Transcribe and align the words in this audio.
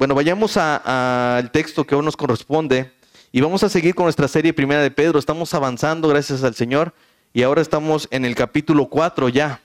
bueno, 0.00 0.14
vayamos 0.14 0.56
al 0.56 1.50
texto 1.50 1.84
que 1.84 1.94
hoy 1.94 2.02
nos 2.02 2.16
corresponde 2.16 2.90
y 3.32 3.42
vamos 3.42 3.62
a 3.64 3.68
seguir 3.68 3.94
con 3.94 4.04
nuestra 4.04 4.28
serie 4.28 4.54
primera 4.54 4.80
de 4.80 4.90
Pedro. 4.90 5.18
Estamos 5.18 5.52
avanzando, 5.52 6.08
gracias 6.08 6.42
al 6.42 6.54
Señor, 6.54 6.94
y 7.34 7.42
ahora 7.42 7.60
estamos 7.60 8.08
en 8.10 8.24
el 8.24 8.34
capítulo 8.34 8.86
4 8.86 9.28
ya. 9.28 9.60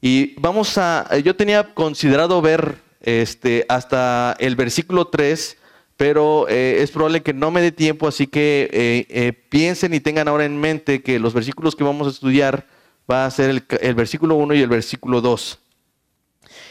Y 0.00 0.34
vamos 0.40 0.76
a, 0.78 1.16
yo 1.18 1.36
tenía 1.36 1.74
considerado 1.74 2.42
ver 2.42 2.78
este, 3.02 3.66
hasta 3.68 4.34
el 4.40 4.56
versículo 4.56 5.06
3, 5.06 5.56
pero 5.96 6.48
eh, 6.48 6.82
es 6.82 6.90
probable 6.90 7.22
que 7.22 7.32
no 7.32 7.52
me 7.52 7.62
dé 7.62 7.70
tiempo, 7.70 8.08
así 8.08 8.26
que 8.26 8.68
eh, 8.72 9.06
eh, 9.10 9.32
piensen 9.32 9.94
y 9.94 10.00
tengan 10.00 10.26
ahora 10.26 10.44
en 10.44 10.60
mente 10.60 11.02
que 11.02 11.20
los 11.20 11.34
versículos 11.34 11.76
que 11.76 11.84
vamos 11.84 12.08
a 12.08 12.10
estudiar 12.10 12.66
va 13.08 13.26
a 13.26 13.30
ser 13.30 13.48
el, 13.50 13.64
el 13.80 13.94
versículo 13.94 14.34
1 14.34 14.54
y 14.54 14.60
el 14.60 14.68
versículo 14.70 15.20
2. 15.20 15.60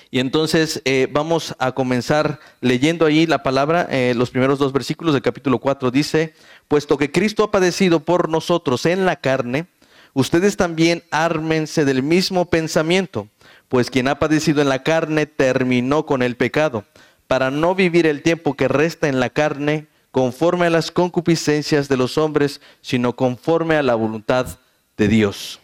Y 0.10 0.20
entonces 0.20 0.82
eh, 0.86 1.08
vamos 1.12 1.56
a 1.60 1.74
comenzar 1.74 2.40
leyendo 2.62 3.06
ahí 3.06 3.26
la 3.26 3.44
palabra, 3.44 3.88
eh, 3.90 4.14
los 4.16 4.30
primeros 4.30 4.58
dos 4.58 4.72
versículos 4.72 5.14
del 5.14 5.22
capítulo 5.22 5.60
4. 5.60 5.92
Dice, 5.92 6.34
puesto 6.68 6.98
que 6.98 7.12
Cristo 7.12 7.44
ha 7.44 7.52
padecido 7.52 8.00
por 8.00 8.30
nosotros 8.30 8.86
en 8.86 9.06
la 9.06 9.18
carne, 9.18 9.68
ustedes 10.14 10.56
también 10.56 11.04
ármense 11.12 11.84
del 11.84 12.04
mismo 12.04 12.46
pensamiento, 12.46 13.28
pues 13.68 13.90
quien 13.90 14.08
ha 14.08 14.20
padecido 14.20 14.62
en 14.62 14.70
la 14.70 14.84
carne 14.84 15.26
terminó 15.26 16.06
con 16.06 16.22
el 16.22 16.38
pecado, 16.38 16.86
para 17.28 17.52
no 17.52 17.76
vivir 17.76 18.08
el 18.08 18.24
tiempo 18.24 18.56
que 18.56 18.70
resta 18.70 19.10
en 19.10 19.20
la 19.20 19.30
carne 19.30 19.88
conforme 20.12 20.68
a 20.68 20.70
las 20.70 20.90
concupiscencias 20.90 21.90
de 21.90 21.98
los 21.98 22.18
hombres, 22.18 22.62
sino 22.82 23.16
conforme 23.18 23.76
a 23.76 23.84
la 23.84 23.96
voluntad 23.96 24.58
de 24.96 25.10
Dios. 25.10 25.60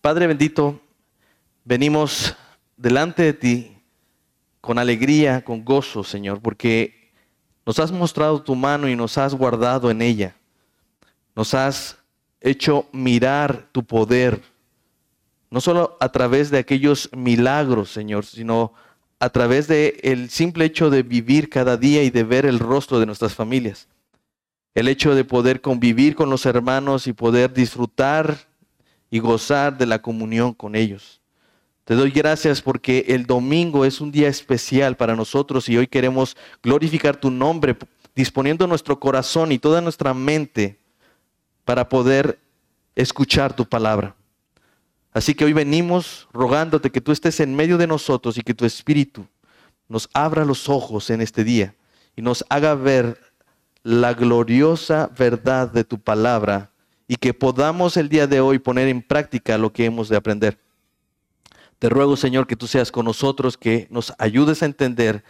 Padre 0.00 0.26
bendito, 0.26 0.80
venimos 1.64 2.34
delante 2.76 3.22
de 3.22 3.32
ti 3.32 3.76
con 4.60 4.78
alegría, 4.78 5.44
con 5.44 5.64
gozo, 5.64 6.04
Señor, 6.04 6.40
porque 6.40 7.12
nos 7.66 7.78
has 7.78 7.92
mostrado 7.92 8.42
tu 8.42 8.54
mano 8.54 8.88
y 8.88 8.96
nos 8.96 9.18
has 9.18 9.34
guardado 9.34 9.90
en 9.90 10.02
ella. 10.02 10.36
Nos 11.34 11.54
has 11.54 11.98
hecho 12.40 12.86
mirar 12.92 13.68
tu 13.72 13.84
poder, 13.84 14.40
no 15.50 15.60
solo 15.60 15.96
a 16.00 16.10
través 16.10 16.50
de 16.50 16.58
aquellos 16.58 17.10
milagros, 17.12 17.90
Señor, 17.90 18.24
sino 18.24 18.72
a 19.18 19.30
través 19.30 19.68
de 19.68 19.98
el 20.02 20.28
simple 20.28 20.66
hecho 20.66 20.90
de 20.90 21.02
vivir 21.02 21.48
cada 21.48 21.76
día 21.76 22.02
y 22.02 22.10
de 22.10 22.24
ver 22.24 22.44
el 22.44 22.58
rostro 22.58 23.00
de 23.00 23.06
nuestras 23.06 23.34
familias. 23.34 23.88
El 24.74 24.88
hecho 24.88 25.14
de 25.14 25.24
poder 25.24 25.60
convivir 25.60 26.14
con 26.14 26.28
los 26.30 26.44
hermanos 26.46 27.06
y 27.06 27.12
poder 27.12 27.52
disfrutar 27.52 28.36
y 29.10 29.20
gozar 29.20 29.78
de 29.78 29.86
la 29.86 30.02
comunión 30.02 30.52
con 30.52 30.74
ellos. 30.74 31.20
Te 31.84 31.94
doy 31.94 32.10
gracias 32.10 32.62
porque 32.62 33.04
el 33.08 33.26
domingo 33.26 33.84
es 33.84 34.00
un 34.00 34.10
día 34.10 34.28
especial 34.28 34.96
para 34.96 35.14
nosotros 35.14 35.68
y 35.68 35.76
hoy 35.76 35.86
queremos 35.86 36.34
glorificar 36.62 37.16
tu 37.16 37.30
nombre, 37.30 37.76
disponiendo 38.14 38.66
nuestro 38.66 38.98
corazón 38.98 39.52
y 39.52 39.58
toda 39.58 39.82
nuestra 39.82 40.14
mente 40.14 40.78
para 41.66 41.86
poder 41.86 42.38
escuchar 42.94 43.54
tu 43.54 43.66
palabra. 43.66 44.16
Así 45.12 45.34
que 45.34 45.44
hoy 45.44 45.52
venimos 45.52 46.26
rogándote 46.32 46.90
que 46.90 47.02
tú 47.02 47.12
estés 47.12 47.38
en 47.40 47.54
medio 47.54 47.76
de 47.76 47.86
nosotros 47.86 48.38
y 48.38 48.42
que 48.42 48.54
tu 48.54 48.64
espíritu 48.64 49.26
nos 49.86 50.08
abra 50.14 50.46
los 50.46 50.70
ojos 50.70 51.10
en 51.10 51.20
este 51.20 51.44
día 51.44 51.74
y 52.16 52.22
nos 52.22 52.46
haga 52.48 52.74
ver 52.74 53.20
la 53.82 54.14
gloriosa 54.14 55.10
verdad 55.18 55.70
de 55.70 55.84
tu 55.84 56.00
palabra 56.00 56.70
y 57.06 57.16
que 57.16 57.34
podamos 57.34 57.98
el 57.98 58.08
día 58.08 58.26
de 58.26 58.40
hoy 58.40 58.58
poner 58.58 58.88
en 58.88 59.02
práctica 59.02 59.58
lo 59.58 59.70
que 59.70 59.84
hemos 59.84 60.08
de 60.08 60.16
aprender. 60.16 60.63
Te 61.78 61.88
ruego, 61.88 62.16
Señor, 62.16 62.46
que 62.46 62.56
tú 62.56 62.66
seas 62.66 62.90
con 62.90 63.04
nosotros, 63.04 63.56
que 63.56 63.86
nos 63.90 64.12
ayudes 64.18 64.62
a 64.62 64.66
entender 64.66 65.24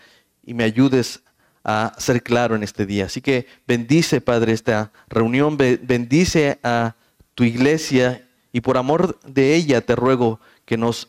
y 0.44 0.54
me 0.54 0.64
ayudes 0.64 1.22
a 1.64 1.94
ser 1.98 2.22
claro 2.22 2.54
en 2.54 2.62
este 2.62 2.86
día. 2.86 3.06
Así 3.06 3.20
que 3.20 3.46
bendice, 3.66 4.20
Padre, 4.20 4.52
esta 4.52 4.92
reunión, 5.08 5.56
bendice 5.56 6.58
a 6.62 6.94
tu 7.34 7.44
iglesia 7.44 8.28
y 8.52 8.60
por 8.60 8.76
amor 8.76 9.18
de 9.26 9.54
ella 9.54 9.80
te 9.80 9.96
ruego 9.96 10.40
que 10.64 10.76
nos 10.76 11.08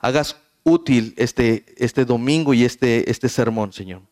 hagas 0.00 0.36
útil 0.64 1.14
este, 1.16 1.64
este 1.76 2.04
domingo 2.04 2.54
y 2.54 2.64
este, 2.64 3.10
este 3.10 3.28
sermón, 3.28 3.72
Señor. 3.72 4.02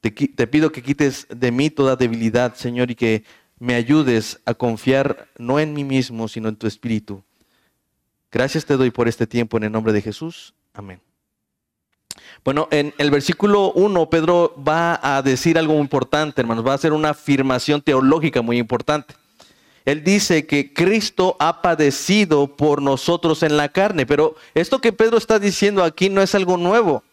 Te, 0.00 0.10
te 0.10 0.46
pido 0.46 0.70
que 0.70 0.82
quites 0.82 1.26
de 1.30 1.50
mí 1.50 1.70
toda 1.70 1.96
debilidad, 1.96 2.54
Señor, 2.54 2.90
y 2.90 2.94
que 2.94 3.24
me 3.58 3.74
ayudes 3.74 4.40
a 4.44 4.52
confiar 4.52 5.28
no 5.38 5.58
en 5.58 5.72
mí 5.72 5.84
mismo, 5.84 6.28
sino 6.28 6.48
en 6.48 6.56
tu 6.56 6.66
Espíritu 6.66 7.24
Gracias 8.34 8.64
te 8.64 8.76
doy 8.76 8.90
por 8.90 9.06
este 9.06 9.28
tiempo 9.28 9.58
en 9.58 9.62
el 9.62 9.70
nombre 9.70 9.92
de 9.92 10.02
Jesús. 10.02 10.54
Amén. 10.72 11.00
Bueno, 12.44 12.66
en 12.72 12.92
el 12.98 13.12
versículo 13.12 13.70
1, 13.70 14.10
Pedro 14.10 14.52
va 14.56 14.98
a 15.00 15.22
decir 15.22 15.56
algo 15.56 15.74
muy 15.74 15.82
importante, 15.82 16.40
hermanos, 16.40 16.66
va 16.66 16.72
a 16.72 16.74
hacer 16.74 16.92
una 16.92 17.10
afirmación 17.10 17.80
teológica 17.80 18.42
muy 18.42 18.58
importante. 18.58 19.14
Él 19.84 20.02
dice 20.02 20.48
que 20.48 20.74
Cristo 20.74 21.36
ha 21.38 21.62
padecido 21.62 22.48
por 22.48 22.82
nosotros 22.82 23.44
en 23.44 23.56
la 23.56 23.68
carne, 23.68 24.04
pero 24.04 24.34
esto 24.54 24.80
que 24.80 24.92
Pedro 24.92 25.16
está 25.16 25.38
diciendo 25.38 25.84
aquí 25.84 26.10
no 26.10 26.20
es 26.20 26.34
algo 26.34 26.56
nuevo. 26.56 27.04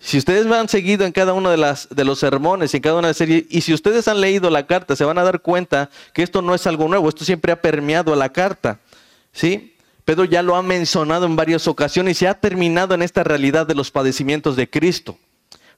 Si 0.00 0.18
ustedes 0.18 0.46
me 0.46 0.56
han 0.56 0.68
seguido 0.68 1.06
en 1.06 1.12
cada 1.12 1.32
uno 1.32 1.48
de, 1.48 1.58
los 1.58 2.18
sermones, 2.18 2.74
en 2.74 2.82
cada 2.82 2.96
una 2.96 3.06
de 3.06 3.10
las 3.10 3.18
series, 3.18 3.44
y 3.50 3.60
si 3.60 3.72
ustedes 3.72 4.08
han 4.08 4.20
leído 4.20 4.50
la 4.50 4.66
carta, 4.66 4.96
se 4.96 5.04
van 5.04 5.18
a 5.18 5.22
dar 5.22 5.42
cuenta 5.42 5.90
que 6.12 6.24
esto 6.24 6.42
no 6.42 6.56
es 6.56 6.66
algo 6.66 6.88
nuevo, 6.88 7.08
esto 7.08 7.24
siempre 7.24 7.52
ha 7.52 7.62
permeado 7.62 8.12
a 8.12 8.16
la 8.16 8.32
carta. 8.32 8.80
¿Sí? 9.30 9.75
Pedro 10.06 10.24
ya 10.24 10.40
lo 10.40 10.54
ha 10.54 10.62
mencionado 10.62 11.26
en 11.26 11.34
varias 11.34 11.66
ocasiones 11.66 12.22
y 12.22 12.26
ha 12.26 12.34
terminado 12.34 12.94
en 12.94 13.02
esta 13.02 13.24
realidad 13.24 13.66
de 13.66 13.74
los 13.74 13.90
padecimientos 13.90 14.54
de 14.54 14.70
Cristo. 14.70 15.18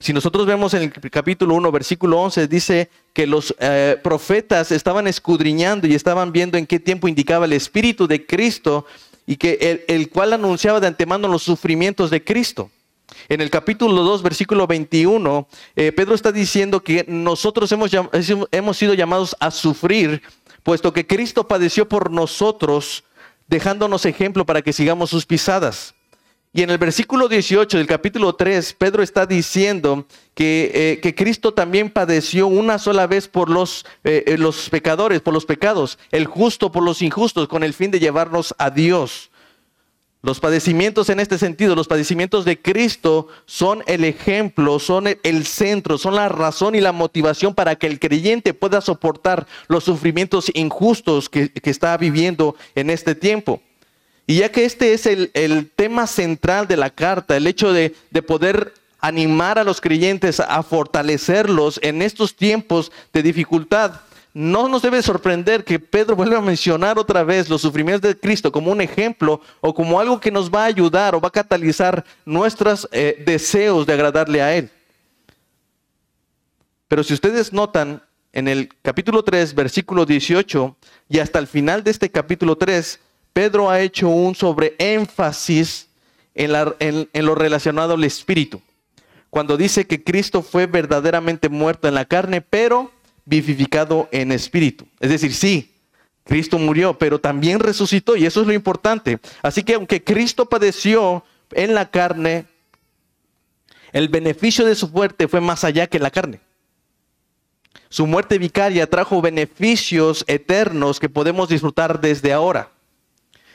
Si 0.00 0.12
nosotros 0.12 0.44
vemos 0.44 0.74
en 0.74 0.82
el 0.82 1.10
capítulo 1.10 1.54
1, 1.54 1.72
versículo 1.72 2.20
11, 2.20 2.46
dice 2.46 2.90
que 3.14 3.26
los 3.26 3.54
eh, 3.58 3.96
profetas 4.04 4.70
estaban 4.70 5.06
escudriñando 5.08 5.86
y 5.86 5.94
estaban 5.94 6.30
viendo 6.30 6.58
en 6.58 6.66
qué 6.66 6.78
tiempo 6.78 7.08
indicaba 7.08 7.46
el 7.46 7.54
Espíritu 7.54 8.06
de 8.06 8.26
Cristo 8.26 8.84
y 9.26 9.36
que 9.36 9.82
el, 9.88 10.10
cual 10.10 10.34
anunciaba 10.34 10.78
de 10.78 10.88
antemano 10.88 11.26
los 11.26 11.42
sufrimientos 11.42 12.10
de 12.10 12.22
Cristo. 12.22 12.70
En 13.30 13.40
el 13.40 13.48
capítulo 13.48 14.02
2, 14.02 14.22
versículo 14.22 14.66
21, 14.66 15.48
eh, 15.74 15.90
Pedro 15.92 16.14
está 16.14 16.32
diciendo 16.32 16.80
que 16.80 17.06
nosotros 17.08 17.72
hemos, 17.72 17.90
hemos 18.50 18.76
sido 18.76 18.92
llamados 18.92 19.34
a 19.40 19.50
sufrir, 19.50 20.20
puesto 20.62 20.92
que 20.92 21.06
Cristo 21.06 21.48
padeció 21.48 21.88
por 21.88 22.10
nosotros 22.10 23.04
dejándonos 23.48 24.06
ejemplo 24.06 24.46
para 24.46 24.62
que 24.62 24.72
sigamos 24.72 25.10
sus 25.10 25.26
pisadas. 25.26 25.94
Y 26.52 26.62
en 26.62 26.70
el 26.70 26.78
versículo 26.78 27.28
18 27.28 27.76
del 27.76 27.86
capítulo 27.86 28.34
3, 28.34 28.72
Pedro 28.74 29.02
está 29.02 29.26
diciendo 29.26 30.06
que, 30.34 30.70
eh, 30.74 31.00
que 31.00 31.14
Cristo 31.14 31.52
también 31.52 31.90
padeció 31.90 32.46
una 32.46 32.78
sola 32.78 33.06
vez 33.06 33.28
por 33.28 33.50
los, 33.50 33.84
eh, 34.02 34.24
eh, 34.26 34.38
los 34.38 34.70
pecadores, 34.70 35.20
por 35.20 35.34
los 35.34 35.44
pecados, 35.44 35.98
el 36.10 36.26
justo 36.26 36.72
por 36.72 36.82
los 36.82 37.02
injustos, 37.02 37.48
con 37.48 37.64
el 37.64 37.74
fin 37.74 37.90
de 37.90 38.00
llevarnos 38.00 38.54
a 38.58 38.70
Dios. 38.70 39.30
Los 40.20 40.40
padecimientos 40.40 41.10
en 41.10 41.20
este 41.20 41.38
sentido, 41.38 41.76
los 41.76 41.86
padecimientos 41.86 42.44
de 42.44 42.60
Cristo 42.60 43.28
son 43.46 43.84
el 43.86 44.04
ejemplo, 44.04 44.80
son 44.80 45.06
el 45.22 45.46
centro, 45.46 45.96
son 45.96 46.16
la 46.16 46.28
razón 46.28 46.74
y 46.74 46.80
la 46.80 46.90
motivación 46.90 47.54
para 47.54 47.76
que 47.76 47.86
el 47.86 48.00
creyente 48.00 48.52
pueda 48.52 48.80
soportar 48.80 49.46
los 49.68 49.84
sufrimientos 49.84 50.50
injustos 50.54 51.28
que, 51.28 51.52
está 51.62 51.96
viviendo 51.96 52.56
en 52.74 52.90
este 52.90 53.14
tiempo. 53.14 53.62
Y 54.26 54.38
ya 54.38 54.50
que 54.50 54.64
este 54.64 54.92
es 54.92 55.06
el, 55.06 55.70
tema 55.76 56.08
central 56.08 56.66
de 56.66 56.76
la 56.76 56.90
carta, 56.90 57.36
el 57.36 57.46
hecho 57.46 57.72
de, 57.72 57.94
de 58.10 58.22
poder 58.22 58.74
animar 59.00 59.58
a 59.58 59.64
los 59.64 59.80
creyentes 59.80 60.40
a 60.40 60.62
fortalecerlos 60.64 61.78
en 61.82 62.02
estos 62.02 62.34
tiempos 62.34 62.90
de 63.12 63.22
dificultad, 63.22 64.00
no 64.38 64.68
nos 64.68 64.82
debe 64.82 65.02
sorprender 65.02 65.64
que 65.64 65.80
Pedro 65.80 66.14
vuelva 66.14 66.38
a 66.38 66.40
mencionar 66.40 66.96
otra 66.96 67.24
vez 67.24 67.48
los 67.48 67.60
sufrimientos 67.60 68.08
de 68.08 68.16
Cristo 68.16 68.52
como 68.52 68.70
un 68.70 68.80
ejemplo 68.80 69.40
o 69.60 69.74
como 69.74 69.98
algo 69.98 70.20
que 70.20 70.30
nos 70.30 70.48
va 70.48 70.62
a 70.62 70.66
ayudar 70.66 71.16
o 71.16 71.20
va 71.20 71.26
a 71.26 71.32
catalizar 71.32 72.04
nuestros 72.24 72.88
eh, 72.92 73.20
deseos 73.26 73.84
de 73.84 73.94
agradarle 73.94 74.40
a 74.40 74.54
Él. 74.54 74.70
Pero 76.86 77.02
si 77.02 77.14
ustedes 77.14 77.52
notan 77.52 78.00
en 78.32 78.46
el 78.46 78.68
capítulo 78.80 79.24
3, 79.24 79.56
versículo 79.56 80.06
18 80.06 80.76
y 81.08 81.18
hasta 81.18 81.40
el 81.40 81.48
final 81.48 81.82
de 81.82 81.90
este 81.90 82.08
capítulo 82.08 82.54
3, 82.54 83.00
Pedro 83.32 83.68
ha 83.68 83.80
hecho 83.80 84.08
un 84.08 84.36
sobreénfasis 84.36 85.88
en, 86.36 87.08
en 87.12 87.26
lo 87.26 87.34
relacionado 87.34 87.94
al 87.94 88.04
Espíritu. 88.04 88.62
Cuando 89.30 89.56
dice 89.56 89.88
que 89.88 90.04
Cristo 90.04 90.42
fue 90.42 90.66
verdaderamente 90.66 91.48
muerto 91.48 91.88
en 91.88 91.94
la 91.94 92.04
carne, 92.04 92.40
pero 92.40 92.92
vivificado 93.28 94.08
en 94.10 94.32
espíritu. 94.32 94.86
Es 95.00 95.10
decir, 95.10 95.34
sí, 95.34 95.74
Cristo 96.24 96.58
murió, 96.58 96.98
pero 96.98 97.20
también 97.20 97.60
resucitó 97.60 98.16
y 98.16 98.26
eso 98.26 98.40
es 98.40 98.46
lo 98.46 98.52
importante. 98.52 99.18
Así 99.42 99.62
que 99.62 99.74
aunque 99.74 100.02
Cristo 100.02 100.46
padeció 100.46 101.24
en 101.52 101.74
la 101.74 101.90
carne, 101.90 102.46
el 103.92 104.08
beneficio 104.08 104.64
de 104.64 104.74
su 104.74 104.88
muerte 104.88 105.28
fue 105.28 105.40
más 105.40 105.64
allá 105.64 105.86
que 105.86 105.98
la 105.98 106.10
carne. 106.10 106.40
Su 107.90 108.06
muerte 108.06 108.38
vicaria 108.38 108.88
trajo 108.88 109.22
beneficios 109.22 110.24
eternos 110.26 111.00
que 111.00 111.08
podemos 111.08 111.48
disfrutar 111.48 112.00
desde 112.00 112.32
ahora. 112.32 112.70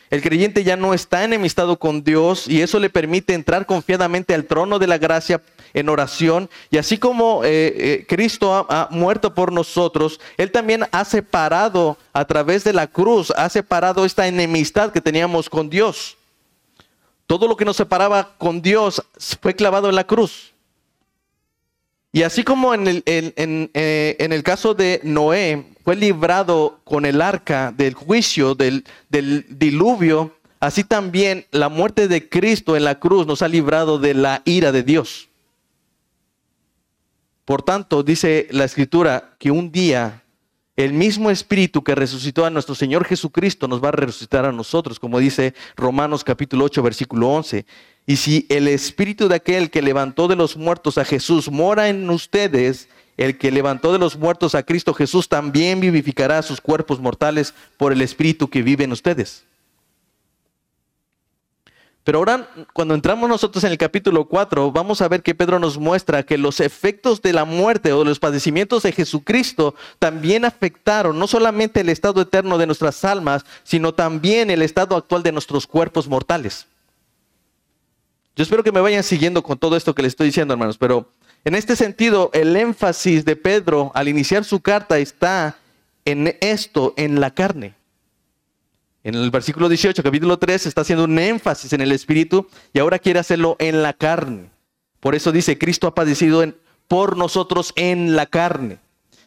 El 0.10 0.22
creyente 0.22 0.64
ya 0.64 0.76
no 0.76 0.94
está 0.94 1.24
enemistado 1.24 1.78
con 1.80 2.04
Dios 2.04 2.48
y 2.48 2.62
eso 2.62 2.80
le 2.80 2.90
permite 2.90 3.34
entrar 3.34 3.66
confiadamente 3.66 4.34
al 4.34 4.46
trono 4.46 4.78
de 4.78 4.88
la 4.88 5.00
gracia 5.00 5.42
en 5.74 5.90
oración. 5.90 6.50
Y 6.70 6.78
así 6.78 6.98
como 6.98 7.44
eh, 7.44 7.74
eh, 7.76 8.06
Cristo 8.08 8.68
ha, 8.70 8.88
muerto 8.92 9.34
por 9.34 9.52
nosotros, 9.52 10.20
Él 10.38 10.52
también 10.52 10.86
ha 10.92 11.06
separado 11.06 11.98
a 12.14 12.26
través 12.26 12.64
de 12.64 12.74
la 12.74 12.88
cruz, 12.88 13.32
ha 13.36 13.50
separado 13.50 14.06
esta 14.06 14.28
enemistad 14.28 14.92
que 14.92 15.02
teníamos 15.02 15.50
con 15.50 15.70
Dios. 15.70 16.18
Todo 17.28 17.48
lo 17.48 17.58
que 17.58 17.66
nos 17.66 17.78
separaba 17.78 18.36
con 18.38 18.62
Dios 18.62 19.02
fue 19.42 19.56
clavado 19.56 19.90
en 19.90 19.96
la 19.96 20.06
cruz. 20.06 20.54
Y 22.12 22.22
así 22.22 22.44
como 22.44 22.76
en 22.76 22.88
el, 22.88 23.04
eh, 23.06 24.42
caso 24.46 24.76
de 24.76 25.00
Noé 25.04 25.66
fue 25.84 25.96
librado 25.96 26.80
con 26.84 27.06
el 27.06 27.22
arca 27.22 27.74
del 27.76 27.96
juicio, 27.96 28.54
del 28.54 28.84
diluvio, 29.50 30.36
así 30.60 30.84
también 30.84 31.48
la 31.50 31.70
muerte 31.70 32.08
de 32.08 32.30
Cristo 32.30 32.78
en 32.78 32.84
la 32.84 33.00
cruz 33.00 33.26
nos 33.26 33.42
ha 33.42 33.48
librado 33.48 33.98
de 33.98 34.14
la 34.14 34.44
ira 34.46 34.72
de 34.72 34.84
Dios. 34.84 35.30
Por 37.46 37.62
tanto, 37.62 38.04
dice 38.04 38.48
la 38.52 38.64
escritura 38.64 39.36
que 39.38 39.52
un 39.52 39.72
día 39.72 40.24
el 40.76 40.94
mismo 40.94 41.30
espíritu 41.30 41.84
que 41.84 41.94
resucitó 41.94 42.46
a 42.46 42.50
nuestro 42.50 42.74
Señor 42.74 43.06
Jesucristo 43.06 43.68
nos 43.68 43.84
va 43.84 43.90
a 43.90 43.92
resucitar 43.92 44.46
a 44.46 44.52
nosotros, 44.52 45.00
como 45.00 45.20
dice 45.20 45.54
Romanos 45.76 46.24
capítulo 46.24 46.66
8, 46.66 46.82
versículo 46.82 47.30
11. 47.30 47.66
Y 48.08 48.16
si 48.16 48.48
el 48.50 48.68
espíritu 48.68 49.28
de 49.28 49.36
aquel 49.36 49.70
que 49.70 49.84
levantó 49.84 50.28
de 50.28 50.36
los 50.36 50.58
muertos 50.58 50.98
a 50.98 51.06
Jesús 51.06 51.52
mora 51.52 51.90
en 51.90 52.10
ustedes, 52.10 52.90
el 53.18 53.38
que 53.38 53.52
levantó 53.52 53.94
de 53.94 54.00
los 54.00 54.18
muertos 54.18 54.56
a 54.56 54.64
Cristo 54.64 54.96
Jesús 54.96 55.30
también 55.30 55.80
vivificará 55.80 56.42
sus 56.42 56.60
cuerpos 56.60 57.00
mortales 57.00 57.54
por 57.78 57.94
el 57.94 58.02
espíritu 58.02 58.50
que 58.50 58.64
vive 58.64 58.84
en 58.84 58.94
ustedes. 58.94 59.46
Pero 62.04 62.18
ahora, 62.18 62.50
cuando 62.74 62.96
entramos 62.96 63.30
nosotros 63.30 63.64
en 63.64 63.72
el 63.72 63.78
capítulo 63.78 64.26
4, 64.26 64.74
vamos 64.74 65.02
a 65.02 65.08
ver 65.08 65.24
que 65.24 65.36
Pedro 65.36 65.58
nos 65.58 65.78
muestra 65.78 66.24
que 66.24 66.38
los 66.38 66.60
efectos 66.60 67.22
de 67.22 67.32
la 67.32 67.46
muerte 67.46 67.94
o 67.94 68.00
de 68.00 68.06
los 68.06 68.20
padecimientos 68.20 68.84
de 68.84 68.92
Jesucristo 68.92 69.74
también 70.00 70.44
afectaron 70.44 71.18
no 71.18 71.28
solamente 71.28 71.80
el 71.80 71.88
estado 71.88 72.22
eterno 72.22 72.58
de 72.58 72.66
nuestras 72.66 73.06
almas, 73.06 73.46
sino 73.64 73.94
también 73.94 74.52
el 74.52 74.62
estado 74.62 74.98
actual 74.98 75.24
de 75.24 75.32
nuestros 75.32 75.66
cuerpos 75.66 76.10
mortales. 76.10 76.68
Yo 78.36 78.44
espero 78.44 78.64
que 78.64 78.72
me 78.74 78.82
vayan 78.82 79.04
siguiendo 79.04 79.42
con 79.42 79.58
todo 79.58 79.78
esto 79.78 79.96
que 79.96 80.02
les 80.02 80.12
estoy 80.12 80.28
diciendo, 80.28 80.54
hermanos, 80.54 80.78
pero 80.78 81.08
en 81.46 81.56
este 81.56 81.78
sentido, 81.78 82.32
el 82.34 82.56
énfasis 82.56 83.24
de 83.24 83.38
Pedro 83.38 83.92
al 83.96 84.10
iniciar 84.10 84.44
su 84.44 84.60
carta 84.60 84.98
está 84.98 85.58
en 86.04 86.36
esto, 86.42 86.94
en 86.98 87.22
la 87.22 87.32
carne. 87.32 87.76
En 89.04 89.16
el 89.16 89.32
versículo 89.32 89.68
18, 89.68 90.02
capítulo 90.02 90.40
3, 90.40 90.66
está 90.66 90.82
haciendo 90.82 91.04
un 91.04 91.20
énfasis 91.20 91.74
en 91.74 91.82
el 91.82 91.92
espíritu 91.92 92.48
y 92.72 92.80
ahora 92.80 93.00
quiere 93.00 93.20
hacerlo 93.20 93.58
en 93.60 93.84
la 93.84 93.92
carne. 93.92 94.50
Por 95.02 95.14
eso 95.14 95.34
dice, 95.34 95.58
Cristo 95.58 95.88
ha 95.88 95.96
padecido 95.96 96.42
por 96.88 97.18
nosotros 97.18 97.74
en 97.76 98.16
la 98.16 98.28
carne. 98.28 98.80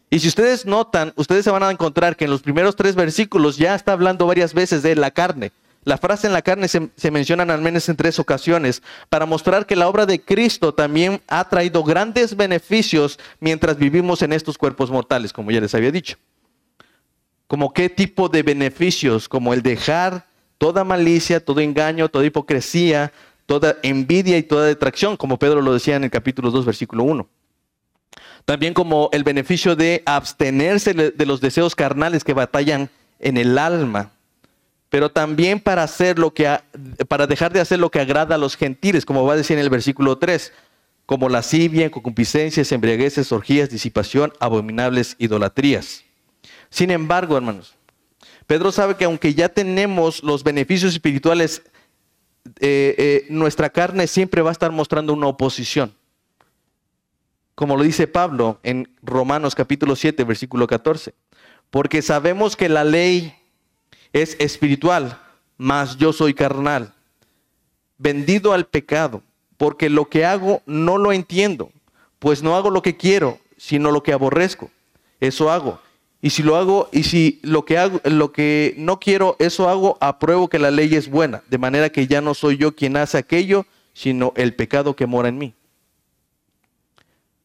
Y 0.08 0.20
si 0.20 0.28
ustedes 0.28 0.64
notan, 0.64 1.12
ustedes 1.16 1.44
se 1.44 1.50
van 1.50 1.62
a 1.62 1.70
encontrar 1.70 2.16
que 2.16 2.24
en 2.24 2.30
los 2.30 2.40
primeros 2.40 2.74
tres 2.74 2.94
versículos 2.94 3.58
ya 3.58 3.74
está 3.74 3.92
hablando 3.92 4.26
varias 4.26 4.54
veces 4.54 4.82
de 4.82 4.96
la 4.96 5.10
carne. 5.10 5.52
La 5.84 5.98
frase 5.98 6.26
en 6.26 6.32
la 6.32 6.42
carne 6.42 6.68
se, 6.68 6.88
se 6.96 7.08
al 7.08 7.60
menos 7.60 7.88
en 7.90 7.96
tres 7.96 8.18
ocasiones 8.18 8.82
para 9.10 9.26
mostrar 9.26 9.66
que 9.66 9.76
la 9.76 9.88
obra 9.88 10.06
de 10.06 10.20
Cristo 10.20 10.72
también 10.72 11.20
ha 11.28 11.48
traído 11.48 11.84
grandes 11.84 12.34
beneficios 12.34 13.18
mientras 13.40 13.76
vivimos 13.76 14.22
en 14.22 14.32
estos 14.32 14.56
cuerpos 14.56 14.90
mortales, 14.90 15.34
como 15.34 15.50
ya 15.50 15.60
les 15.60 15.74
había 15.74 15.92
dicho. 15.92 16.16
Como 17.46 17.72
qué 17.72 17.88
tipo 17.88 18.28
de 18.28 18.42
beneficios, 18.42 19.28
como 19.28 19.54
el 19.54 19.62
dejar 19.62 20.26
toda 20.58 20.84
malicia, 20.84 21.44
todo 21.44 21.60
engaño, 21.60 22.08
toda 22.08 22.26
hipocresía, 22.26 23.12
toda 23.46 23.76
envidia 23.82 24.38
y 24.38 24.42
toda 24.42 24.66
detracción, 24.66 25.16
como 25.16 25.38
Pedro 25.38 25.62
lo 25.62 25.72
decía 25.72 25.96
en 25.96 26.04
el 26.04 26.10
capítulo 26.10 26.50
2, 26.50 26.64
versículo 26.64 27.04
1. 27.04 27.28
También 28.44 28.74
como 28.74 29.08
el 29.12 29.24
beneficio 29.24 29.76
de 29.76 30.02
abstenerse 30.06 30.94
de 30.94 31.26
los 31.26 31.40
deseos 31.40 31.74
carnales 31.74 32.24
que 32.24 32.32
batallan 32.32 32.90
en 33.18 33.36
el 33.36 33.58
alma 33.58 34.12
pero 34.96 35.10
también 35.10 35.60
para 35.60 35.82
hacer 35.82 36.18
lo 36.18 36.32
que 36.32 36.48
para 37.06 37.26
dejar 37.26 37.52
de 37.52 37.60
hacer 37.60 37.78
lo 37.78 37.90
que 37.90 38.00
agrada 38.00 38.36
a 38.36 38.38
los 38.38 38.56
gentiles, 38.56 39.04
como 39.04 39.26
va 39.26 39.34
a 39.34 39.36
decir 39.36 39.58
en 39.58 39.62
el 39.62 39.68
versículo 39.68 40.16
3, 40.16 40.54
como 41.04 41.28
lascivia, 41.28 41.90
concupiscencias, 41.90 42.72
embriagueces, 42.72 43.30
orgías, 43.30 43.68
disipación, 43.68 44.32
abominables 44.40 45.14
idolatrías. 45.18 46.05
Sin 46.76 46.90
embargo, 46.90 47.38
hermanos, 47.38 47.74
Pedro 48.46 48.70
sabe 48.70 48.96
que 48.96 49.06
aunque 49.06 49.32
ya 49.32 49.48
tenemos 49.48 50.22
los 50.22 50.44
beneficios 50.44 50.92
espirituales, 50.92 51.62
eh, 52.60 52.94
eh, 52.98 53.26
nuestra 53.30 53.70
carne 53.70 54.06
siempre 54.06 54.42
va 54.42 54.50
a 54.50 54.52
estar 54.52 54.70
mostrando 54.72 55.14
una 55.14 55.26
oposición. 55.26 55.94
Como 57.54 57.78
lo 57.78 57.82
dice 57.82 58.06
Pablo 58.06 58.60
en 58.62 58.94
Romanos 59.00 59.54
capítulo 59.54 59.96
7, 59.96 60.22
versículo 60.24 60.66
14. 60.66 61.14
Porque 61.70 62.02
sabemos 62.02 62.56
que 62.56 62.68
la 62.68 62.84
ley 62.84 63.34
es 64.12 64.36
espiritual, 64.38 65.18
mas 65.56 65.96
yo 65.96 66.12
soy 66.12 66.34
carnal, 66.34 66.92
vendido 67.96 68.52
al 68.52 68.66
pecado, 68.66 69.22
porque 69.56 69.88
lo 69.88 70.10
que 70.10 70.26
hago 70.26 70.60
no 70.66 70.98
lo 70.98 71.14
entiendo, 71.14 71.70
pues 72.18 72.42
no 72.42 72.54
hago 72.54 72.68
lo 72.68 72.82
que 72.82 72.98
quiero, 72.98 73.38
sino 73.56 73.90
lo 73.90 74.02
que 74.02 74.12
aborrezco. 74.12 74.70
Eso 75.20 75.50
hago. 75.50 75.85
Y 76.26 76.30
si 76.30 76.42
lo 76.42 76.56
hago, 76.56 76.88
y 76.90 77.04
si 77.04 77.38
lo 77.42 77.64
que 77.64 77.78
hago, 77.78 78.00
lo 78.02 78.32
que 78.32 78.74
no 78.78 78.98
quiero, 78.98 79.36
eso 79.38 79.68
hago, 79.68 79.96
apruebo 80.00 80.48
que 80.48 80.58
la 80.58 80.72
ley 80.72 80.92
es 80.96 81.08
buena, 81.08 81.44
de 81.48 81.56
manera 81.56 81.88
que 81.90 82.08
ya 82.08 82.20
no 82.20 82.34
soy 82.34 82.56
yo 82.56 82.74
quien 82.74 82.96
hace 82.96 83.16
aquello, 83.16 83.64
sino 83.92 84.32
el 84.34 84.52
pecado 84.52 84.96
que 84.96 85.06
mora 85.06 85.28
en 85.28 85.38
mí. 85.38 85.54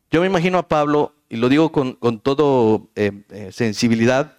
Yo 0.10 0.20
me 0.22 0.26
imagino 0.26 0.58
a 0.58 0.68
Pablo, 0.68 1.14
y 1.30 1.38
lo 1.38 1.48
digo 1.48 1.72
con, 1.72 1.94
con 1.94 2.20
todo 2.20 2.88
eh, 2.96 3.12
eh, 3.30 3.52
sensibilidad, 3.52 4.34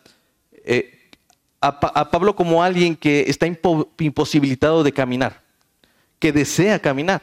eh, 0.64 1.08
a, 1.60 2.10
Pablo 2.10 2.34
como 2.34 2.64
alguien 2.64 2.96
que 2.96 3.26
está 3.28 3.46
imposibilitado 3.46 4.82
de 4.82 4.90
caminar, 4.90 5.40
que 6.18 6.32
desea 6.32 6.80
caminar. 6.80 7.22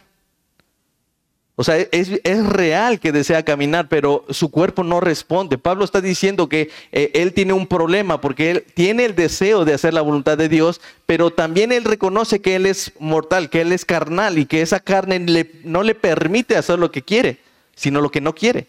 O 1.59 1.65
sea, 1.65 1.75
es, 1.91 2.45
real 2.45 3.01
que 3.01 3.11
desea 3.11 3.43
caminar, 3.43 3.89
pero 3.89 4.23
su 4.29 4.49
cuerpo 4.49 4.85
no 4.85 5.01
responde. 5.01 5.57
Pablo 5.57 5.83
está 5.83 5.99
diciendo 5.99 6.47
que 6.47 6.69
eh, 6.93 7.11
él 7.15 7.33
tiene 7.33 7.51
un 7.51 7.67
problema 7.67 8.21
porque 8.21 8.49
él 8.49 8.63
tiene 8.75 9.03
el 9.03 9.13
deseo 9.13 9.65
de 9.65 9.73
hacer 9.73 9.93
la 9.93 9.99
voluntad 9.99 10.37
de 10.37 10.47
Dios, 10.47 10.79
pero 11.05 11.31
también 11.31 11.73
él 11.73 11.83
reconoce 11.83 12.39
que 12.39 12.55
él 12.55 12.65
es 12.65 12.93
mortal, 12.97 13.49
que 13.49 13.59
él 13.59 13.73
es 13.73 13.83
carnal 13.83 14.37
y 14.37 14.45
que 14.45 14.61
esa 14.61 14.79
carne 14.79 15.19
no 15.65 15.83
le 15.83 15.95
permite 15.95 16.55
hacer 16.55 16.79
lo 16.79 16.91
que 16.91 17.01
quiere, 17.01 17.39
sino 17.75 17.99
lo 17.99 18.09
que 18.09 18.21
no 18.21 18.33
quiere. 18.33 18.67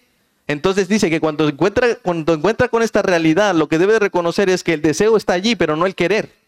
Entonces 0.49 0.89
dice 0.89 1.11
que 1.11 1.21
cuando 1.21 1.49
encuentra, 1.49 1.95
cuando 1.95 2.35
encuentra 2.35 2.67
con 2.67 2.83
esta 2.83 3.03
realidad, 3.03 3.55
lo 3.55 3.69
que 3.69 3.79
debe 3.79 4.01
reconocer 4.01 4.51
es 4.51 4.65
que 4.65 4.73
el 4.73 4.83
deseo 4.83 5.17
está 5.17 5.35
allí, 5.35 5.55
pero 5.55 5.77
no 5.77 5.87
el 5.87 5.95
querer. 5.95 6.40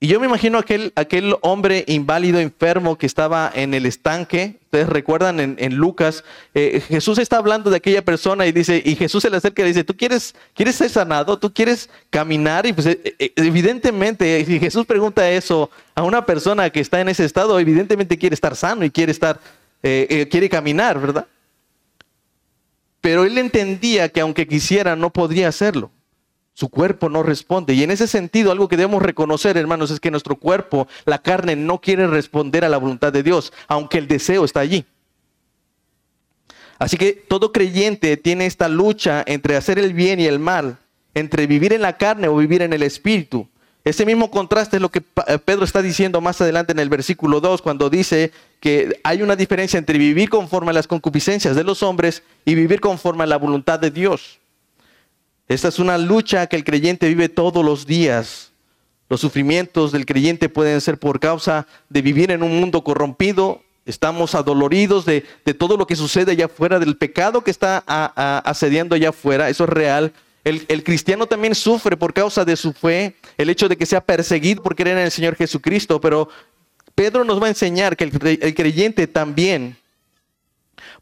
Y 0.00 0.06
yo 0.06 0.20
me 0.20 0.26
imagino 0.26 0.58
aquel, 0.58 0.92
aquel 0.94 1.34
hombre 1.40 1.84
inválido, 1.88 2.38
enfermo 2.38 2.96
que 2.96 3.06
estaba 3.06 3.50
en 3.52 3.74
el 3.74 3.84
estanque. 3.84 4.60
Ustedes 4.66 4.88
recuerdan 4.88 5.40
en, 5.40 5.74
Lucas, 5.74 6.22
eh, 6.54 6.80
Jesús 6.86 7.18
está 7.18 7.38
hablando 7.38 7.68
de 7.68 7.78
aquella 7.78 8.04
persona 8.04 8.46
y 8.46 8.52
dice, 8.52 8.80
y 8.84 8.94
Jesús 8.94 9.22
se 9.22 9.30
le 9.30 9.38
acerca 9.38 9.62
y 9.62 9.66
dice, 9.66 9.82
¿tú 9.82 9.96
quieres, 9.96 10.36
quieres 10.54 10.76
ser 10.76 10.88
sanado? 10.88 11.36
¿Tú 11.40 11.52
quieres 11.52 11.90
caminar? 12.10 12.64
Y 12.66 12.74
pues 12.74 12.86
eh, 12.86 13.16
eh, 13.18 13.32
evidentemente, 13.34 14.44
si 14.44 14.60
Jesús 14.60 14.86
pregunta 14.86 15.28
eso 15.28 15.68
a 15.96 16.04
una 16.04 16.24
persona 16.24 16.70
que 16.70 16.78
está 16.78 17.00
en 17.00 17.08
ese 17.08 17.24
estado, 17.24 17.58
evidentemente 17.58 18.18
quiere 18.18 18.34
estar 18.34 18.54
sano 18.54 18.84
y 18.84 18.90
quiere 18.90 19.10
estar 19.10 19.40
eh, 19.82 20.28
quiere 20.30 20.48
caminar, 20.48 21.00
¿verdad? 21.00 21.26
Pero 23.00 23.24
él 23.24 23.38
entendía 23.38 24.08
que 24.08 24.20
aunque 24.20 24.46
quisiera 24.46 24.94
no 24.94 25.10
podría 25.10 25.48
hacerlo. 25.48 25.90
Su 26.58 26.70
cuerpo 26.70 27.08
no 27.08 27.22
responde. 27.22 27.72
Y 27.74 27.84
en 27.84 27.92
ese 27.92 28.08
sentido, 28.08 28.50
algo 28.50 28.66
que 28.66 28.76
debemos 28.76 29.00
reconocer, 29.00 29.56
hermanos, 29.56 29.92
es 29.92 30.00
que 30.00 30.10
nuestro 30.10 30.34
cuerpo, 30.34 30.88
la 31.04 31.22
carne, 31.22 31.54
no 31.54 31.80
quiere 31.80 32.08
responder 32.08 32.64
a 32.64 32.68
la 32.68 32.78
voluntad 32.78 33.12
de 33.12 33.22
Dios, 33.22 33.52
aunque 33.68 33.98
el 33.98 34.08
deseo 34.08 34.44
está 34.44 34.58
allí. 34.58 34.84
Así 36.80 36.96
que 36.96 37.12
todo 37.12 37.52
creyente 37.52 38.16
tiene 38.16 38.46
esta 38.46 38.68
lucha 38.68 39.22
entre 39.24 39.54
hacer 39.54 39.78
el 39.78 39.94
bien 39.94 40.18
y 40.18 40.26
el 40.26 40.40
mal, 40.40 40.78
entre 41.14 41.46
vivir 41.46 41.72
en 41.72 41.80
la 41.80 41.96
carne 41.96 42.26
o 42.26 42.34
vivir 42.34 42.62
en 42.62 42.72
el 42.72 42.82
espíritu. 42.82 43.46
Ese 43.84 44.04
mismo 44.04 44.28
contraste 44.28 44.78
es 44.78 44.82
lo 44.82 44.88
que 44.88 45.04
eh, 45.28 45.38
Pedro 45.38 45.62
está 45.62 45.80
diciendo 45.80 46.20
más 46.20 46.40
adelante 46.40 46.72
en 46.72 46.80
el 46.80 46.88
versículo 46.88 47.40
2, 47.40 47.62
cuando 47.62 47.88
dice 47.88 48.32
que 48.58 48.98
hay 49.04 49.22
una 49.22 49.36
diferencia 49.36 49.78
entre 49.78 49.96
vivir 49.96 50.28
conforme 50.28 50.70
a 50.70 50.74
las 50.74 50.88
concupiscencias 50.88 51.54
de 51.54 51.62
los 51.62 51.84
hombres 51.84 52.24
y 52.44 52.56
vivir 52.56 52.80
conforme 52.80 53.22
a 53.22 53.28
la 53.28 53.36
voluntad 53.36 53.78
de 53.78 53.92
Dios. 53.92 54.40
Esta 55.48 55.68
es 55.68 55.78
una 55.78 55.96
lucha 55.96 56.46
que 56.46 56.56
el 56.56 56.64
creyente 56.64 57.08
vive 57.08 57.30
todos 57.30 57.64
los 57.64 57.86
días. 57.86 58.52
Los 59.08 59.22
sufrimientos 59.22 59.92
del 59.92 60.04
creyente 60.04 60.50
pueden 60.50 60.80
ser 60.82 60.98
por 60.98 61.18
causa 61.18 61.66
de 61.88 62.02
vivir 62.02 62.30
en 62.30 62.42
un 62.42 62.60
mundo 62.60 62.84
corrompido. 62.84 63.62
Estamos 63.86 64.34
adoloridos 64.34 65.06
de, 65.06 65.22
todo 65.58 65.78
lo 65.78 65.86
que 65.86 65.96
sucede 65.96 66.32
allá 66.32 66.44
afuera, 66.44 66.78
del 66.78 66.98
pecado 66.98 67.42
que 67.42 67.50
está 67.50 67.82
asediando 68.44 68.94
allá 68.94 69.08
afuera. 69.08 69.48
Eso 69.48 69.64
es 69.64 69.70
real. 69.70 70.12
El, 70.44 70.84
cristiano 70.84 71.26
también 71.26 71.54
sufre 71.54 71.96
por 71.96 72.12
causa 72.12 72.44
de 72.44 72.54
su 72.54 72.74
fe, 72.74 73.16
el 73.38 73.48
hecho 73.48 73.68
de 73.68 73.76
que 73.76 73.86
sea 73.86 74.02
perseguido 74.02 74.62
por 74.62 74.76
creer 74.76 74.98
en 74.98 75.04
el 75.04 75.10
Señor 75.10 75.34
Jesucristo, 75.36 75.98
pero 76.00 76.28
Pedro 76.94 77.24
nos 77.24 77.40
va 77.40 77.46
a 77.46 77.50
enseñar 77.50 77.96
que 77.96 78.04
el, 78.04 78.54
creyente 78.54 79.06
también 79.06 79.76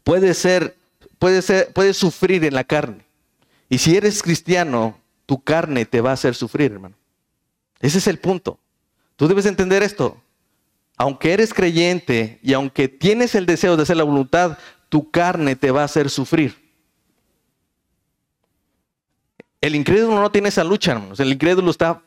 puede 0.05 0.33
ser, 0.33 0.75
puede 1.19 1.41
ser, 1.41 1.73
puede 1.73 1.93
sufrir 1.93 2.45
en 2.45 2.55
la 2.55 2.63
carne. 2.63 3.06
Y 3.69 3.77
si 3.79 3.95
eres 3.95 4.23
cristiano, 4.23 4.97
tu 5.25 5.43
carne 5.43 5.85
te 5.85 6.01
va 6.01 6.11
a 6.11 6.13
hacer 6.13 6.35
sufrir, 6.35 6.71
hermano. 6.71 6.95
Ese 7.79 7.97
es 7.97 8.07
el 8.07 8.19
punto. 8.19 8.59
Tú 9.15 9.27
debes 9.27 9.45
entender 9.45 9.83
esto. 9.83 10.21
Aunque 10.95 11.33
eres 11.33 11.53
creyente 11.53 12.39
y 12.41 12.53
aunque 12.53 12.87
tienes 12.87 13.35
el 13.35 13.45
deseo 13.45 13.75
de 13.75 13.83
hacer 13.83 13.97
la 13.97 14.03
voluntad, 14.03 14.57
tu 14.89 15.11
carne 15.11 15.55
te 15.55 15.71
va 15.71 15.81
a 15.81 15.85
hacer 15.85 16.09
sufrir. 16.09 16.55
El 19.61 19.75
incrédulo 19.75 20.19
no 20.19 20.31
tiene 20.31 20.49
esa 20.49 20.63
lucha, 20.63 20.93
hermanos. 20.93 21.19
El 21.19 21.31
incrédulo 21.31 21.69
está 21.69 22.01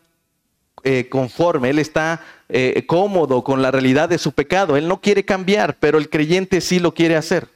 eh, 0.83 1.09
conforme, 1.11 1.71
él 1.71 1.79
está 1.79 2.25
eh, 2.49 2.85
cómodo 2.87 3.45
con 3.45 3.61
la 3.61 3.71
realidad 3.71 4.09
de 4.09 4.19
su 4.19 4.33
pecado. 4.33 4.77
Él 4.77 4.89
no 4.89 5.01
quiere 5.01 5.25
cambiar, 5.25 5.77
pero 5.79 5.99
el 5.99 6.09
creyente 6.09 6.61
sí 6.61 6.79
lo 6.79 6.95
quiere 6.95 7.17
hacer. 7.17 7.49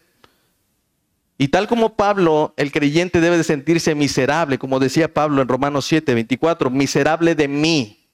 Y 1.37 1.49
tal 1.49 1.67
como 1.67 1.97
Pablo, 1.97 2.55
el 2.57 2.71
creyente 2.71 3.21
debe 3.21 3.37
de 3.37 3.45
sentirse 3.45 3.95
miserable, 3.95 4.59
como 4.59 4.79
decía 4.79 5.13
Pablo 5.13 5.43
en 5.43 5.49
Romanos 5.49 5.85
7, 5.87 6.15
24, 6.15 6.71
miserable 6.71 7.35
de 7.35 7.49
mí. 7.49 8.09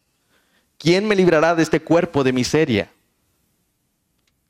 ¿Quién 0.79 1.07
me 1.07 1.15
librará 1.15 1.55
de 1.55 1.63
este 1.63 1.81
cuerpo 1.81 2.25
de 2.25 2.33
miseria? 2.33 2.91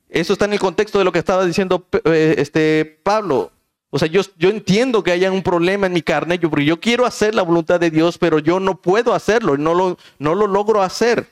Eso 0.09 0.33
está 0.33 0.45
en 0.45 0.53
el 0.53 0.59
contexto 0.59 0.99
de 0.99 1.05
lo 1.05 1.11
que 1.11 1.19
estaba 1.19 1.45
diciendo 1.45 1.87
eh, 2.05 2.35
este 2.37 2.99
Pablo. 3.03 3.51
O 3.89 3.99
sea, 3.99 4.07
yo, 4.07 4.21
entiendo 4.39 5.03
que 5.03 5.11
haya 5.11 5.29
un 5.31 5.43
problema 5.43 5.85
en 5.87 5.93
mi 5.93 6.01
carne, 6.01 6.39
yo, 6.39 6.49
porque 6.49 6.63
yo 6.63 6.79
quiero 6.79 7.05
hacer 7.05 7.35
la 7.35 7.41
voluntad 7.41 7.77
de 7.77 7.91
Dios, 7.91 8.17
pero 8.17 8.39
yo 8.39 8.61
no 8.61 8.81
puedo 8.81 9.13
hacerlo, 9.13 9.57
no 9.57 9.73
lo, 9.73 9.97
no 10.17 10.33
lo 10.33 10.47
logro 10.47 10.81
hacer. 10.81 11.27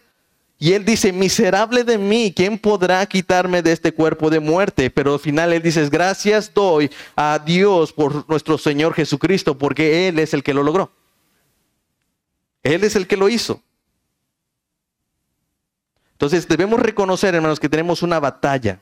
Y 0.61 0.73
él 0.73 0.83
dice, 0.83 1.13
miserable 1.13 1.85
de 1.85 1.97
mí, 1.97 2.33
¿quién 2.35 2.59
podrá 2.59 3.05
quitarme 3.05 3.61
de 3.61 3.71
este 3.71 3.93
cuerpo 3.93 4.29
de 4.29 4.41
muerte? 4.41 4.89
Pero 4.89 5.13
al 5.13 5.19
final 5.19 5.53
él 5.53 5.61
dice, 5.61 5.87
gracias 5.87 6.53
doy 6.53 6.91
a 7.15 7.39
Dios 7.39 7.93
por 7.93 8.29
nuestro 8.29 8.57
Señor 8.57 8.93
Jesucristo, 8.93 9.57
porque 9.57 10.09
Él 10.09 10.19
es 10.19 10.33
el 10.33 10.43
que 10.43 10.53
lo 10.53 10.61
logró. 10.61 10.91
Él 12.61 12.83
es 12.83 12.97
el 12.97 13.07
que 13.07 13.15
lo 13.15 13.29
hizo. 13.29 13.63
Entonces 16.11 16.45
debemos 16.45 16.81
reconocer, 16.81 17.33
hermanos, 17.33 17.61
que 17.61 17.69
tenemos 17.69 18.03
una 18.03 18.19
batalla. 18.19 18.81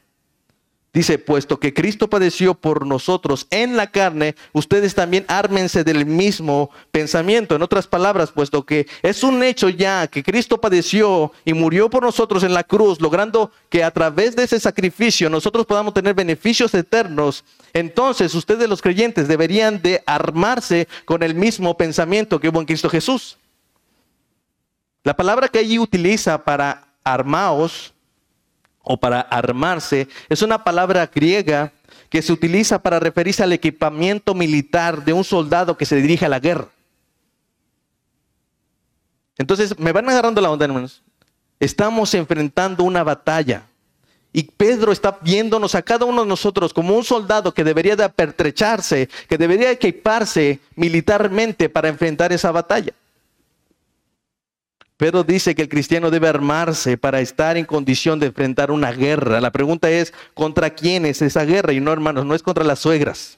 Dice, 0.93 1.19
puesto 1.19 1.59
que 1.59 1.73
Cristo 1.73 2.09
padeció 2.09 2.55
por 2.55 2.85
nosotros 2.87 3.45
en 3.51 3.77
la 3.77 3.91
carne, 3.91 4.35
ustedes 4.53 4.95
también 4.95 5.25
ármense 5.27 5.83
del 5.83 6.05
mismo 6.05 6.71
pensamiento. 6.91 7.55
En 7.55 7.61
otras 7.61 7.85
palabras, 7.85 8.31
puesto 8.31 8.65
que 8.65 8.87
es 9.03 9.21
un 9.23 9.43
hecho 9.43 9.69
ya 9.69 10.07
que 10.07 10.23
Cristo 10.23 10.59
padeció 10.59 11.33
y 11.45 11.53
murió 11.53 11.89
por 11.89 12.03
nosotros 12.03 12.41
en 12.43 12.53
la 12.53 12.63
cruz, 12.63 12.99
logrando 12.99 13.51
que 13.69 13.83
a 13.83 13.91
través 13.91 14.35
de 14.35 14.43
ese 14.43 14.59
sacrificio 14.59 15.29
nosotros 15.29 15.65
podamos 15.65 15.93
tener 15.93 16.15
beneficios 16.15 16.73
eternos, 16.73 17.43
entonces 17.73 18.33
ustedes 18.33 18.67
los 18.67 18.81
creyentes 18.81 19.27
deberían 19.27 19.81
de 19.81 20.01
armarse 20.07 20.87
con 21.05 21.21
el 21.21 21.35
mismo 21.35 21.77
pensamiento 21.77 22.39
que 22.39 22.49
hubo 22.49 22.59
en 22.59 22.65
Cristo 22.65 22.89
Jesús. 22.89 23.37
La 25.03 25.15
palabra 25.15 25.47
que 25.47 25.59
allí 25.59 25.77
utiliza 25.77 26.43
para 26.43 26.87
armaos 27.03 27.93
o 28.89 28.97
para 28.97 29.19
armarse 29.19 30.07
es 30.29 30.41
una 30.41 30.63
palabra 30.63 31.05
griega 31.13 31.73
que 32.09 32.21
se 32.21 32.31
utiliza 32.31 32.81
para 32.81 32.99
referirse 32.99 33.43
al 33.43 33.51
equipamiento 33.51 34.33
militar 34.33 35.03
de 35.03 35.11
un 35.11 35.25
soldado 35.25 35.77
que 35.77 35.85
se 35.85 35.97
dirige 35.97 36.25
a 36.25 36.29
la 36.29 36.39
guerra. 36.39 36.69
Entonces, 39.37 39.77
me 39.77 39.91
van 39.91 40.09
agarrando 40.09 40.39
la 40.39 40.49
onda, 40.49 40.65
hermanos. 40.65 41.03
Estamos 41.59 42.13
enfrentando 42.13 42.83
una 42.85 43.03
batalla. 43.03 43.63
Y 44.31 44.43
Pedro 44.43 44.93
está 44.93 45.19
viéndonos 45.21 45.75
a 45.75 45.81
cada 45.81 46.05
uno 46.05 46.23
de 46.23 46.29
nosotros 46.29 46.73
como 46.73 46.95
un 46.95 47.03
soldado 47.03 47.53
que 47.53 47.65
debería 47.65 47.95
de 47.95 48.05
apertrecharse, 48.05 49.09
que 49.27 49.37
debería 49.37 49.71
equiparse 49.71 50.61
militarmente 50.75 51.67
para 51.67 51.89
enfrentar 51.89 52.31
esa 52.31 52.51
batalla. 52.51 52.93
Pedro 54.97 55.23
dice 55.23 55.53
que 55.53 55.61
el 55.61 55.69
cristiano 55.69 56.09
debe 56.09 56.27
armarse 56.27 56.97
para 56.97 57.21
estar 57.21 57.55
en 57.55 57.65
condición 57.65 58.19
de 58.19 58.27
enfrentar 58.27 58.71
una 58.71 58.91
guerra. 58.91 59.39
La 59.39 59.51
pregunta 59.51 59.91
es, 59.91 60.11
¿contra 60.33 60.71
quién 60.71 61.05
es 61.05 61.21
esa 61.21 61.45
guerra? 61.45 61.71
Y 61.71 61.79
no, 61.79 61.93
hermanos, 61.93 62.25
no 62.25 62.33
es 62.33 62.41
contra 62.41 62.63
las 62.63 62.79
suegras. 62.79 63.37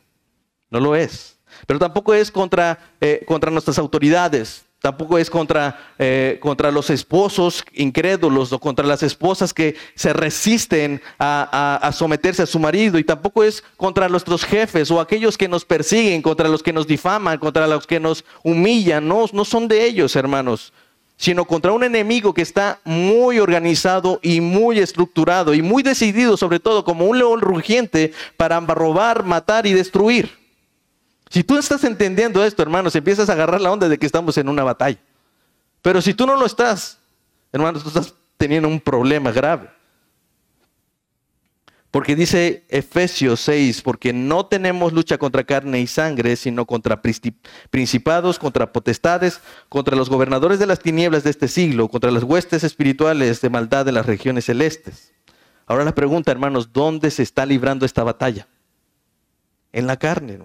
No 0.69 0.79
lo 0.79 0.95
es. 0.95 1.37
Pero 1.67 1.77
tampoco 1.77 2.13
es 2.13 2.31
contra, 2.31 2.79
eh, 3.01 3.23
contra 3.27 3.51
nuestras 3.51 3.77
autoridades. 3.77 4.63
Tampoco 4.81 5.17
es 5.17 5.29
contra, 5.29 5.93
eh, 5.99 6.39
contra 6.41 6.71
los 6.71 6.89
esposos 6.89 7.65
incrédulos 7.73 8.53
o 8.53 8.59
contra 8.59 8.87
las 8.87 9.03
esposas 9.03 9.53
que 9.53 9.75
se 9.95 10.13
resisten 10.13 11.01
a, 11.17 11.79
a, 11.81 11.91
someterse 11.91 12.43
a 12.43 12.45
su 12.45 12.59
marido. 12.59 12.97
Y 12.97 13.03
tampoco 13.03 13.43
es 13.43 13.61
contra 13.75 14.07
nuestros 14.07 14.45
jefes 14.45 14.89
o 14.91 15.01
aquellos 15.01 15.37
que 15.37 15.49
nos 15.49 15.65
persiguen, 15.65 16.21
contra 16.21 16.47
los 16.47 16.63
que 16.63 16.71
nos 16.71 16.87
difaman, 16.87 17.37
contra 17.39 17.67
los 17.67 17.85
que 17.85 17.99
nos 17.99 18.23
humillan. 18.45 19.05
No, 19.05 19.25
no 19.33 19.43
son 19.43 19.67
de 19.67 19.83
ellos, 19.83 20.15
hermanos 20.15 20.71
sino 21.19 21.43
contra 21.43 21.73
un 21.73 21.83
enemigo 21.83 22.33
que 22.33 22.41
está 22.41 22.79
muy 22.85 23.39
organizado 23.39 24.21
y 24.23 24.39
muy 24.39 24.79
estructurado 24.79 25.53
y 25.53 25.61
muy 25.61 25.83
decidido, 25.83 26.37
sobre 26.37 26.61
todo 26.61 26.85
como 26.85 27.07
un 27.07 27.17
león 27.17 27.41
rugiente, 27.41 28.13
para 28.37 28.57
robar, 28.61 29.25
matar 29.25 29.67
y 29.67 29.73
destruir. 29.73 30.39
Si 31.29 31.43
tú 31.43 31.57
estás 31.57 31.83
entendiendo 31.83 32.41
esto, 32.45 32.63
hermanos, 32.63 32.95
empiezas 32.95 33.29
a 33.29 33.33
agarrar 33.33 33.59
la 33.59 33.69
onda 33.69 33.89
de 33.89 33.97
que 33.97 34.05
estamos 34.05 34.37
en 34.37 34.47
una 34.47 34.63
batalla. 34.63 34.97
Pero 35.81 36.01
si 36.01 36.13
tú 36.13 36.25
no 36.25 36.37
lo 36.37 36.45
estás, 36.45 36.99
hermanos, 37.51 37.83
tú 37.83 37.89
estás 37.89 38.13
teniendo 38.37 38.69
un 38.69 38.79
problema 38.79 39.33
grave. 39.33 39.69
Porque 41.91 42.15
dice 42.15 42.65
Efesios 42.69 43.39
6, 43.41 43.81
porque 43.81 44.13
no 44.13 44.45
tenemos 44.45 44.93
lucha 44.93 45.17
contra 45.17 45.43
carne 45.43 45.81
y 45.81 45.87
sangre, 45.87 46.35
sino 46.35 46.65
contra 46.67 47.01
principados, 47.01 48.37
contra 48.37 48.71
potestades, 48.71 49.41
contra 49.69 49.95
los 49.95 50.07
gobernadores 50.07 50.59
de 50.59 50.67
las 50.67 50.79
tinieblas 50.79 51.23
de 51.23 51.31
este 51.31 51.47
siglo, 51.47 51.87
contra 51.87 52.11
las 52.11 52.23
huestes 52.23 52.63
espirituales 52.63 53.41
de 53.41 53.49
maldad 53.49 53.85
de 53.85 53.91
las 53.91 54.05
regiones 54.05 54.45
celestes. 54.45 55.13
Ahora 55.65 55.83
la 55.83 55.95
pregunta, 55.95 56.31
hermanos, 56.31 56.73
¿dónde 56.73 57.09
se 57.09 57.23
está 57.23 57.45
librando 57.45 57.87
esta 57.87 58.03
batalla? 58.03 58.47
En 59.73 59.87
la 59.87 59.97
carne. 59.97 60.39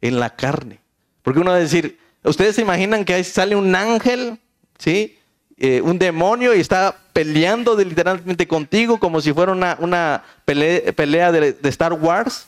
En 0.00 0.20
la 0.20 0.36
carne. 0.36 0.80
Porque 1.22 1.40
uno 1.40 1.50
va 1.50 1.56
a 1.56 1.60
decir, 1.60 1.98
¿ustedes 2.22 2.54
se 2.54 2.62
imaginan 2.62 3.04
que 3.04 3.14
ahí 3.14 3.24
sale 3.24 3.56
un 3.56 3.74
ángel? 3.74 4.38
¿Sí? 4.78 5.17
Eh, 5.60 5.80
un 5.82 5.98
demonio 5.98 6.54
y 6.54 6.60
está 6.60 6.96
peleando 7.12 7.76
literalmente 7.76 8.46
contigo 8.46 9.00
como 9.00 9.20
si 9.20 9.32
fuera 9.32 9.50
una, 9.52 10.22
pelea, 10.44 11.32
de, 11.32 11.52
de 11.52 11.68
Star 11.68 11.92
Wars. 11.94 12.46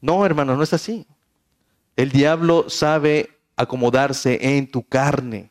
No, 0.00 0.24
hermano, 0.24 0.56
no 0.56 0.62
es 0.62 0.72
así. 0.72 1.06
El 1.94 2.10
diablo 2.10 2.70
sabe 2.70 3.30
acomodarse 3.56 4.38
en 4.40 4.70
tu 4.70 4.82
carne. 4.82 5.50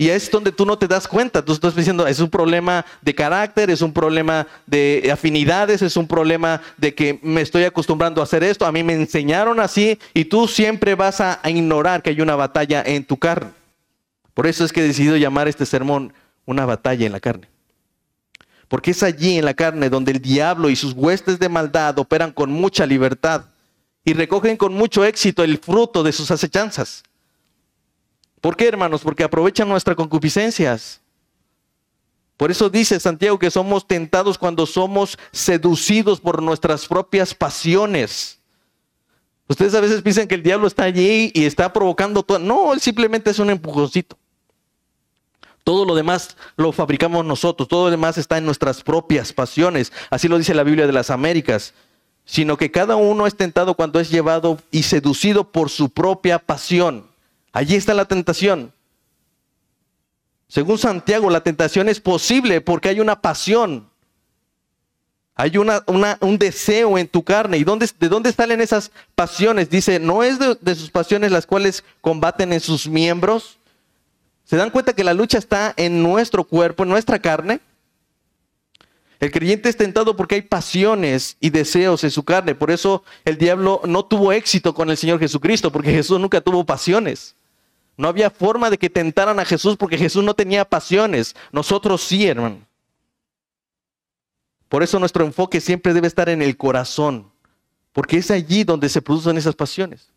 Y 0.00 0.10
es 0.10 0.30
donde 0.30 0.52
tú 0.52 0.64
no 0.64 0.78
te 0.78 0.86
das 0.86 1.08
cuenta. 1.08 1.44
Tú 1.44 1.52
estás 1.52 1.74
diciendo, 1.74 2.06
es 2.06 2.20
un 2.20 2.30
problema 2.30 2.86
de 3.02 3.16
carácter, 3.16 3.68
es 3.68 3.82
un 3.82 3.92
problema 3.92 4.46
de 4.64 5.10
afinidades, 5.12 5.82
es 5.82 5.96
un 5.96 6.06
problema 6.06 6.62
de 6.76 6.94
que 6.94 7.18
me 7.20 7.40
estoy 7.40 7.64
acostumbrando 7.64 8.20
a 8.20 8.24
hacer 8.24 8.44
esto. 8.44 8.64
A 8.64 8.70
mí 8.70 8.84
me 8.84 8.94
enseñaron 8.94 9.58
así 9.58 9.98
y 10.14 10.26
tú 10.26 10.46
siempre 10.46 10.94
vas 10.94 11.20
a 11.20 11.40
ignorar 11.46 12.00
que 12.00 12.10
hay 12.10 12.20
una 12.20 12.36
batalla 12.36 12.80
en 12.86 13.04
tu 13.04 13.16
carne. 13.16 13.57
Por 14.38 14.46
eso 14.46 14.64
es 14.64 14.72
que 14.72 14.78
he 14.78 14.86
decidido 14.86 15.16
llamar 15.16 15.48
este 15.48 15.66
sermón 15.66 16.12
una 16.46 16.64
batalla 16.64 17.04
en 17.04 17.10
la 17.10 17.18
carne. 17.18 17.48
Porque 18.68 18.92
es 18.92 19.02
allí 19.02 19.36
en 19.36 19.44
la 19.44 19.52
carne 19.52 19.90
donde 19.90 20.12
el 20.12 20.22
diablo 20.22 20.70
y 20.70 20.76
sus 20.76 20.92
huestes 20.92 21.40
de 21.40 21.48
maldad 21.48 21.98
operan 21.98 22.30
con 22.30 22.52
mucha 22.52 22.86
libertad 22.86 23.46
y 24.04 24.12
recogen 24.12 24.56
con 24.56 24.74
mucho 24.74 25.04
éxito 25.04 25.42
el 25.42 25.58
fruto 25.58 26.04
de 26.04 26.12
sus 26.12 26.30
acechanzas. 26.30 27.02
¿Por 28.40 28.56
qué, 28.56 28.68
hermanos? 28.68 29.00
Porque 29.00 29.24
aprovechan 29.24 29.68
nuestras 29.68 29.96
concupiscencias. 29.96 31.00
Por 32.36 32.52
eso 32.52 32.70
dice 32.70 33.00
Santiago 33.00 33.40
que 33.40 33.50
somos 33.50 33.88
tentados 33.88 34.38
cuando 34.38 34.66
somos 34.66 35.18
seducidos 35.32 36.20
por 36.20 36.40
nuestras 36.40 36.86
propias 36.86 37.34
pasiones. 37.34 38.38
Ustedes 39.48 39.74
a 39.74 39.80
veces 39.80 40.00
piensan 40.00 40.28
que 40.28 40.36
el 40.36 40.44
diablo 40.44 40.68
está 40.68 40.84
allí 40.84 41.32
y 41.34 41.44
está 41.44 41.72
provocando 41.72 42.22
todo. 42.22 42.38
No, 42.38 42.72
él 42.72 42.78
simplemente 42.78 43.30
es 43.30 43.40
un 43.40 43.50
empujoncito. 43.50 44.16
Todo 45.68 45.84
lo 45.84 45.94
demás 45.94 46.34
lo 46.56 46.72
fabricamos 46.72 47.26
nosotros, 47.26 47.68
todo 47.68 47.84
lo 47.84 47.90
demás 47.90 48.16
está 48.16 48.38
en 48.38 48.46
nuestras 48.46 48.82
propias 48.82 49.34
pasiones. 49.34 49.92
Así 50.08 50.26
lo 50.26 50.38
dice 50.38 50.54
la 50.54 50.62
Biblia 50.62 50.86
de 50.86 50.94
las 50.94 51.10
Américas. 51.10 51.74
Sino 52.24 52.56
que 52.56 52.70
cada 52.70 52.96
uno 52.96 53.26
es 53.26 53.36
tentado 53.36 53.74
cuando 53.74 54.00
es 54.00 54.08
llevado 54.08 54.56
y 54.70 54.84
seducido 54.84 55.52
por 55.52 55.68
su 55.68 55.90
propia 55.90 56.38
pasión. 56.38 57.06
Allí 57.52 57.74
está 57.74 57.92
la 57.92 58.06
tentación. 58.06 58.72
Según 60.48 60.78
Santiago, 60.78 61.28
la 61.28 61.42
tentación 61.42 61.90
es 61.90 62.00
posible 62.00 62.62
porque 62.62 62.88
hay 62.88 63.00
una 63.00 63.20
pasión. 63.20 63.90
Hay 65.34 65.58
una, 65.58 65.84
un 66.20 66.38
deseo 66.38 66.96
en 66.96 67.08
tu 67.08 67.24
carne. 67.24 67.58
¿Y 67.58 67.64
dónde, 67.64 67.90
de 68.00 68.08
dónde 68.08 68.32
salen 68.32 68.62
esas 68.62 68.90
pasiones? 69.14 69.68
Dice, 69.68 70.00
no 70.00 70.22
es 70.22 70.38
de 70.38 70.74
sus 70.74 70.90
pasiones 70.90 71.30
las 71.30 71.44
cuales 71.44 71.84
combaten 72.00 72.54
en 72.54 72.60
sus 72.60 72.88
miembros, 72.88 73.57
¿Se 74.48 74.56
dan 74.56 74.70
cuenta 74.70 74.94
que 74.94 75.04
la 75.04 75.12
lucha 75.12 75.36
está 75.36 75.74
en 75.76 76.02
nuestro 76.02 76.42
cuerpo, 76.42 76.82
en 76.82 76.88
nuestra 76.88 77.18
carne? 77.18 77.60
El 79.20 79.30
creyente 79.30 79.68
es 79.68 79.76
tentado 79.76 80.16
porque 80.16 80.36
hay 80.36 80.40
pasiones 80.42 81.36
y 81.38 81.50
deseos 81.50 82.02
en 82.02 82.10
su 82.10 82.24
carne. 82.24 82.54
Por 82.54 82.70
eso 82.70 83.04
el 83.26 83.36
diablo 83.36 83.82
no 83.84 84.06
tuvo 84.06 84.32
éxito 84.32 84.72
con 84.72 84.88
el 84.88 84.96
Señor 84.96 85.18
Jesucristo, 85.18 85.70
porque 85.70 85.90
Jesús 85.90 86.18
nunca 86.18 86.40
tuvo 86.40 86.64
pasiones. 86.64 87.34
No 87.98 88.08
había 88.08 88.30
forma 88.30 88.70
de 88.70 88.78
que 88.78 88.88
tentaran 88.88 89.38
a 89.38 89.44
Jesús 89.44 89.76
porque 89.76 89.98
Jesús 89.98 90.24
no 90.24 90.32
tenía 90.32 90.64
pasiones. 90.64 91.36
Nosotros 91.52 92.02
sí, 92.02 92.26
hermano. 92.26 92.66
Por 94.70 94.82
eso 94.82 94.98
nuestro 94.98 95.26
enfoque 95.26 95.60
siempre 95.60 95.92
debe 95.92 96.06
estar 96.06 96.30
en 96.30 96.40
el 96.40 96.56
corazón, 96.56 97.30
porque 97.92 98.16
es 98.16 98.30
allí 98.30 98.64
donde 98.64 98.88
se 98.88 99.02
producen 99.02 99.36
esas 99.36 99.54
pasiones. 99.54 100.08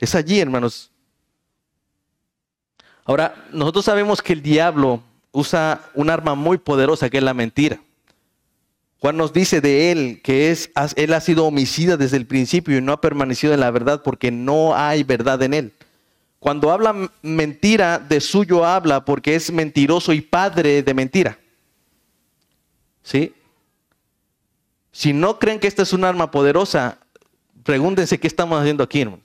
Es 0.00 0.16
allí, 0.16 0.40
hermanos. 0.40 0.90
Ahora, 3.06 3.46
nosotros 3.52 3.84
sabemos 3.84 4.20
que 4.20 4.32
el 4.32 4.42
diablo 4.42 5.00
usa 5.30 5.80
un 5.94 6.10
arma 6.10 6.34
muy 6.34 6.58
poderosa 6.58 7.08
que 7.08 7.18
es 7.18 7.22
la 7.22 7.34
mentira. 7.34 7.80
Juan 8.98 9.16
nos 9.16 9.32
dice 9.32 9.60
de 9.60 9.92
él 9.92 10.20
que 10.24 10.50
es, 10.50 10.70
él 10.96 11.14
ha 11.14 11.20
sido 11.20 11.46
homicida 11.46 11.96
desde 11.96 12.16
el 12.16 12.26
principio 12.26 12.76
y 12.76 12.80
no 12.80 12.92
ha 12.92 13.00
permanecido 13.00 13.54
en 13.54 13.60
la 13.60 13.70
verdad 13.70 14.02
porque 14.02 14.32
no 14.32 14.74
hay 14.74 15.04
verdad 15.04 15.40
en 15.42 15.54
él. 15.54 15.72
Cuando 16.40 16.72
habla 16.72 17.10
mentira, 17.22 17.98
de 17.98 18.20
suyo 18.20 18.64
habla 18.64 19.04
porque 19.04 19.36
es 19.36 19.52
mentiroso 19.52 20.12
y 20.12 20.20
padre 20.20 20.82
de 20.82 20.94
mentira. 20.94 21.38
¿Sí? 23.02 23.34
Si 24.90 25.12
no 25.12 25.38
creen 25.38 25.60
que 25.60 25.68
esta 25.68 25.82
es 25.82 25.92
un 25.92 26.04
arma 26.04 26.30
poderosa, 26.30 26.98
pregúntense 27.62 28.18
qué 28.18 28.26
estamos 28.26 28.58
haciendo 28.58 28.82
aquí, 28.82 29.02
hermano. 29.02 29.22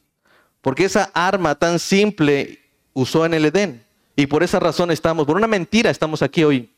Porque 0.62 0.86
esa 0.86 1.10
arma 1.14 1.56
tan 1.56 1.80
simple 1.80 2.61
usó 2.94 3.26
en 3.26 3.34
el 3.34 3.46
Edén. 3.46 3.84
Y 4.16 4.28
por 4.28 4.44
esa 4.44 4.60
razón 4.60 4.92
estamos, 4.92 5.26
por 5.26 5.38
una 5.38 5.48
mentira 5.48 5.90
estamos 5.90 6.22
aquí 6.22 6.44
hoy. 6.44 6.70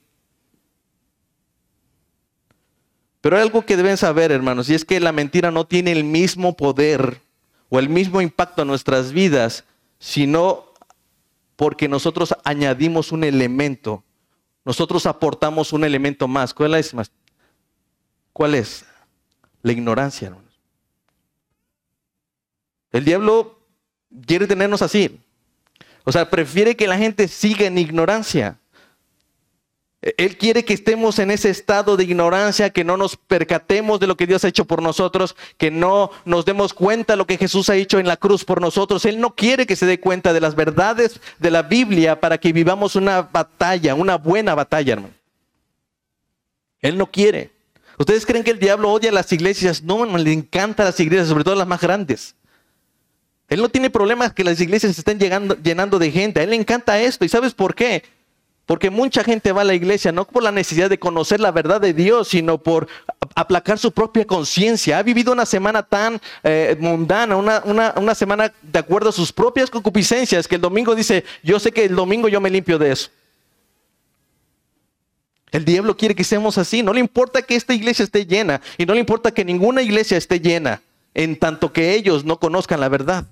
Pero 3.21 3.37
hay 3.37 3.41
algo 3.41 3.65
que 3.65 3.77
deben 3.77 3.97
saber, 3.97 4.31
hermanos, 4.31 4.69
y 4.69 4.75
es 4.75 4.83
que 4.83 4.99
la 4.99 5.13
mentira 5.13 5.49
no 5.49 5.65
tiene 5.65 5.93
el 5.93 6.03
mismo 6.03 6.57
poder 6.57 7.21
o 7.69 7.79
el 7.79 7.87
mismo 7.87 8.21
impacto 8.21 8.61
en 8.61 8.67
nuestras 8.67 9.13
vidas, 9.13 9.63
sino 9.97 10.65
porque 11.55 11.87
nosotros 11.87 12.35
añadimos 12.43 13.13
un 13.13 13.23
elemento. 13.23 14.03
Nosotros 14.65 15.05
aportamos 15.05 15.71
un 15.71 15.85
elemento 15.85 16.27
más. 16.27 16.53
¿Cuál 16.53 16.75
es? 16.75 16.93
¿Cuál 18.33 18.55
es? 18.55 18.85
La 19.61 19.71
ignorancia, 19.71 20.27
hermanos. 20.27 20.59
El 22.91 23.05
diablo 23.05 23.57
quiere 24.25 24.47
tenernos 24.47 24.81
así. 24.81 25.22
O 26.03 26.11
sea, 26.11 26.29
prefiere 26.29 26.75
que 26.75 26.87
la 26.87 26.97
gente 26.97 27.27
siga 27.27 27.65
en 27.65 27.77
ignorancia. 27.77 28.59
Él 30.17 30.37
quiere 30.37 30.65
que 30.65 30.73
estemos 30.73 31.17
en 31.19 31.31
ese 31.31 31.49
estado 31.49 31.95
de 31.95 32.03
ignorancia, 32.03 32.71
que 32.71 32.83
no 32.83 32.97
nos 32.97 33.15
percatemos 33.15 34.01
de 34.01 34.07
lo 34.07 34.17
que 34.17 34.27
Dios 34.27 34.43
ha 34.43 34.49
hecho 34.49 34.65
por 34.65 34.81
nosotros, 34.81 35.33
que 35.57 35.71
no 35.71 36.11
nos 36.25 36.43
demos 36.43 36.73
cuenta 36.73 37.13
de 37.13 37.17
lo 37.17 37.25
que 37.25 37.37
Jesús 37.37 37.69
ha 37.69 37.75
hecho 37.77 37.99
en 37.99 38.07
la 38.07 38.17
cruz 38.17 38.43
por 38.43 38.59
nosotros. 38.59 39.05
Él 39.05 39.21
no 39.21 39.33
quiere 39.33 39.65
que 39.65 39.77
se 39.77 39.85
dé 39.85 40.01
cuenta 40.01 40.33
de 40.33 40.41
las 40.41 40.55
verdades 40.55 41.21
de 41.39 41.51
la 41.51 41.61
Biblia 41.61 42.19
para 42.19 42.37
que 42.37 42.51
vivamos 42.51 42.97
una 42.97 43.21
batalla, 43.21 43.95
una 43.95 44.17
buena 44.17 44.53
batalla, 44.55 44.93
hermano. 44.93 45.13
Él 46.81 46.97
no 46.97 47.09
quiere. 47.09 47.51
¿Ustedes 47.97 48.25
creen 48.25 48.43
que 48.43 48.51
el 48.51 48.59
diablo 48.59 48.91
odia 48.91 49.09
las 49.09 49.31
iglesias? 49.31 49.83
No, 49.83 50.03
hermano, 50.03 50.21
le 50.21 50.33
encantan 50.33 50.85
las 50.85 50.99
iglesias, 50.99 51.29
sobre 51.29 51.45
todo 51.45 51.55
las 51.55 51.67
más 51.67 51.79
grandes. 51.79 52.35
Él 53.53 53.61
no 53.61 53.69
tiene 53.69 53.91
problemas 53.91 54.33
que 54.33 54.43
las 54.43 54.59
iglesias 54.59 54.95
se 54.95 55.01
estén 55.01 55.19
llenando 55.19 55.99
de 55.99 56.11
gente. 56.11 56.39
A 56.39 56.43
él 56.43 56.49
le 56.49 56.55
encanta 56.55 56.99
esto. 56.99 57.23
¿Y 57.23 57.29
sabes 57.29 57.53
por 57.53 57.75
qué? 57.75 58.03
Porque 58.65 58.89
mucha 58.89 59.23
gente 59.23 59.51
va 59.51 59.61
a 59.61 59.63
la 59.63 59.75
iglesia 59.75 60.11
no 60.11 60.25
por 60.25 60.41
la 60.41 60.51
necesidad 60.51 60.89
de 60.89 60.97
conocer 60.97 61.39
la 61.39 61.51
verdad 61.51 61.79
de 61.79 61.93
Dios, 61.93 62.29
sino 62.29 62.57
por 62.57 62.87
aplacar 63.35 63.77
su 63.77 63.91
propia 63.91 64.25
conciencia. 64.25 64.97
Ha 64.97 65.03
vivido 65.03 65.31
una 65.31 65.45
semana 65.45 65.83
tan 65.83 66.19
eh, 66.43 66.75
mundana, 66.79 67.35
una, 67.35 67.93
una 67.95 68.15
semana 68.15 68.51
de 68.59 68.79
acuerdo 68.79 69.09
a 69.09 69.11
sus 69.11 69.31
propias 69.31 69.69
concupiscencias, 69.69 70.47
que 70.47 70.55
el 70.55 70.61
domingo 70.61 70.95
dice, 70.95 71.23
yo 71.43 71.59
sé 71.59 71.71
que 71.71 71.85
el 71.85 71.95
domingo 71.95 72.29
yo 72.29 72.41
me 72.41 72.49
limpio 72.49 72.79
de 72.79 72.91
eso. 72.91 73.11
El 75.51 75.63
diablo 75.63 75.95
quiere 75.95 76.15
que 76.15 76.23
seamos 76.23 76.57
así. 76.57 76.81
No 76.81 76.91
le 76.91 77.01
importa 77.01 77.43
que 77.43 77.55
esta 77.55 77.75
iglesia 77.75 78.01
esté 78.01 78.25
llena 78.25 78.61
y 78.79 78.87
no 78.87 78.95
le 78.95 78.99
importa 78.99 79.29
que 79.29 79.45
ninguna 79.45 79.83
iglesia 79.83 80.17
esté 80.17 80.39
llena, 80.39 80.81
en 81.13 81.37
tanto 81.37 81.71
que 81.71 81.93
ellos 81.93 82.25
no 82.25 82.39
conozcan 82.39 82.79
la 82.79 82.89
verdad. 82.89 83.27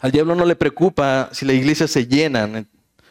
Al 0.00 0.12
diablo 0.12 0.34
no 0.34 0.44
le 0.44 0.56
preocupa 0.56 1.30
si 1.32 1.46
la 1.46 1.52
iglesia 1.52 1.88
se 1.88 2.06
llena, 2.06 2.66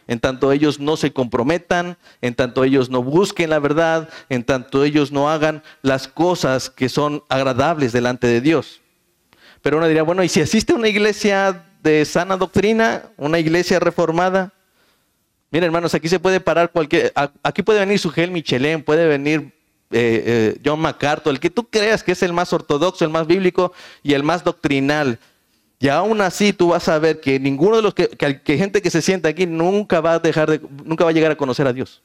en 0.08 0.19
tanto 0.19 0.52
ellos 0.52 0.80
no 0.80 0.98
se 0.98 1.12
comprometan, 1.12 1.98
en 2.21 2.36
tanto 2.36 2.63
ellos 2.63 2.89
no 2.89 3.02
busquen 3.02 3.50
la 3.50 3.60
verdad, 3.60 4.10
en 4.30 4.43
tanto 4.43 4.84
ellos 4.84 5.12
no 5.12 5.30
hagan 5.30 5.63
las 5.82 6.08
cosas 6.08 6.69
que 6.69 6.89
son 6.89 7.24
agradables 7.28 7.91
delante 7.91 8.28
de 8.28 8.41
Dios. 8.41 8.82
Pero 9.62 9.78
uno 9.78 9.88
diría, 9.88 10.04
bueno, 10.04 10.24
¿y 10.24 10.30
si 10.30 10.41
asiste 10.41 10.74
a 10.74 10.76
una 10.76 10.88
iglesia 10.88 11.65
de 11.82 12.06
sana 12.06 12.38
doctrina, 12.38 13.10
una 13.17 13.39
iglesia 13.39 13.80
reformada? 13.80 14.54
Miren, 15.50 15.65
hermanos, 15.67 15.95
aquí 15.95 16.08
se 16.08 16.19
puede 16.19 16.39
parar 16.39 16.71
cualquier, 16.71 17.12
aquí 17.41 17.63
puede 17.63 17.80
venir 17.80 17.98
Sugel 17.98 18.30
Michelén, 18.30 18.84
puede 18.84 19.08
venir 19.08 19.56
eh, 19.91 20.24
eh, 20.26 20.62
John 20.63 20.80
MacArthur, 20.82 21.32
el 21.32 21.39
que 21.39 21.50
tú 21.50 21.67
creas 21.67 22.04
que 22.04 22.12
es 22.12 22.21
el 22.21 22.34
más 22.34 22.54
ortodoxo, 22.54 23.06
el 23.06 23.12
más 23.12 23.26
bíblico 23.26 23.74
y 24.04 24.13
el 24.13 24.21
más 24.21 24.43
doctrinal. 24.43 25.17
Y 25.80 25.90
aún 25.90 26.22
así 26.22 26.54
tú 26.54 26.70
vas 26.70 26.88
a 26.88 26.98
ver 27.00 27.20
que 27.20 27.40
ninguno 27.40 27.76
de 27.76 27.82
los 27.82 27.94
que, 27.94 28.10
gente 28.46 28.82
que 28.82 28.90
se 28.90 29.02
sienta 29.02 29.30
aquí 29.30 29.46
nunca 29.46 30.00
va 30.02 30.14
a 30.14 30.20
dejar 30.20 30.50
de, 30.50 30.62
nunca 30.84 31.04
va 31.04 31.10
a 31.10 31.14
llegar 31.14 31.32
a 31.32 31.38
conocer 31.38 31.68
a 31.68 31.74
Dios. 31.74 32.02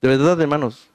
De 0.00 0.08
verdad, 0.08 0.40
hermanos. 0.40 0.86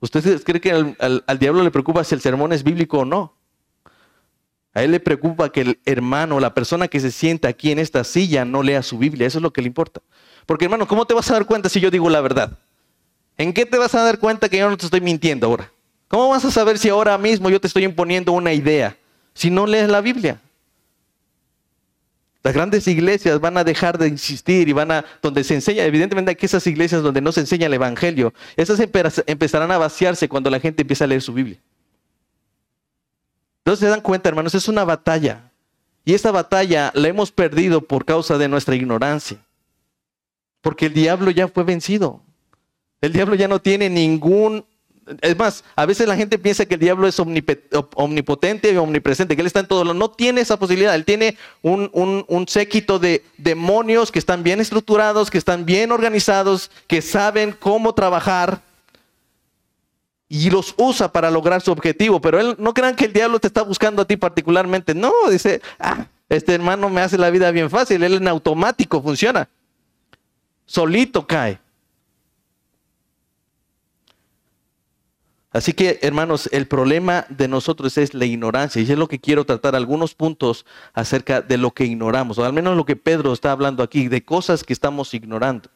¿Ustedes 0.00 0.44
creen 0.44 0.60
que 0.60 0.70
al, 0.70 1.24
al, 1.26 1.38
diablo 1.38 1.62
le 1.64 1.72
preocupa 1.72 2.04
si 2.04 2.14
el 2.14 2.20
sermón 2.20 2.52
es 2.52 2.62
bíblico 2.62 3.00
o 3.00 3.04
no? 3.04 3.34
A 4.74 4.84
él 4.84 4.92
le 4.92 5.00
preocupa 5.00 5.50
que 5.50 5.62
el 5.62 5.80
hermano, 5.86 6.38
la 6.38 6.54
persona 6.54 6.86
que 6.86 7.00
se 7.00 7.10
sienta 7.10 7.48
aquí 7.48 7.72
en 7.72 7.80
esta 7.80 8.04
silla, 8.04 8.44
no 8.44 8.62
lea 8.62 8.82
su 8.82 8.98
Biblia. 8.98 9.26
Eso 9.26 9.38
es 9.38 9.42
lo 9.42 9.52
que 9.52 9.62
le 9.62 9.66
importa. 9.66 10.02
Porque 10.46 10.66
hermano, 10.66 10.86
¿cómo 10.86 11.04
te 11.04 11.14
vas 11.14 11.28
a 11.30 11.34
dar 11.34 11.46
cuenta 11.46 11.68
si 11.68 11.80
yo 11.80 11.90
digo 11.90 12.08
la 12.08 12.20
verdad? 12.20 12.58
¿En 13.38 13.52
qué 13.52 13.66
te 13.66 13.78
vas 13.78 13.94
a 13.94 14.02
dar 14.02 14.18
cuenta 14.18 14.48
que 14.48 14.58
yo 14.58 14.70
no 14.70 14.76
te 14.76 14.84
estoy 14.84 15.00
mintiendo 15.00 15.48
ahora? 15.48 15.72
¿Cómo 16.08 16.30
vas 16.30 16.44
a 16.44 16.50
saber 16.50 16.78
si 16.78 16.88
ahora 16.88 17.18
mismo 17.18 17.50
yo 17.50 17.60
te 17.60 17.66
estoy 17.66 17.84
imponiendo 17.84 18.32
una 18.32 18.52
idea 18.52 18.96
si 19.34 19.50
no 19.50 19.66
lees 19.66 19.88
la 19.88 20.00
Biblia? 20.00 20.40
Las 22.42 22.54
grandes 22.54 22.88
iglesias 22.88 23.40
van 23.40 23.58
a 23.58 23.64
dejar 23.64 23.98
de 23.98 24.08
insistir 24.08 24.68
y 24.68 24.72
van 24.72 24.90
a, 24.90 25.04
donde 25.20 25.44
se 25.44 25.54
enseña, 25.54 25.84
evidentemente 25.84 26.30
hay 26.30 26.36
que 26.36 26.46
esas 26.46 26.66
iglesias 26.66 27.02
donde 27.02 27.20
no 27.20 27.30
se 27.30 27.40
enseña 27.40 27.66
el 27.66 27.74
Evangelio, 27.74 28.32
esas 28.56 28.80
empezarán 29.26 29.70
a 29.70 29.78
vaciarse 29.78 30.28
cuando 30.28 30.48
la 30.48 30.60
gente 30.60 30.82
empieza 30.82 31.04
a 31.04 31.08
leer 31.08 31.20
su 31.20 31.34
Biblia. 31.34 31.58
Entonces 33.58 33.80
se 33.80 33.90
dan 33.90 34.00
cuenta, 34.00 34.30
hermanos, 34.30 34.54
es 34.54 34.66
una 34.66 34.84
batalla. 34.84 35.50
Y 36.06 36.14
esa 36.14 36.30
batalla 36.30 36.90
la 36.94 37.08
hemos 37.08 37.30
perdido 37.30 37.82
por 37.82 38.06
causa 38.06 38.38
de 38.38 38.48
nuestra 38.48 38.74
ignorancia. 38.74 39.44
Porque 40.62 40.86
el 40.86 40.94
diablo 40.94 41.30
ya 41.30 41.48
fue 41.48 41.64
vencido. 41.64 42.22
El 43.02 43.12
diablo 43.12 43.34
ya 43.34 43.46
no 43.46 43.60
tiene 43.60 43.90
ningún 43.90 44.64
es 45.20 45.36
más, 45.36 45.64
a 45.76 45.86
veces 45.86 46.06
la 46.06 46.16
gente 46.16 46.38
piensa 46.38 46.66
que 46.66 46.74
el 46.74 46.80
diablo 46.80 47.06
es 47.06 47.18
omnipotente 47.18 48.72
y 48.72 48.76
omnipresente, 48.76 49.34
que 49.34 49.40
él 49.40 49.46
está 49.46 49.60
en 49.60 49.66
todo. 49.66 49.94
No 49.94 50.10
tiene 50.10 50.40
esa 50.40 50.58
posibilidad. 50.58 50.94
Él 50.94 51.04
tiene 51.04 51.36
un, 51.62 52.44
séquito 52.48 52.98
de 52.98 53.24
demonios 53.36 54.10
que 54.10 54.18
están 54.18 54.42
bien 54.42 54.60
estructurados, 54.60 55.30
que 55.30 55.38
están 55.38 55.64
bien 55.64 55.92
organizados, 55.92 56.70
que 56.86 57.02
saben 57.02 57.54
cómo 57.58 57.94
trabajar 57.94 58.62
y 60.28 60.50
los 60.50 60.74
usa 60.76 61.10
para 61.10 61.30
lograr 61.30 61.60
su 61.60 61.72
objetivo. 61.72 62.20
Pero 62.20 62.40
él, 62.40 62.56
no 62.58 62.74
crean 62.74 62.96
que 62.96 63.06
el 63.06 63.12
diablo 63.12 63.38
te 63.38 63.46
está 63.46 63.62
buscando 63.62 64.02
a 64.02 64.04
ti 64.04 64.16
particularmente. 64.16 64.94
No, 64.94 65.12
dice, 65.30 65.60
ah, 65.78 66.06
este 66.28 66.54
hermano 66.54 66.88
me 66.90 67.00
hace 67.00 67.18
la 67.18 67.30
vida 67.30 67.50
bien 67.50 67.70
fácil. 67.70 68.02
Él 68.02 68.14
en 68.14 68.28
automático 68.28 69.02
funciona. 69.02 69.48
Solito 70.66 71.26
cae. 71.26 71.58
Así 75.50 75.72
que, 75.72 75.98
hermanos, 76.02 76.48
el 76.52 76.66
problema 76.66 77.24
de 77.30 77.48
nosotros 77.48 77.96
es 77.96 78.12
la 78.12 78.26
ignorancia. 78.26 78.82
Y 78.82 78.90
es 78.90 78.98
lo 78.98 79.08
que 79.08 79.18
quiero 79.18 79.46
tratar 79.46 79.74
algunos 79.74 80.14
puntos 80.14 80.66
acerca 80.92 81.40
de 81.40 81.56
lo 81.56 81.70
que 81.70 81.84
ignoramos, 81.84 82.38
o 82.38 82.44
al 82.44 82.52
menos 82.52 82.76
lo 82.76 82.84
que 82.84 82.96
Pedro 82.96 83.32
está 83.32 83.52
hablando 83.52 83.82
aquí, 83.82 84.08
de 84.08 84.24
cosas 84.24 84.62
que 84.62 84.72
estamos 84.72 85.14
ignorando. 85.14 85.70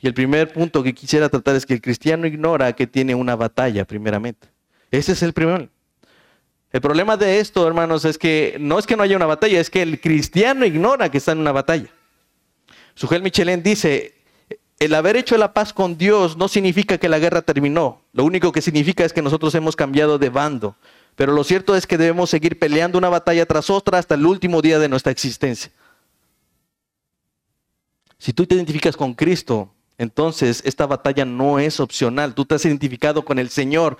Y 0.00 0.06
el 0.06 0.14
primer 0.14 0.52
punto 0.52 0.82
que 0.82 0.94
quisiera 0.94 1.28
tratar 1.28 1.54
es 1.54 1.66
que 1.66 1.74
el 1.74 1.80
cristiano 1.80 2.26
ignora 2.26 2.72
que 2.72 2.86
tiene 2.86 3.14
una 3.14 3.36
batalla, 3.36 3.84
primeramente. 3.84 4.48
Ese 4.90 5.12
es 5.12 5.22
el 5.22 5.32
primero. 5.32 5.68
El 6.72 6.80
problema 6.80 7.18
de 7.18 7.38
esto, 7.38 7.66
hermanos, 7.66 8.04
es 8.06 8.16
que 8.16 8.56
no 8.58 8.78
es 8.78 8.86
que 8.86 8.96
no 8.96 9.02
haya 9.02 9.16
una 9.16 9.26
batalla, 9.26 9.60
es 9.60 9.68
que 9.68 9.82
el 9.82 10.00
cristiano 10.00 10.64
ignora 10.64 11.10
que 11.10 11.18
está 11.18 11.32
en 11.32 11.38
una 11.38 11.52
batalla. 11.52 11.88
Sujel 12.94 13.22
Michelin 13.22 13.62
dice, 13.62 14.21
el 14.84 14.94
haber 14.94 15.16
hecho 15.16 15.38
la 15.38 15.54
paz 15.54 15.72
con 15.72 15.96
Dios 15.96 16.36
no 16.36 16.48
significa 16.48 16.98
que 16.98 17.08
la 17.08 17.20
guerra 17.20 17.42
terminó. 17.42 18.02
Lo 18.12 18.24
único 18.24 18.50
que 18.50 18.60
significa 18.60 19.04
es 19.04 19.12
que 19.12 19.22
nosotros 19.22 19.54
hemos 19.54 19.76
cambiado 19.76 20.18
de 20.18 20.28
bando. 20.28 20.74
Pero 21.14 21.32
lo 21.32 21.44
cierto 21.44 21.76
es 21.76 21.86
que 21.86 21.96
debemos 21.96 22.30
seguir 22.30 22.58
peleando 22.58 22.98
una 22.98 23.08
batalla 23.08 23.46
tras 23.46 23.70
otra 23.70 23.98
hasta 23.98 24.16
el 24.16 24.26
último 24.26 24.60
día 24.60 24.80
de 24.80 24.88
nuestra 24.88 25.12
existencia. 25.12 25.70
Si 28.18 28.32
tú 28.32 28.44
te 28.44 28.56
identificas 28.56 28.96
con 28.96 29.14
Cristo, 29.14 29.72
entonces 29.98 30.62
esta 30.64 30.86
batalla 30.86 31.24
no 31.24 31.60
es 31.60 31.78
opcional. 31.78 32.34
Tú 32.34 32.44
te 32.44 32.56
has 32.56 32.64
identificado 32.64 33.24
con 33.24 33.38
el 33.38 33.50
Señor. 33.50 33.98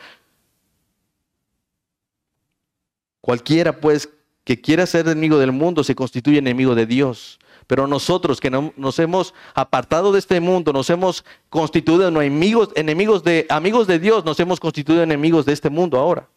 Cualquiera, 3.21 3.81
pues, 3.81 4.09
que 4.43 4.61
quiera 4.61 4.87
ser 4.87 5.07
enemigo 5.07 5.39
del 5.39 5.53
mundo 5.53 5.85
se 5.85 5.95
constituye 5.95 6.39
enemigo 6.39 6.75
de 6.75 6.87
Dios. 6.87 7.39
Pero 7.67 7.87
nosotros 7.87 8.41
que 8.41 8.51
no, 8.51 8.73
nos 8.77 8.99
hemos 8.99 9.35
apartado 9.55 10.13
de 10.13 10.19
este 10.19 10.41
mundo, 10.41 10.73
nos 10.73 10.91
hemos 10.91 11.25
constituido 11.49 12.09
enemigos, 12.09 12.71
enemigos 12.75 13.23
de, 13.23 13.47
amigos 13.49 13.87
de 13.87 13.99
Dios, 13.99 14.25
nos 14.25 14.39
hemos 14.41 14.61
constituido 14.61 15.03
enemigos 15.03 15.47
de 15.47 15.53
este 15.53 15.71
mundo 15.71 15.99
ahora. 15.99 16.29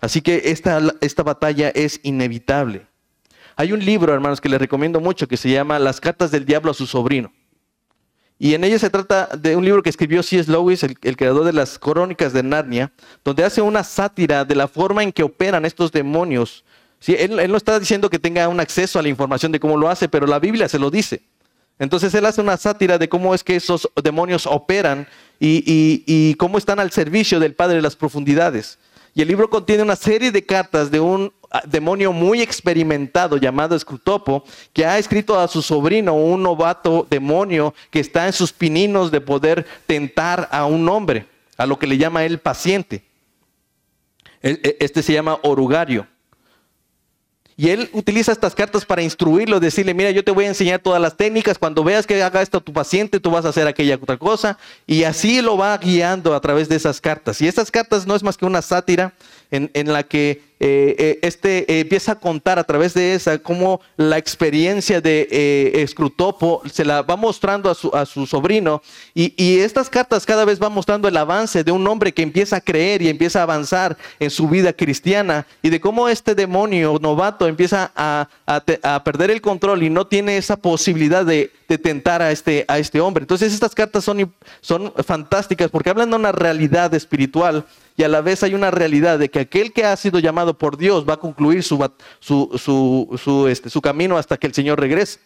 Así 0.00 0.20
que 0.20 0.42
esta, 0.46 0.80
esta 1.00 1.22
batalla 1.22 1.70
es 1.70 2.00
inevitable. 2.02 2.86
Hay 3.56 3.72
un 3.72 3.84
libro, 3.84 4.14
hermanos, 4.14 4.40
que 4.40 4.48
les 4.48 4.60
recomiendo 4.60 5.00
mucho 5.00 5.26
que 5.26 5.36
se 5.36 5.50
llama 5.50 5.78
Las 5.78 6.00
cartas 6.00 6.30
del 6.30 6.44
diablo 6.44 6.70
a 6.70 6.74
su 6.74 6.86
sobrino. 6.86 7.32
Y 8.38 8.54
en 8.54 8.62
ella 8.62 8.78
se 8.78 8.88
trata 8.88 9.26
de 9.36 9.56
un 9.56 9.64
libro 9.64 9.82
que 9.82 9.90
escribió 9.90 10.22
C.S. 10.22 10.50
Lewis, 10.50 10.84
el, 10.84 11.16
creador 11.16 11.44
de 11.44 11.52
las 11.52 11.76
crónicas 11.76 12.32
de 12.32 12.44
Narnia, 12.44 12.92
donde 13.24 13.42
hace 13.42 13.60
una 13.60 13.82
sátira 13.82 14.44
de 14.44 14.54
la 14.54 14.68
forma 14.68 15.02
en 15.02 15.10
que 15.10 15.24
operan 15.24 15.64
estos 15.64 15.90
demonios. 15.90 16.64
Él, 17.06 17.50
no 17.50 17.56
está 17.56 17.78
diciendo 17.78 18.10
que 18.10 18.18
tenga 18.18 18.48
un 18.48 18.60
acceso 18.60 18.98
a 18.98 19.02
la 19.02 19.08
información 19.08 19.52
de 19.52 19.60
cómo 19.60 19.76
lo 19.76 19.88
hace, 19.88 20.08
pero 20.08 20.26
la 20.26 20.38
Biblia 20.38 20.68
se 20.68 20.78
lo 20.78 20.90
dice. 20.90 21.22
Entonces 21.78 22.12
él 22.14 22.26
hace 22.26 22.40
una 22.40 22.56
sátira 22.56 22.98
de 22.98 23.08
cómo 23.08 23.34
es 23.34 23.44
que 23.44 23.54
esos 23.54 23.88
demonios 24.02 24.46
operan 24.46 25.06
y 25.38 26.34
cómo 26.34 26.58
están 26.58 26.80
al 26.80 26.90
servicio 26.90 27.38
del 27.38 27.54
Padre 27.54 27.76
de 27.76 27.82
las 27.82 27.94
profundidades. 27.94 28.78
Y 29.18 29.22
el 29.22 29.26
libro 29.26 29.50
contiene 29.50 29.82
una 29.82 29.96
serie 29.96 30.30
de 30.30 30.46
cartas 30.46 30.92
de 30.92 31.00
un 31.00 31.32
ah, 31.50 31.62
demonio 31.66 32.12
muy 32.12 32.40
experimentado 32.40 33.36
llamado 33.36 33.74
Escrutopo, 33.74 34.44
que 34.72 34.86
ha 34.86 34.96
escrito 34.96 35.36
a 35.36 35.48
su 35.48 35.60
sobrino, 35.60 36.14
un 36.14 36.44
novato 36.44 37.04
demonio 37.10 37.74
que 37.90 37.98
está 37.98 38.26
en 38.26 38.32
sus 38.32 38.52
pininos 38.52 39.10
de 39.10 39.20
poder 39.20 39.66
tentar 39.88 40.48
a 40.52 40.66
un 40.66 40.88
hombre, 40.88 41.26
a 41.56 41.66
lo 41.66 41.80
que 41.80 41.88
le 41.88 41.98
llama 41.98 42.24
él 42.24 42.38
paciente. 42.38 43.02
E, 44.40 44.76
este 44.78 45.02
se 45.02 45.14
llama 45.14 45.40
orugario. 45.42 46.06
Y 47.60 47.70
él 47.70 47.90
utiliza 47.92 48.30
estas 48.30 48.54
cartas 48.54 48.84
para 48.84 49.02
instruirlo, 49.02 49.58
decirle, 49.58 49.92
mira, 49.92 50.12
yo 50.12 50.22
te 50.22 50.30
voy 50.30 50.44
a 50.44 50.48
enseñar 50.48 50.78
todas 50.78 51.02
las 51.02 51.16
técnicas, 51.16 51.58
cuando 51.58 51.82
veas 51.82 52.06
que 52.06 52.22
haga 52.22 52.40
esto 52.40 52.60
tu 52.60 52.72
paciente, 52.72 53.18
tú 53.18 53.32
vas 53.32 53.44
a 53.44 53.48
hacer 53.48 53.66
aquella 53.66 53.96
otra 53.96 54.16
cosa, 54.16 54.56
y 54.86 55.02
así 55.02 55.42
lo 55.42 55.56
va 55.56 55.76
guiando 55.76 56.36
a 56.36 56.40
través 56.40 56.68
de 56.68 56.76
esas 56.76 57.00
cartas. 57.00 57.40
Y 57.40 57.48
estas 57.48 57.72
cartas 57.72 58.06
no 58.06 58.14
es 58.14 58.22
más 58.22 58.36
que 58.36 58.46
una 58.46 58.62
sátira 58.62 59.12
en, 59.50 59.72
en 59.74 59.92
la 59.92 60.04
que 60.04 60.40
eh, 60.60 60.96
eh, 60.98 61.18
este 61.22 61.72
eh, 61.72 61.80
empieza 61.80 62.12
a 62.12 62.14
contar 62.18 62.58
a 62.58 62.64
través 62.64 62.92
de 62.92 63.14
esa 63.14 63.38
cómo 63.38 63.80
la 63.96 64.18
experiencia 64.18 65.00
de 65.00 65.70
Escrutopo 65.74 66.62
se 66.68 66.84
la 66.84 67.02
va 67.02 67.14
mostrando 67.16 67.70
a 67.70 67.76
su, 67.76 67.94
a 67.94 68.04
su 68.04 68.26
sobrino 68.26 68.82
y, 69.14 69.34
y, 69.36 69.60
estas 69.60 69.88
cartas 69.88 70.26
cada 70.26 70.44
vez 70.44 70.58
van 70.58 70.72
mostrando 70.72 71.06
el 71.06 71.16
avance 71.16 71.62
de 71.62 71.70
un 71.70 71.86
hombre 71.86 72.12
que 72.12 72.22
empieza 72.22 72.56
a 72.56 72.60
creer 72.60 73.02
y 73.02 73.08
empieza 73.08 73.38
a 73.38 73.44
avanzar 73.44 73.96
en 74.18 74.30
su 74.30 74.48
vida 74.48 74.72
cristiana 74.72 75.46
y 75.62 75.70
de 75.70 75.80
cómo 75.80 76.08
este 76.08 76.34
demonio 76.34 76.98
novato 77.00 77.46
empieza 77.46 77.92
a, 77.94 78.28
a, 78.44 78.62
a 78.82 79.04
perder 79.04 79.30
el 79.30 79.40
control 79.40 79.84
y 79.84 79.90
no 79.90 80.08
tiene 80.08 80.38
esa 80.38 80.56
posibilidad 80.56 81.24
de, 81.24 81.52
de, 81.68 81.78
tentar 81.78 82.20
a 82.20 82.32
este, 82.32 82.64
a 82.66 82.78
este 82.78 83.00
hombre. 83.00 83.22
Entonces 83.22 83.52
estas 83.52 83.74
cartas 83.76 84.02
son, 84.02 84.32
son 84.60 84.92
fantásticas 85.04 85.70
porque 85.70 85.90
hablan 85.90 86.10
de 86.10 86.16
una 86.16 86.32
realidad 86.32 86.92
espiritual 86.94 87.64
y 87.98 88.04
a 88.04 88.08
la 88.08 88.20
vez 88.20 88.44
hay 88.44 88.54
una 88.54 88.70
realidad 88.70 89.18
de 89.18 89.28
que 89.28 89.40
aquel 89.40 89.72
que 89.72 89.84
ha 89.84 89.96
sido 89.96 90.20
llamado 90.20 90.47
por 90.56 90.76
Dios 90.76 91.04
va 91.08 91.14
a 91.14 91.16
concluir 91.18 91.62
su, 91.62 91.78
su, 92.20 93.46
este, 93.48 93.68
su 93.68 93.80
camino 93.80 94.16
hasta 94.16 94.36
que 94.36 94.46
el 94.46 94.54
Señor 94.54 94.80
regrese. 94.80 95.18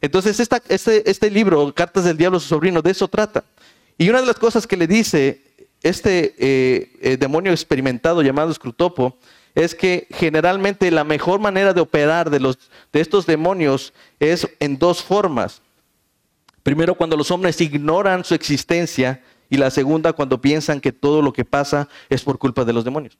Entonces, 0.00 0.38
este, 0.40 1.10
este 1.10 1.30
libro, 1.30 1.72
Cartas 1.72 2.04
del 2.04 2.16
Diablo 2.16 2.38
a 2.38 2.40
su 2.40 2.48
sobrino, 2.48 2.82
de 2.82 2.90
eso 2.90 3.06
trata. 3.06 3.44
Y 3.96 4.08
una 4.08 4.20
de 4.20 4.26
las 4.26 4.38
cosas 4.38 4.66
que 4.66 4.76
le 4.76 4.86
dice 4.86 5.42
este 5.82 6.34
eh, 6.38 6.92
eh, 7.00 7.16
demonio 7.16 7.52
experimentado 7.52 8.22
llamado 8.22 8.52
Scrutopo 8.52 9.16
es 9.54 9.74
que 9.74 10.06
generalmente 10.10 10.90
la 10.90 11.04
mejor 11.04 11.40
manera 11.40 11.72
de 11.72 11.80
operar 11.80 12.30
de, 12.30 12.40
los, 12.40 12.58
de 12.92 13.00
estos 13.00 13.26
demonios 13.26 13.92
es 14.18 14.48
en 14.60 14.78
dos 14.78 15.02
formas. 15.02 15.60
Primero, 16.62 16.94
cuando 16.94 17.16
los 17.16 17.30
hombres 17.30 17.60
ignoran 17.60 18.24
su 18.24 18.34
existencia 18.34 19.22
y 19.50 19.56
la 19.56 19.70
segunda 19.70 20.12
cuando 20.12 20.40
piensan 20.40 20.80
que 20.80 20.92
todo 20.92 21.20
lo 21.20 21.32
que 21.32 21.44
pasa 21.44 21.88
es 22.08 22.22
por 22.22 22.38
culpa 22.38 22.64
de 22.64 22.72
los 22.72 22.84
demonios. 22.84 23.18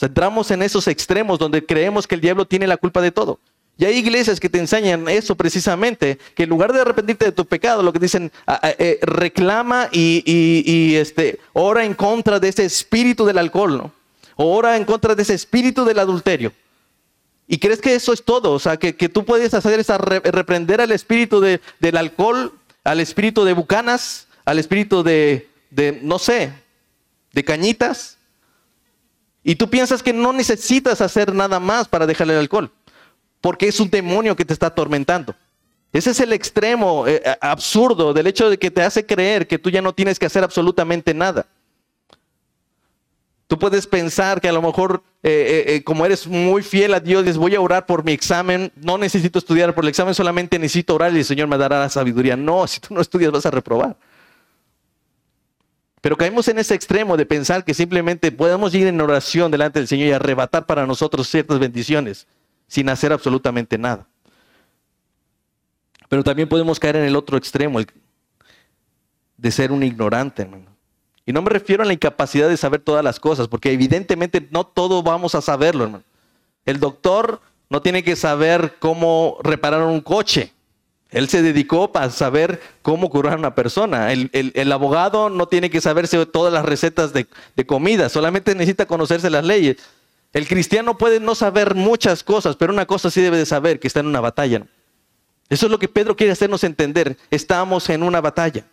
Sea, 0.00 0.06
entramos 0.06 0.50
en 0.50 0.62
esos 0.62 0.88
extremos 0.88 1.38
donde 1.38 1.64
creemos 1.64 2.06
que 2.06 2.14
el 2.14 2.22
diablo 2.22 2.46
tiene 2.46 2.66
la 2.66 2.78
culpa 2.78 3.02
de 3.02 3.10
todo. 3.10 3.38
Y 3.76 3.84
hay 3.84 3.98
iglesias 3.98 4.40
que 4.40 4.48
te 4.48 4.58
enseñan 4.58 5.06
eso 5.08 5.34
precisamente, 5.34 6.18
que 6.34 6.44
en 6.44 6.48
lugar 6.48 6.72
de 6.72 6.80
arrepentirte 6.80 7.26
de 7.26 7.32
tu 7.32 7.44
pecado, 7.44 7.82
lo 7.82 7.92
que 7.92 7.98
dicen, 7.98 8.32
eh, 8.62 8.98
reclama 9.02 9.90
y, 9.92 10.94
este, 10.94 11.38
ora 11.52 11.84
en 11.84 11.92
contra 11.92 12.40
de 12.40 12.48
ese 12.48 12.64
espíritu 12.64 13.26
del 13.26 13.36
alcohol, 13.36 13.76
¿no? 13.76 13.92
Ora 14.36 14.78
en 14.78 14.86
contra 14.86 15.14
de 15.14 15.22
ese 15.22 15.34
espíritu 15.34 15.84
del 15.84 15.98
adulterio. 15.98 16.54
Y 17.46 17.58
crees 17.58 17.82
que 17.82 17.94
eso 17.94 18.14
es 18.14 18.24
todo, 18.24 18.52
o 18.52 18.58
sea, 18.58 18.78
que, 18.78 18.92
tú 19.10 19.26
puedes 19.26 19.52
hacer 19.52 19.78
esa 19.78 19.98
reprender 19.98 20.80
al 20.80 20.92
espíritu 20.92 21.42
del 21.42 21.96
alcohol, 21.98 22.54
al 22.84 23.00
espíritu 23.00 23.44
de 23.44 23.52
bucanas, 23.52 24.28
al 24.46 24.58
espíritu 24.58 25.02
de, 25.02 25.46
no 26.00 26.18
sé, 26.18 26.54
de 27.34 27.44
cañitas. 27.44 28.16
Y 29.42 29.54
tú 29.54 29.70
piensas 29.70 30.02
que 30.02 30.12
no 30.12 30.32
necesitas 30.32 31.00
hacer 31.00 31.34
nada 31.34 31.60
más 31.60 31.88
para 31.88 32.06
dejar 32.06 32.30
el 32.30 32.38
alcohol, 32.38 32.70
porque 33.40 33.68
es 33.68 33.80
un 33.80 33.90
demonio 33.90 34.36
que 34.36 34.44
te 34.44 34.52
está 34.52 34.66
atormentando. 34.66 35.34
Ese 35.92 36.10
es 36.10 36.20
el 36.20 36.32
extremo 36.32 37.06
eh, 37.08 37.22
absurdo 37.40 38.12
del 38.12 38.26
hecho 38.26 38.48
de 38.48 38.58
que 38.58 38.70
te 38.70 38.82
hace 38.82 39.04
creer 39.04 39.48
que 39.48 39.58
tú 39.58 39.70
ya 39.70 39.82
no 39.82 39.92
tienes 39.92 40.18
que 40.18 40.26
hacer 40.26 40.44
absolutamente 40.44 41.14
nada. 41.14 41.46
Tú 43.48 43.58
puedes 43.58 43.88
pensar 43.88 44.40
que 44.40 44.48
a 44.48 44.52
lo 44.52 44.62
mejor, 44.62 45.02
eh, 45.24 45.64
eh, 45.66 45.82
como 45.82 46.06
eres 46.06 46.28
muy 46.28 46.62
fiel 46.62 46.94
a 46.94 47.00
Dios, 47.00 47.24
dices, 47.24 47.36
voy 47.36 47.56
a 47.56 47.60
orar 47.60 47.84
por 47.84 48.04
mi 48.04 48.12
examen, 48.12 48.70
no 48.76 48.96
necesito 48.96 49.40
estudiar 49.40 49.74
por 49.74 49.84
el 49.84 49.88
examen, 49.88 50.14
solamente 50.14 50.56
necesito 50.56 50.94
orar 50.94 51.12
y 51.12 51.18
el 51.18 51.24
Señor 51.24 51.48
me 51.48 51.58
dará 51.58 51.80
la 51.80 51.88
sabiduría. 51.88 52.36
No, 52.36 52.64
si 52.68 52.78
tú 52.78 52.94
no 52.94 53.00
estudias 53.00 53.32
vas 53.32 53.46
a 53.46 53.50
reprobar. 53.50 53.96
Pero 56.00 56.16
caemos 56.16 56.48
en 56.48 56.58
ese 56.58 56.74
extremo 56.74 57.16
de 57.16 57.26
pensar 57.26 57.64
que 57.64 57.74
simplemente 57.74 58.32
podemos 58.32 58.74
ir 58.74 58.86
en 58.86 59.00
oración 59.00 59.50
delante 59.50 59.78
del 59.78 59.88
Señor 59.88 60.08
y 60.08 60.12
arrebatar 60.12 60.64
para 60.66 60.86
nosotros 60.86 61.28
ciertas 61.28 61.58
bendiciones 61.58 62.26
sin 62.66 62.88
hacer 62.88 63.12
absolutamente 63.12 63.76
nada. 63.76 64.06
Pero 66.08 66.24
también 66.24 66.48
podemos 66.48 66.80
caer 66.80 66.96
en 66.96 67.04
el 67.04 67.16
otro 67.16 67.36
extremo, 67.36 67.80
de 69.36 69.50
ser 69.50 69.72
un 69.72 69.82
ignorante, 69.82 70.42
hermano. 70.42 70.70
Y 71.26 71.32
no 71.32 71.42
me 71.42 71.50
refiero 71.50 71.82
a 71.82 71.86
la 71.86 71.92
incapacidad 71.92 72.48
de 72.48 72.56
saber 72.56 72.80
todas 72.80 73.04
las 73.04 73.20
cosas, 73.20 73.46
porque 73.48 73.72
evidentemente 73.72 74.48
no 74.50 74.64
todo 74.64 75.02
vamos 75.02 75.34
a 75.34 75.40
saberlo, 75.40 75.84
hermano. 75.84 76.04
El 76.64 76.80
doctor 76.80 77.40
no 77.68 77.82
tiene 77.82 78.02
que 78.02 78.16
saber 78.16 78.76
cómo 78.80 79.38
reparar 79.42 79.82
un 79.82 80.00
coche. 80.00 80.52
Él 81.10 81.28
se 81.28 81.42
dedicó 81.42 81.90
para 81.92 82.10
saber 82.10 82.60
cómo 82.82 83.10
curar 83.10 83.34
a 83.34 83.38
una 83.38 83.54
persona. 83.54 84.12
El, 84.12 84.72
abogado 84.72 85.28
no 85.28 85.48
tiene 85.48 85.70
que 85.70 85.80
saberse 85.80 86.24
todas 86.26 86.52
las 86.52 86.64
recetas 86.64 87.12
de, 87.12 87.26
comida, 87.66 88.08
solamente 88.08 88.54
necesita 88.54 88.86
conocerse 88.86 89.30
las 89.30 89.44
leyes. 89.44 89.76
El 90.32 90.46
cristiano 90.46 90.96
puede 90.96 91.18
no 91.18 91.34
saber 91.34 91.74
muchas 91.74 92.22
cosas, 92.22 92.54
pero 92.56 92.72
una 92.72 92.86
cosa 92.86 93.10
sí 93.10 93.20
debe 93.20 93.36
de 93.36 93.46
saber, 93.46 93.80
que 93.80 93.88
está 93.88 94.00
en 94.00 94.06
una 94.06 94.20
batalla. 94.20 94.64
Eso 95.48 95.66
es 95.66 95.72
lo 95.72 95.80
que 95.80 95.88
Pedro 95.88 96.16
quiere 96.16 96.32
hacernos 96.32 96.62
entender. 96.62 97.16
Estamos 97.32 97.90
en 97.90 98.04
una 98.04 98.20
batalla. 98.20 98.64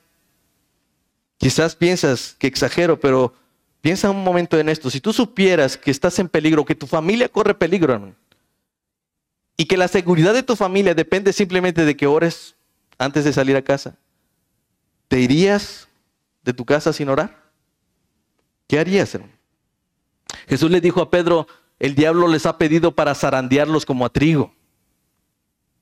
Quizás 1.39 1.75
piensas 1.75 2.35
que 2.37 2.45
exagero, 2.45 2.99
pero 2.99 3.33
piensa 3.81 4.11
un 4.11 4.23
momento 4.23 4.59
en 4.59 4.69
esto. 4.69 4.91
Si 4.91 5.01
tú 5.01 5.11
supieras 5.11 5.75
que 5.75 5.89
estás 5.89 6.19
en 6.19 6.29
peligro, 6.29 6.65
que 6.65 6.75
tu 6.75 6.85
familia 6.85 7.29
corre 7.29 7.55
peligro, 7.55 7.93
hermano, 7.93 8.13
y 9.57 9.65
que 9.65 9.75
la 9.75 9.87
seguridad 9.87 10.35
de 10.35 10.43
tu 10.43 10.55
familia 10.55 10.93
depende 10.93 11.33
simplemente 11.33 11.83
de 11.83 11.97
que 11.97 12.05
ores 12.05 12.55
antes 12.99 13.25
de 13.25 13.33
salir 13.33 13.55
a 13.55 13.63
casa, 13.63 13.97
¿te 15.07 15.19
irías 15.19 15.87
de 16.43 16.53
tu 16.53 16.63
casa 16.63 16.93
sin 16.93 17.09
orar? 17.09 17.43
¿Qué 18.67 18.79
harías, 18.79 19.13
hermano? 19.15 19.33
Jesús 20.47 20.69
le 20.69 20.79
dijo 20.79 21.01
a 21.01 21.09
Pedro, 21.09 21.47
el 21.79 21.95
diablo 21.95 22.27
les 22.27 22.45
ha 22.45 22.57
pedido 22.57 22.91
para 22.93 23.15
zarandearlos 23.15 23.85
como 23.85 24.05
a 24.05 24.09
trigo. 24.09 24.53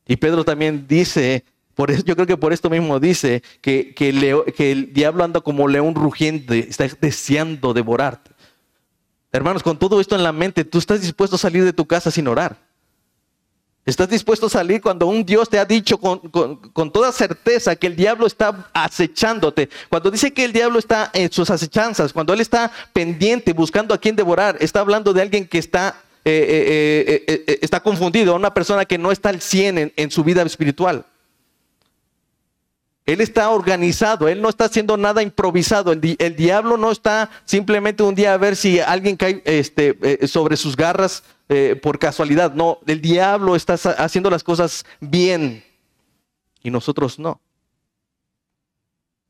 Y 0.07 0.15
Pedro 0.17 0.45
también 0.45 0.87
dice, 0.87 1.43
por 1.73 1.91
eso, 1.91 2.03
yo 2.05 2.15
creo 2.15 2.27
que 2.27 2.37
por 2.37 2.53
esto 2.53 2.69
mismo 2.69 2.99
dice 2.99 3.43
que, 3.61 3.93
que 3.93 4.09
el 4.71 4.93
diablo 4.93 5.23
anda 5.23 5.41
como 5.41 5.67
león 5.67 5.95
rugiente, 5.95 6.59
está 6.69 6.87
deseando 7.01 7.73
devorarte. 7.73 8.31
Hermanos, 9.31 9.63
con 9.63 9.77
todo 9.77 9.99
esto 9.99 10.15
en 10.15 10.23
la 10.23 10.31
mente, 10.31 10.63
tú 10.63 10.77
estás 10.77 11.01
dispuesto 11.01 11.35
a 11.35 11.39
salir 11.39 11.65
de 11.65 11.73
tu 11.73 11.85
casa 11.85 12.11
sin 12.11 12.27
orar. 12.27 12.57
¿Estás 13.85 14.09
dispuesto 14.09 14.47
a 14.47 14.49
salir 14.49 14.81
cuando 14.81 15.05
un 15.05 15.23
Dios 15.23 15.47
te 15.47 15.59
ha 15.59 15.65
dicho 15.65 15.99
con, 15.99 16.91
toda 16.91 17.11
certeza 17.11 17.75
que 17.75 17.85
el 17.85 17.95
diablo 17.95 18.25
está 18.25 18.67
acechándote? 18.73 19.69
Cuando 19.89 20.09
dice 20.09 20.33
que 20.33 20.43
el 20.43 20.51
diablo 20.51 20.79
está 20.79 21.11
en 21.13 21.31
sus 21.31 21.51
acechanzas, 21.51 22.11
cuando 22.11 22.33
él 22.33 22.41
está 22.41 22.71
pendiente 22.93 23.53
buscando 23.53 23.93
a 23.93 23.99
quien 23.99 24.15
devorar, 24.15 24.57
está 24.59 24.79
hablando 24.79 25.13
de 25.13 25.21
alguien 25.21 25.47
que 25.47 25.59
está, 25.59 26.01
eh, 26.25 27.23
eh, 27.27 27.43
eh, 27.47 27.59
está 27.61 27.79
confundido, 27.79 28.35
una 28.35 28.55
persona 28.55 28.85
que 28.85 28.97
no 28.97 29.11
está 29.11 29.29
al 29.29 29.39
100 29.39 29.93
en, 29.95 30.11
su 30.11 30.23
vida 30.23 30.41
espiritual. 30.41 31.05
Él 33.05 33.21
está 33.21 33.51
organizado, 33.51 34.27
Él 34.27 34.41
no 34.41 34.49
está 34.49 34.65
haciendo 34.65 34.97
nada 34.97 35.21
improvisado. 35.21 35.91
El, 35.91 36.35
diablo 36.35 36.77
no 36.77 36.89
está 36.89 37.29
simplemente 37.45 38.01
un 38.01 38.15
día 38.15 38.33
a 38.33 38.37
ver 38.37 38.55
si 38.55 38.79
alguien 38.79 39.15
cae 39.15 39.43
este, 39.45 40.25
sobre 40.27 40.57
sus 40.57 40.75
garras 40.75 41.21
eh, 41.49 41.79
por 41.81 41.99
casualidad. 41.99 42.53
No, 42.53 42.79
el 42.87 43.01
diablo 43.01 43.55
está 43.55 43.73
haciendo 43.73 44.29
las 44.29 44.43
cosas 44.43 44.85
bien 44.99 45.63
y 46.63 46.71
nosotros 46.71 47.19
no. 47.19 47.39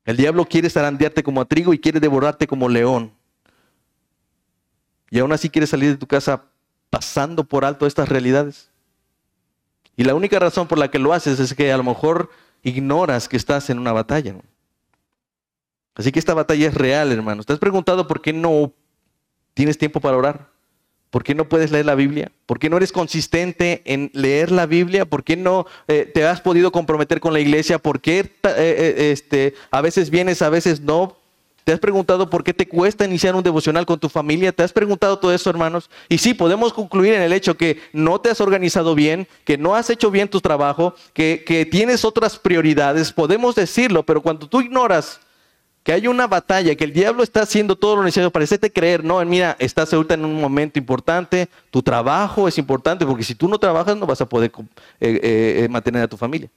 El 0.04 0.16
diablo 0.16 0.46
quiere 0.46 0.70
zarandearte 0.70 1.22
como 1.22 1.40
a 1.40 1.44
trigo 1.44 1.74
y 1.74 1.78
quiere 1.78 2.00
devorarte 2.00 2.46
como 2.46 2.68
león. 2.68 3.12
Y 5.10 5.18
aún 5.18 5.32
así 5.32 5.50
quiere 5.50 5.66
salir 5.66 5.90
de 5.90 5.96
tu 5.96 6.06
casa 6.06 6.44
pasando 6.90 7.44
por 7.44 7.64
alto 7.64 7.86
estas 7.86 8.08
realidades. 8.08 8.70
Y 9.96 10.04
la 10.04 10.14
única 10.14 10.38
razón 10.38 10.68
por 10.68 10.78
la 10.78 10.90
que 10.90 10.98
lo 10.98 11.12
haces 11.12 11.40
es 11.40 11.54
que 11.54 11.72
a 11.72 11.76
lo 11.76 11.82
mejor 11.82 12.30
ignoras 12.62 13.28
que 13.28 13.36
estás 13.36 13.68
en 13.70 13.78
una 13.78 13.92
batalla. 13.92 14.36
Así 15.94 16.12
que 16.12 16.18
esta 16.18 16.34
batalla 16.34 16.68
es 16.68 16.74
real, 16.74 17.10
hermano. 17.10 17.42
¿Te 17.42 17.52
has 17.52 17.58
preguntado 17.58 18.06
por 18.06 18.20
qué 18.20 18.32
no 18.32 18.72
tienes 19.54 19.78
tiempo 19.78 20.00
para 20.00 20.16
orar? 20.16 20.55
¿Por 21.16 21.24
qué 21.24 21.34
no 21.34 21.48
puedes 21.48 21.70
leer 21.70 21.86
la 21.86 21.94
Biblia? 21.94 22.30
¿Por 22.44 22.58
qué 22.58 22.68
no 22.68 22.76
eres 22.76 22.92
consistente 22.92 23.80
en 23.86 24.10
leer 24.12 24.52
la 24.52 24.66
Biblia? 24.66 25.06
¿Por 25.06 25.24
qué 25.24 25.34
no 25.34 25.64
eh, 25.88 26.04
te 26.04 26.26
has 26.26 26.42
podido 26.42 26.70
comprometer 26.70 27.20
con 27.20 27.32
la 27.32 27.40
iglesia? 27.40 27.78
¿Por 27.78 28.02
qué 28.02 28.18
eh, 28.18 28.28
eh, 28.44 29.12
este, 29.12 29.54
a 29.70 29.80
veces 29.80 30.10
vienes, 30.10 30.42
a 30.42 30.50
veces 30.50 30.82
no? 30.82 31.16
¿Te 31.64 31.72
has 31.72 31.80
preguntado 31.80 32.28
por 32.28 32.44
qué 32.44 32.52
te 32.52 32.68
cuesta 32.68 33.06
iniciar 33.06 33.34
un 33.34 33.42
devocional 33.42 33.86
con 33.86 33.98
tu 33.98 34.10
familia? 34.10 34.52
¿Te 34.52 34.62
has 34.62 34.74
preguntado 34.74 35.18
todo 35.18 35.32
eso, 35.32 35.48
hermanos? 35.48 35.88
Y 36.10 36.18
sí, 36.18 36.34
podemos 36.34 36.74
concluir 36.74 37.14
en 37.14 37.22
el 37.22 37.32
hecho 37.32 37.56
que 37.56 37.80
no 37.94 38.20
te 38.20 38.28
has 38.28 38.42
organizado 38.42 38.94
bien, 38.94 39.26
que 39.46 39.56
no 39.56 39.74
has 39.74 39.88
hecho 39.88 40.10
bien 40.10 40.28
tu 40.28 40.42
trabajo, 40.42 40.94
que, 41.14 41.44
que 41.46 41.64
tienes 41.64 42.04
otras 42.04 42.38
prioridades. 42.38 43.10
Podemos 43.10 43.54
decirlo, 43.54 44.02
pero 44.02 44.20
cuando 44.20 44.46
tú 44.46 44.60
ignoras 44.60 45.20
que 45.86 45.92
hay 45.92 46.08
una 46.08 46.26
batalla, 46.26 46.74
que 46.74 46.82
el 46.82 46.92
diablo 46.92 47.22
está 47.22 47.42
haciendo 47.42 47.76
todo 47.76 47.94
lo 47.94 48.02
necesario 48.02 48.32
para 48.32 48.42
hacerte 48.42 48.72
creer, 48.72 49.04
no, 49.04 49.24
mira, 49.24 49.54
estás 49.60 49.94
ahorita 49.94 50.14
en 50.14 50.24
un 50.24 50.40
momento 50.40 50.80
importante, 50.80 51.48
tu 51.70 51.80
trabajo 51.80 52.48
es 52.48 52.58
importante, 52.58 53.06
porque 53.06 53.22
si 53.22 53.36
tú 53.36 53.46
no 53.46 53.56
trabajas 53.56 53.96
no 53.96 54.04
vas 54.04 54.20
a 54.20 54.28
poder 54.28 54.50
eh, 54.58 54.64
eh, 54.98 55.62
eh, 55.62 55.68
mantener 55.68 56.02
a 56.02 56.08
tu 56.08 56.16
familia. 56.16 56.50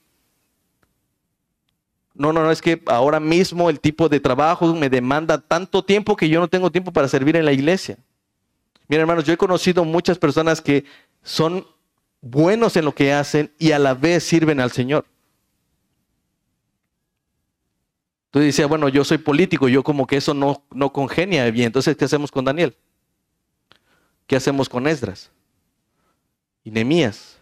No, 2.15 2.33
no, 2.33 2.41
no, 2.41 2.49
es 2.49 2.59
que 2.59 2.81
ahora 2.87 3.19
mismo 3.19 3.69
el 3.69 3.79
tipo 3.79 4.09
de 4.09 4.19
trabajo 4.19 4.73
me 4.73 4.89
demanda 4.89 5.37
tanto 5.37 5.83
tiempo 5.83 6.15
que 6.15 6.27
yo 6.27 6.39
no 6.39 6.47
tengo 6.47 6.71
tiempo 6.71 6.91
para 6.91 7.07
servir 7.07 7.35
en 7.35 7.45
la 7.45 7.51
iglesia. 7.51 7.99
Miren, 8.87 9.01
hermanos, 9.01 9.25
yo 9.25 9.33
he 9.33 9.37
conocido 9.37 9.85
muchas 9.85 10.17
personas 10.17 10.59
que 10.59 10.85
son 11.21 11.67
buenos 12.19 12.75
en 12.77 12.85
lo 12.85 12.95
que 12.95 13.13
hacen 13.13 13.51
y 13.59 13.73
a 13.73 13.77
la 13.77 13.93
vez 13.93 14.23
sirven 14.23 14.59
al 14.59 14.71
Señor. 14.71 15.05
Entonces 18.29 18.55
decía, 18.55 18.67
bueno, 18.67 18.89
yo 18.89 19.03
soy 19.03 19.17
político, 19.17 19.67
yo 19.67 19.83
como 19.83 20.05
que 20.05 20.17
eso 20.17 20.33
no, 20.33 20.63
no 20.71 20.93
congenia 20.93 21.49
bien. 21.49 21.67
Entonces, 21.67 21.97
¿qué 21.97 22.05
hacemos 22.05 22.31
con 22.31 22.45
Daniel? 22.45 22.75
¿Qué 24.27 24.35
hacemos 24.35 24.69
con 24.69 24.87
Esdras? 24.87 25.31
Y 26.63 26.71
Nemías 26.71 27.39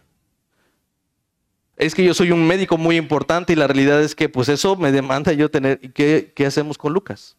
es 1.78 1.94
que 1.94 2.04
yo 2.04 2.12
soy 2.12 2.32
un 2.32 2.44
médico 2.44 2.76
muy 2.76 2.96
importante 2.96 3.52
y 3.52 3.56
la 3.56 3.68
realidad 3.68 4.02
es 4.02 4.16
que 4.16 4.28
pues 4.28 4.48
eso 4.48 4.74
me 4.74 4.90
demanda 4.90 5.32
yo 5.32 5.48
tener, 5.48 5.78
¿qué, 5.92 6.32
qué 6.34 6.44
hacemos 6.44 6.76
con 6.76 6.92
Lucas? 6.92 7.36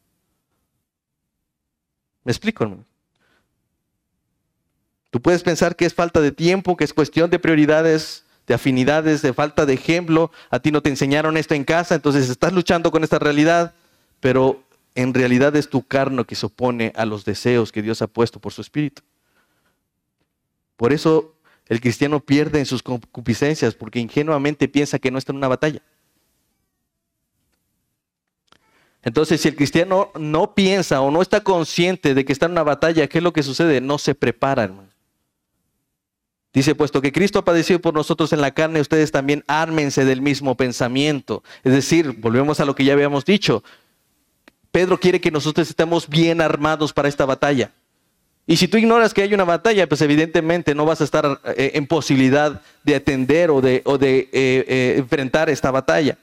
¿Me 2.23 2.31
explico, 2.31 2.63
hermano? 2.63 2.85
Tú 5.09 5.21
puedes 5.21 5.43
pensar 5.43 5.75
que 5.75 5.85
es 5.85 5.93
falta 5.93 6.21
de 6.21 6.31
tiempo, 6.31 6.77
que 6.77 6.85
es 6.85 6.93
cuestión 6.93 7.29
de 7.29 7.39
prioridades, 7.39 8.23
de 8.49 8.55
afinidades, 8.55 9.21
de 9.21 9.31
falta 9.31 9.67
de 9.67 9.75
ejemplo. 9.75 10.31
A 10.49 10.59
ti 10.59 10.71
no 10.71 10.81
te 10.81 10.89
enseñaron 10.89 11.37
esto 11.37 11.53
en 11.53 11.63
casa, 11.63 11.93
entonces 11.93 12.29
estás 12.29 12.51
luchando 12.51 12.89
con 12.91 13.03
esta 13.03 13.19
realidad, 13.19 13.75
pero 14.19 14.63
en 14.95 15.13
realidad 15.13 15.55
es 15.55 15.69
tu 15.69 15.83
carne 15.83 16.25
que 16.25 16.33
se 16.33 16.47
opone 16.47 16.91
a 16.95 17.05
los 17.05 17.23
deseos 17.25 17.71
que 17.71 17.83
Dios 17.83 18.01
ha 18.01 18.07
puesto 18.07 18.39
por 18.39 18.51
su 18.51 18.61
espíritu. 18.61 19.03
Por 20.77 20.91
eso 20.91 21.35
el 21.67 21.79
cristiano 21.79 22.21
pierde 22.21 22.57
en 22.57 22.65
sus 22.65 22.81
concupiscencias 22.81 23.75
porque 23.75 23.99
ingenuamente 23.99 24.67
piensa 24.67 24.97
que 24.97 25.11
no 25.11 25.19
está 25.19 25.31
en 25.31 25.37
una 25.37 25.47
batalla. 25.47 25.83
Entonces, 29.03 29.39
si 29.41 29.47
el 29.47 29.55
cristiano 29.55 30.11
no 30.19 30.55
piensa 30.55 31.01
o 31.01 31.11
no 31.11 31.21
está 31.21 31.41
consciente 31.41 32.15
de 32.15 32.25
que 32.25 32.33
está 32.33 32.47
en 32.47 32.53
una 32.53 32.63
batalla, 32.63 33.07
¿qué 33.07 33.19
es 33.19 33.23
lo 33.23 33.31
que 33.31 33.43
sucede? 33.43 33.79
No 33.79 33.99
se 33.99 34.15
prepara, 34.15 34.63
hermano. 34.63 34.88
Dice, 36.53 36.73
puesto 36.73 37.01
que 37.01 37.11
Cristo 37.11 37.39
ha 37.39 37.45
padecido 37.45 37.79
por 37.79 37.93
nosotros 37.93 38.33
en 38.33 38.41
la 38.41 38.51
carne, 38.51 38.81
ustedes 38.81 39.11
también 39.11 39.43
ármense 39.47 40.03
del 40.03 40.21
mismo 40.21 40.55
pensamiento. 40.55 41.43
Es 41.63 41.73
decir, 41.73 42.15
volvemos 42.17 42.59
a 42.59 42.65
lo 42.65 42.73
que 42.73 42.83
ya 42.83 42.93
habíamos 42.93 43.23
dicho. 43.23 43.63
Pedro 44.71 44.99
quiere 44.99 45.21
que 45.21 45.31
nosotros 45.31 45.69
estemos 45.69 46.07
bien 46.09 46.41
armados 46.41 46.91
para 46.91 47.07
esta 47.07 47.25
batalla. 47.25 47.71
Y 48.47 48.57
si 48.57 48.67
tú 48.67 48.77
ignoras 48.77 49.13
que 49.13 49.21
hay 49.21 49.31
una 49.31 49.43
batalla, 49.43 49.87
pues 49.87 50.01
evidentemente 50.01 50.73
no 50.73 50.85
vas 50.85 51.01
a 51.01 51.03
estar 51.03 51.39
eh, 51.55 51.71
en 51.75 51.85
posibilidad 51.85 52.63
de 52.83 52.95
atender 52.95 53.51
o 53.51 53.61
de, 53.61 53.83
eh, 53.83 54.25
eh, 54.33 54.95
enfrentar 54.97 55.51
esta 55.51 55.69
batalla. 55.69 56.17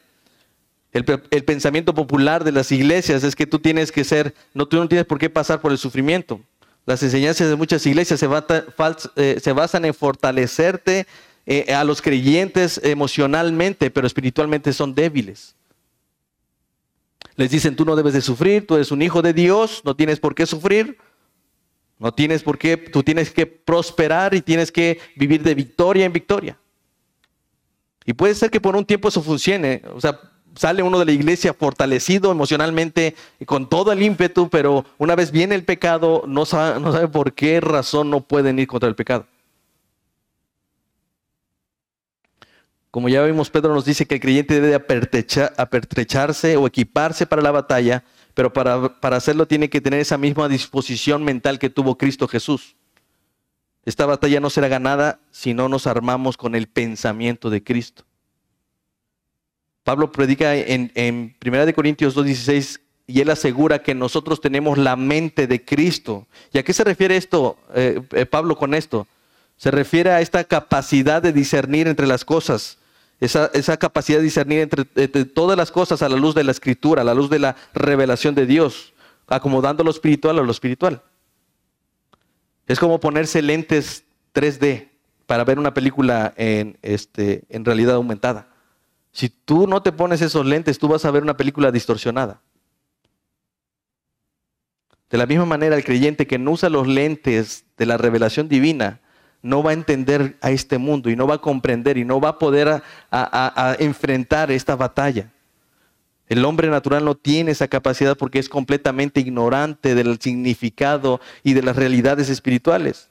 El, 0.93 1.05
pensamiento 1.45 1.95
popular 1.95 2.43
de 2.43 2.51
las 2.51 2.73
iglesias 2.73 3.23
es 3.23 3.37
que 3.37 3.47
tú 3.47 3.61
tienes 3.61 3.93
que 3.93 4.03
ser, 4.03 4.35
no, 4.55 4.67
tú 4.67 4.77
no 4.79 4.89
tienes 4.89 5.07
por 5.07 5.19
qué 5.19 5.31
pasar 5.31 5.61
por 5.61 5.71
el 5.71 5.79
sufrimiento. 5.79 6.41
Las 6.87 7.03
enseñanzas 7.03 7.49
de 7.49 7.57
muchas 7.57 7.85
iglesias 7.85 8.20
se, 8.20 9.40
se 9.40 9.53
basan 9.53 9.85
en 9.85 9.92
fortalecerte 9.94 11.07
a 11.75 11.85
los 11.85 12.01
creyentes 12.01 12.81
emocionalmente, 12.83 13.90
pero 13.90 14.07
espiritualmente 14.07 14.72
son 14.72 14.94
débiles. 14.94 15.55
Les 17.35 17.51
dicen, 17.51 17.77
tú 17.77 17.85
no 17.85 17.96
debes 17.96 18.14
de 18.14 18.22
sufrir, 18.22 18.66
tú 18.66 18.77
eres 18.77 18.90
un 18.90 19.03
hijo 19.03 19.20
de 19.20 19.33
Dios, 19.33 19.83
no 19.85 19.94
tienes 19.94 20.20
por 20.20 20.35
qué 20.35 20.46
sufrir. 20.46 20.96
No 21.99 22.12
tienes 22.12 22.42
por 22.42 22.59
qué, 22.59 22.77
tú 22.77 23.03
tienes 23.03 23.31
que 23.31 23.46
prosperar 23.46 24.35
y 24.35 24.42
tienes 24.42 24.70
que 24.70 25.01
vivir 25.16 25.42
de 25.42 25.55
victoria 25.55 26.05
en 26.05 26.12
victoria. 26.12 26.59
Y 28.05 28.12
puede 28.12 28.35
ser 28.35 28.51
que 28.51 28.61
por 28.61 28.77
un 28.77 28.85
tiempo 28.85 29.09
eso 29.09 29.22
funcione, 29.22 29.83
o 29.92 30.01
sea, 30.01 30.20
sale 30.57 30.83
uno 30.83 30.99
de 30.99 31.05
la 31.05 31.12
iglesia 31.12 31.55
fortalecido 31.55 32.33
emocionalmente 32.33 33.14
y 33.38 33.45
con 33.45 33.69
todo 33.69 33.92
el 33.92 34.03
ímpetu, 34.03 34.49
pero 34.51 34.85
una 34.99 35.14
vez 35.14 35.31
viene 35.31 35.55
el 35.55 35.64
pecado, 35.64 36.25
no 36.27 36.45
sabe, 36.45 37.09
por 37.09 37.35
qué 37.35 37.61
razón 37.61 38.11
no 38.11 38.23
pueden 38.23 38.59
ir 38.59 38.66
contra 38.66 38.88
el 38.88 38.97
pecado. 38.97 39.27
Como 42.90 43.09
ya 43.09 43.23
vimos, 43.23 43.51
Pedro 43.51 43.75
nos 43.75 43.85
dice 43.85 44.07
que 44.07 44.14
el 44.16 44.21
creyente 44.21 44.61
debe 44.61 44.75
apertrecharse 44.75 46.57
o 46.57 46.66
equiparse 46.66 47.27
para 47.27 47.42
la 47.42 47.51
batalla 47.51 48.03
pero 48.37 48.53
para, 48.53 49.16
hacerlo 49.16 49.49
tiene 49.49 49.71
que 49.71 49.81
tener 49.81 49.99
esa 49.99 50.19
misma 50.19 50.47
disposición 50.47 51.25
mental 51.25 51.59
que 51.59 51.71
tuvo 51.71 51.97
Cristo 51.97 52.29
Jesús. 52.29 52.77
Esta 53.87 54.05
batalla 54.05 54.40
no 54.40 54.51
será 54.51 54.69
ganada 54.69 55.21
si 55.31 55.55
no 55.55 55.71
nos 55.71 55.87
armamos 55.87 56.37
con 56.37 56.55
el 56.55 56.69
pensamiento 56.69 57.49
de 57.49 57.64
Cristo. 57.64 58.05
Pablo 59.87 60.11
predica 60.11 60.57
en, 60.57 60.90
en 60.96 61.37
1 61.46 61.72
Corintios 61.72 62.16
2.16 62.16 62.81
y 63.07 63.20
él 63.20 63.31
asegura 63.31 63.85
que 63.85 63.94
nosotros 63.94 64.40
tenemos 64.40 64.79
la 64.79 64.96
mente 64.96 65.46
de 65.46 65.64
Cristo. 65.64 66.27
¿Y 66.53 66.59
a 66.59 66.64
qué 66.64 66.72
se 66.72 66.83
refiere 66.83 67.16
esto, 67.16 67.57
eh, 67.72 68.03
eh, 68.11 68.27
Pablo, 68.27 68.57
con 68.57 68.75
esto? 68.75 69.07
Se 69.57 69.70
refiere 69.70 70.11
a 70.11 70.20
esta 70.20 70.42
capacidad 70.42 71.22
de 71.22 71.33
discernir 71.33 71.87
entre 71.87 72.09
las 72.09 72.25
cosas 72.25 72.79
esa, 73.20 73.77
capacidad 73.77 74.18
de 74.18 74.25
discernir 74.25 74.59
entre, 74.59 74.85
todas 75.25 75.57
las 75.57 75.70
cosas 75.70 76.03
a 76.03 76.09
la 76.09 76.16
luz 76.16 76.35
de 76.35 76.42
la 76.42 76.51
escritura, 76.51 77.03
a 77.03 77.05
la 77.05 77.14
luz 77.14 77.31
de 77.31 77.38
la 77.38 77.55
revelación 77.72 78.35
de 78.35 78.44
Dios, 78.44 78.92
acomodando 79.29 79.85
lo 79.85 79.92
espiritual 79.92 80.40
a 80.40 80.42
lo 80.42 80.51
espiritual. 80.51 81.01
Es 82.66 82.81
como 82.81 82.99
ponerse 82.99 83.40
lentes 83.40 84.03
3D 84.35 84.88
para 85.27 85.44
ver 85.44 85.61
una 85.61 85.72
película 85.75 86.35
en, 86.37 86.77
este, 86.83 87.44
en 87.51 87.64
realidad 87.64 87.94
aumentada. 87.94 88.49
Si 89.16 89.31
tú 89.31 89.66
no 89.66 89.83
te 89.83 89.92
pones 89.92 90.20
esos 90.20 90.44
lentes, 90.44 90.79
tú 90.79 90.88
vas 90.88 91.07
a 91.07 91.11
ver 91.11 91.22
una 91.22 91.38
película 91.38 91.72
distorsionada. 91.72 92.42
De 95.09 95.16
la 95.16 95.24
misma 95.24 95.46
manera, 95.46 95.74
el 95.74 95.85
creyente 95.85 96.26
que 96.26 96.38
no 96.38 96.50
usa 96.50 96.68
los 96.68 96.87
lentes 96.87 97.64
de 97.79 97.87
la 97.87 97.96
revelación 97.96 98.46
divina 98.46 99.00
no 99.40 99.62
va 99.62 99.70
a 99.70 99.72
entender 99.72 100.37
a 100.42 100.50
este 100.50 100.76
mundo 100.76 101.09
y 101.09 101.16
no 101.16 101.26
va 101.26 101.37
a 101.37 101.40
comprender 101.40 101.96
y 101.96 102.05
no 102.05 102.20
va 102.20 102.29
a 102.29 102.38
poder 102.38 102.83
a, 103.11 103.76
enfrentar 103.79 104.50
esta 104.50 104.76
batalla. 104.76 105.33
El 106.29 106.44
hombre 106.44 106.68
natural 106.68 107.02
no 107.02 107.14
tiene 107.14 107.52
esa 107.52 107.68
capacidad 107.68 108.18
porque 108.18 108.38
es 108.38 108.50
completamente 108.50 109.20
ignorante 109.20 109.94
del 109.94 110.20
significado 110.20 111.22
y 111.42 111.55
de 111.55 111.62
las 111.62 111.76
realidades 111.76 112.29
espirituales. 112.29 113.09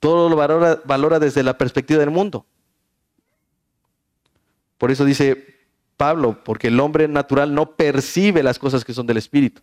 Todo 0.00 0.30
lo 0.30 0.36
valora, 0.36 0.80
valora 0.86 1.18
desde 1.18 1.42
la 1.42 1.58
perspectiva 1.58 2.00
del 2.00 2.10
mundo. 2.10 2.46
Por 4.78 4.90
eso 4.90 5.04
dice 5.04 5.54
Pablo, 5.96 6.42
porque 6.44 6.68
el 6.68 6.80
hombre 6.80 7.08
natural 7.08 7.54
no 7.54 7.76
percibe 7.76 8.42
las 8.42 8.58
cosas 8.58 8.84
que 8.84 8.94
son 8.94 9.06
del 9.06 9.16
Espíritu, 9.16 9.62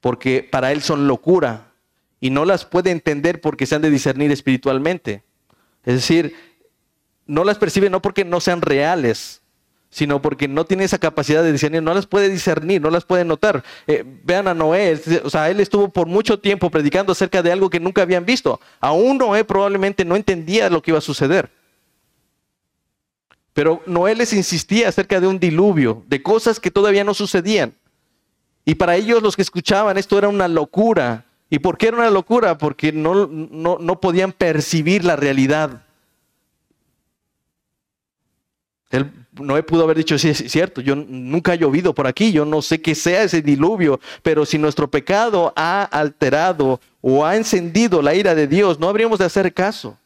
porque 0.00 0.46
para 0.48 0.72
él 0.72 0.82
son 0.82 1.06
locura 1.06 1.72
y 2.20 2.30
no 2.30 2.44
las 2.44 2.64
puede 2.64 2.90
entender 2.90 3.40
porque 3.40 3.66
se 3.66 3.74
han 3.74 3.82
de 3.82 3.90
discernir 3.90 4.32
espiritualmente. 4.32 5.22
Es 5.84 5.94
decir, 5.94 6.34
no 7.26 7.44
las 7.44 7.58
percibe 7.58 7.90
no 7.90 8.02
porque 8.02 8.24
no 8.24 8.40
sean 8.40 8.62
reales, 8.62 9.42
sino 9.90 10.20
porque 10.20 10.48
no 10.48 10.64
tiene 10.64 10.84
esa 10.84 10.98
capacidad 10.98 11.42
de 11.42 11.52
discernir, 11.52 11.82
no 11.82 11.94
las 11.94 12.06
puede 12.06 12.28
discernir, 12.28 12.82
no 12.82 12.90
las 12.90 13.04
puede 13.04 13.24
notar. 13.24 13.62
Eh, 13.86 14.04
vean 14.24 14.48
a 14.48 14.54
Noé, 14.54 15.00
o 15.22 15.30
sea, 15.30 15.48
él 15.48 15.60
estuvo 15.60 15.88
por 15.88 16.06
mucho 16.06 16.38
tiempo 16.38 16.70
predicando 16.70 17.12
acerca 17.12 17.42
de 17.42 17.52
algo 17.52 17.70
que 17.70 17.80
nunca 17.80 18.02
habían 18.02 18.26
visto. 18.26 18.60
Aún 18.80 19.18
Noé 19.18 19.44
probablemente 19.44 20.04
no 20.04 20.16
entendía 20.16 20.68
lo 20.68 20.82
que 20.82 20.90
iba 20.90 20.98
a 20.98 21.02
suceder. 21.02 21.50
Pero 23.56 23.82
Noé 23.86 24.14
les 24.14 24.34
insistía 24.34 24.90
acerca 24.90 25.18
de 25.18 25.26
un 25.26 25.38
diluvio, 25.38 26.04
de 26.08 26.22
cosas 26.22 26.60
que 26.60 26.70
todavía 26.70 27.04
no 27.04 27.14
sucedían. 27.14 27.72
Y 28.66 28.74
para 28.74 28.96
ellos 28.96 29.22
los 29.22 29.34
que 29.34 29.40
escuchaban 29.40 29.96
esto 29.96 30.18
era 30.18 30.28
una 30.28 30.46
locura. 30.46 31.24
¿Y 31.48 31.58
por 31.60 31.78
qué 31.78 31.88
era 31.88 31.96
una 31.96 32.10
locura? 32.10 32.58
Porque 32.58 32.92
no, 32.92 33.26
no, 33.26 33.78
no 33.80 33.98
podían 33.98 34.32
percibir 34.32 35.06
la 35.06 35.16
realidad. 35.16 35.86
Él, 38.90 39.10
Noé 39.32 39.62
pudo 39.62 39.84
haber 39.84 39.96
dicho, 39.96 40.18
sí, 40.18 40.28
es 40.28 40.52
cierto, 40.52 40.82
yo 40.82 40.94
nunca 40.94 41.54
he 41.54 41.58
llovido 41.58 41.94
por 41.94 42.06
aquí, 42.06 42.32
yo 42.32 42.44
no 42.44 42.60
sé 42.60 42.82
qué 42.82 42.94
sea 42.94 43.22
ese 43.22 43.40
diluvio, 43.40 44.00
pero 44.22 44.44
si 44.44 44.58
nuestro 44.58 44.90
pecado 44.90 45.54
ha 45.56 45.82
alterado 45.84 46.78
o 47.00 47.24
ha 47.24 47.36
encendido 47.36 48.02
la 48.02 48.14
ira 48.14 48.34
de 48.34 48.48
Dios, 48.48 48.78
no 48.78 48.90
habríamos 48.90 49.18
de 49.18 49.24
hacer 49.24 49.54
caso. 49.54 49.96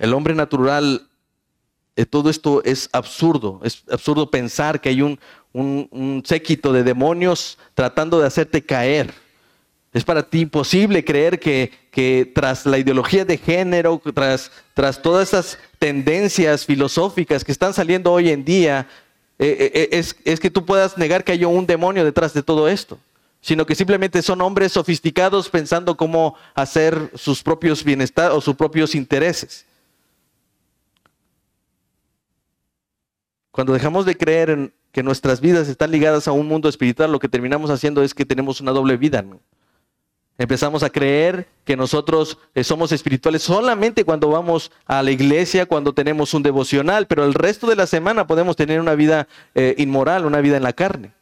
El 0.00 0.14
hombre 0.14 0.34
natural, 0.34 1.06
eh, 1.94 2.06
todo 2.06 2.30
esto 2.30 2.62
es 2.64 2.88
absurdo, 2.90 3.60
es 3.62 3.84
absurdo 3.90 4.30
pensar 4.30 4.80
que 4.80 4.88
hay 4.88 5.02
un, 5.02 5.20
séquito 6.24 6.72
de 6.72 6.82
demonios 6.82 7.58
tratando 7.74 8.18
de 8.18 8.26
hacerte 8.26 8.62
caer. 8.62 9.12
Es 9.92 10.02
para 10.04 10.22
ti 10.22 10.40
imposible 10.40 11.04
creer 11.04 11.38
que, 11.38 12.32
tras 12.34 12.64
la 12.64 12.78
ideología 12.78 13.26
de 13.26 13.36
género, 13.36 14.00
tras, 14.14 14.50
tras 14.72 15.02
todas 15.02 15.28
esas 15.28 15.58
tendencias 15.78 16.64
filosóficas 16.64 17.44
que 17.44 17.52
están 17.52 17.74
saliendo 17.74 18.10
hoy 18.10 18.30
en 18.30 18.42
día, 18.42 18.88
eh, 19.38 19.70
eh, 19.74 20.04
es, 20.24 20.40
que 20.40 20.50
tú 20.50 20.64
puedas 20.64 20.96
negar 20.96 21.24
que 21.24 21.32
hay 21.32 21.44
un 21.44 21.66
demonio 21.66 22.06
detrás 22.06 22.32
de 22.32 22.42
todo 22.42 22.68
esto, 22.68 22.98
sino 23.42 23.66
que 23.66 23.74
simplemente 23.74 24.22
son 24.22 24.40
hombres 24.40 24.72
sofisticados 24.72 25.50
pensando 25.50 25.94
cómo 25.94 26.36
hacer 26.54 27.10
sus 27.16 27.42
propios 27.42 27.84
bienestar 27.84 28.30
o 28.30 28.40
sus 28.40 28.54
propios 28.54 28.94
intereses. 28.94 29.66
Cuando 33.50 33.72
dejamos 33.72 34.06
de 34.06 34.16
creer 34.16 34.50
en 34.50 34.74
que 34.92 35.02
nuestras 35.02 35.40
vidas 35.40 35.68
están 35.68 35.90
ligadas 35.90 36.28
a 36.28 36.32
un 36.32 36.46
mundo 36.46 36.68
espiritual, 36.68 37.12
lo 37.12 37.18
que 37.18 37.28
terminamos 37.28 37.70
haciendo 37.70 38.02
es 38.02 38.14
que 38.14 38.24
tenemos 38.24 38.60
una 38.60 38.72
doble 38.72 38.96
vida. 38.96 39.24
Empezamos 40.38 40.82
a 40.82 40.90
creer 40.90 41.48
que 41.64 41.76
nosotros 41.76 42.38
eh, 42.54 42.64
somos 42.64 42.92
espirituales 42.92 43.42
solamente 43.42 44.04
cuando 44.04 44.28
vamos 44.28 44.72
a 44.86 45.02
la 45.02 45.10
iglesia, 45.10 45.66
cuando 45.66 45.92
tenemos 45.92 46.32
un 46.32 46.42
devocional, 46.42 47.06
pero 47.06 47.24
el 47.24 47.34
resto 47.34 47.66
de 47.66 47.76
la 47.76 47.86
semana 47.86 48.26
podemos 48.26 48.56
tener 48.56 48.80
una 48.80 48.94
vida 48.94 49.28
eh, 49.54 49.74
inmoral, 49.78 50.24
una 50.24 50.40
vida 50.40 50.56
en 50.56 50.62
la 50.62 50.72
carne. 50.72 51.12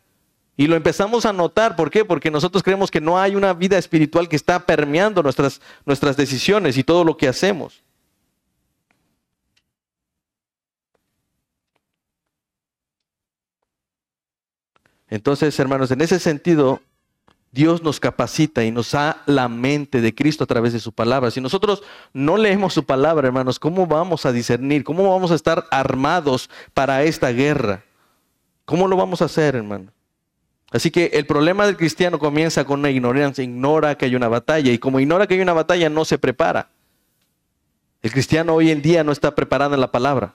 Y 0.56 0.66
lo 0.66 0.76
empezamos 0.76 1.26
a 1.26 1.32
notar, 1.32 1.76
¿por 1.76 1.90
qué? 1.90 2.04
Porque 2.04 2.30
nosotros 2.30 2.62
creemos 2.62 2.90
que 2.90 3.00
no 3.00 3.18
hay 3.18 3.36
una 3.36 3.54
vida 3.54 3.78
espiritual 3.78 4.28
que 4.28 4.36
está 4.36 4.66
permeando 4.66 5.22
nuestras, 5.22 5.60
nuestras 5.84 6.16
decisiones 6.16 6.76
y 6.78 6.84
todo 6.84 7.04
lo 7.04 7.16
que 7.16 7.28
hacemos. 7.28 7.82
Entonces, 15.10 15.58
hermanos, 15.58 15.90
en 15.90 16.00
ese 16.00 16.18
sentido, 16.18 16.82
Dios 17.50 17.82
nos 17.82 17.98
capacita 17.98 18.64
y 18.64 18.70
nos 18.70 18.92
da 18.92 19.22
la 19.26 19.48
mente 19.48 20.00
de 20.00 20.14
Cristo 20.14 20.44
a 20.44 20.46
través 20.46 20.74
de 20.74 20.80
su 20.80 20.92
palabra. 20.92 21.30
Si 21.30 21.40
nosotros 21.40 21.82
no 22.12 22.36
leemos 22.36 22.74
su 22.74 22.84
palabra, 22.84 23.26
hermanos, 23.26 23.58
¿cómo 23.58 23.86
vamos 23.86 24.26
a 24.26 24.32
discernir? 24.32 24.84
¿Cómo 24.84 25.10
vamos 25.10 25.30
a 25.30 25.34
estar 25.34 25.66
armados 25.70 26.50
para 26.74 27.02
esta 27.04 27.30
guerra? 27.30 27.84
¿Cómo 28.66 28.86
lo 28.86 28.96
vamos 28.96 29.22
a 29.22 29.26
hacer, 29.26 29.56
hermano? 29.56 29.92
Así 30.70 30.90
que 30.90 31.06
el 31.14 31.24
problema 31.24 31.64
del 31.64 31.78
cristiano 31.78 32.18
comienza 32.18 32.66
con 32.66 32.80
una 32.80 32.90
ignorancia, 32.90 33.42
ignora 33.42 33.96
que 33.96 34.04
hay 34.04 34.14
una 34.14 34.28
batalla 34.28 34.70
y 34.70 34.78
como 34.78 35.00
ignora 35.00 35.26
que 35.26 35.34
hay 35.34 35.40
una 35.40 35.54
batalla 35.54 35.88
no 35.88 36.04
se 36.04 36.18
prepara. 36.18 36.68
El 38.02 38.12
cristiano 38.12 38.54
hoy 38.54 38.70
en 38.70 38.82
día 38.82 39.02
no 39.02 39.10
está 39.10 39.34
preparado 39.34 39.74
en 39.74 39.80
la 39.80 39.90
palabra, 39.90 40.34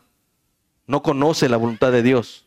no 0.88 1.04
conoce 1.04 1.48
la 1.48 1.58
voluntad 1.58 1.92
de 1.92 2.02
Dios 2.02 2.43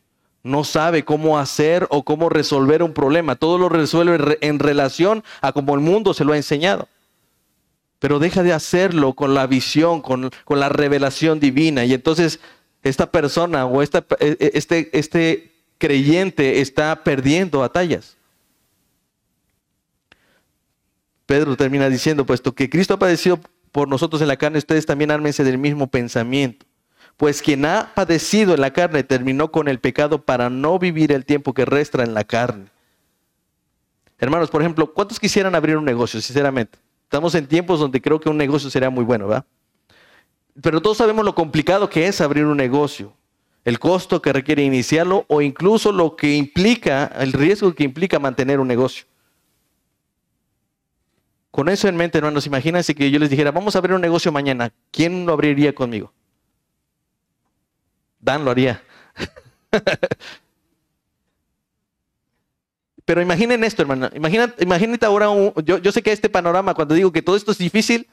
no 0.47 0.63
sabe 0.63 1.03
cómo 1.03 1.37
hacer 1.37 1.87
o 1.89 2.03
cómo 2.03 2.29
resolver 2.29 2.81
un 2.81 2.93
problema. 2.93 3.35
Todo 3.35 3.57
lo 3.57 3.69
resuelve 3.69 4.37
en 4.41 4.59
relación 4.59 5.23
a 5.41 5.51
cómo 5.51 5.75
el 5.75 5.81
mundo 5.81 6.13
se 6.13 6.23
lo 6.23 6.33
ha 6.33 6.37
enseñado. 6.37 6.87
Pero 7.99 8.19
deja 8.19 8.43
de 8.43 8.53
hacerlo 8.53 9.13
con 9.13 9.33
la 9.33 9.47
visión, 9.47 10.01
con, 10.01 10.31
la 10.49 10.69
revelación 10.69 11.39
divina. 11.39 11.83
Y 11.85 11.93
entonces 11.93 12.39
esta 12.83 13.11
persona 13.11 13.65
o 13.65 13.81
e, 13.81 13.89
e, 14.19 14.51
este, 14.53 14.89
este 14.97 15.51
creyente 15.77 16.61
está 16.61 17.03
perdiendo 17.03 17.59
batallas. 17.59 18.15
Pedro 21.25 21.57
termina 21.57 21.89
diciendo, 21.89 22.25
puesto 22.25 22.53
que 22.55 22.69
Cristo 22.69 22.93
ha 22.93 22.99
padecido 22.99 23.39
por 23.71 23.89
nosotros 23.89 24.21
en 24.21 24.29
la 24.29 24.37
carne, 24.37 24.59
ustedes 24.59 24.85
también 24.85 25.11
ármense 25.11 25.43
del 25.43 25.57
mismo 25.57 25.87
pensamiento. 25.87 26.66
Pues 27.17 27.41
quien 27.41 27.65
ha 27.65 27.93
padecido 27.95 28.53
en 28.53 28.61
la 28.61 28.71
carne 28.71 29.03
terminó 29.03 29.51
con 29.51 29.67
el 29.67 29.79
pecado 29.79 30.23
para 30.23 30.51
no 30.51 30.77
vivir 30.77 31.11
el 31.11 31.25
tiempo 31.25 31.53
que 31.53 31.65
resta 31.65 32.03
en 32.03 32.13
la 32.13 32.23
carne. 32.23 32.67
Hermanos, 34.19 34.49
por 34.49 34.61
ejemplo, 34.61 34.93
¿cuántos 34.93 35.19
quisieran 35.19 35.55
abrir 35.55 35.77
un 35.77 35.85
negocio, 35.85 36.21
sinceramente? 36.21 36.77
Estamos 37.03 37.33
en 37.35 37.47
tiempos 37.47 37.79
donde 37.79 38.01
creo 38.01 38.19
que 38.19 38.29
un 38.29 38.37
negocio 38.37 38.69
sería 38.69 38.89
muy 38.89 39.03
bueno, 39.03 39.27
¿verdad? 39.27 39.45
Pero 40.61 40.81
todos 40.81 40.97
sabemos 40.97 41.25
lo 41.25 41.33
complicado 41.33 41.89
que 41.89 42.07
es 42.07 42.21
abrir 42.21 42.45
un 42.45 42.57
negocio, 42.57 43.13
el 43.63 43.79
costo 43.79 44.21
que 44.21 44.33
requiere 44.33 44.63
iniciarlo 44.63 45.25
o 45.27 45.41
incluso 45.41 45.91
lo 45.91 46.15
que 46.15 46.35
implica, 46.35 47.11
el 47.19 47.33
riesgo 47.33 47.73
que 47.73 47.83
implica 47.83 48.19
mantener 48.19 48.59
un 48.59 48.67
negocio. 48.67 49.05
Con 51.51 51.69
eso 51.69 51.87
en 51.87 51.95
mente, 51.95 52.17
hermanos, 52.17 52.45
imagínense 52.45 52.93
que 52.93 53.09
yo 53.09 53.19
les 53.19 53.29
dijera, 53.29 53.51
vamos 53.51 53.75
a 53.75 53.79
abrir 53.79 53.95
un 53.95 54.01
negocio 54.01 54.31
mañana, 54.31 54.71
¿quién 54.91 55.25
lo 55.25 55.33
abriría 55.33 55.73
conmigo? 55.73 56.13
Dan 58.27 58.43
lo 58.43 58.51
haría. 58.51 58.83
Pero 63.05 63.21
imaginen 63.21 63.63
esto, 63.63 63.83
hermano. 63.83 64.09
imagínate 64.13 65.05
ahora, 65.05 65.27
yo, 65.63 65.91
sé 65.93 66.01
que 66.01 66.11
este 66.11 66.27
panorama, 66.27 66.73
cuando 66.73 66.93
digo 66.93 67.09
que 67.13 67.21
todo 67.21 67.37
esto 67.37 67.53
es 67.53 67.57
difícil, 67.57 68.09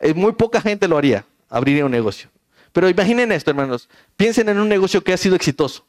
eh, 0.00 0.12
muy 0.12 0.32
poca 0.32 0.60
gente 0.60 0.86
lo 0.86 0.98
haría, 0.98 1.24
abriría 1.48 1.86
un 1.86 1.92
negocio. 1.92 2.28
Pero 2.74 2.90
imaginen 2.90 3.32
esto, 3.32 3.50
hermanos. 3.50 3.88
Piensen 4.18 4.50
en 4.50 4.58
un 4.58 4.68
negocio 4.68 5.02
que 5.02 5.14
ha 5.14 5.16
sido 5.16 5.34
exitoso. 5.34 5.86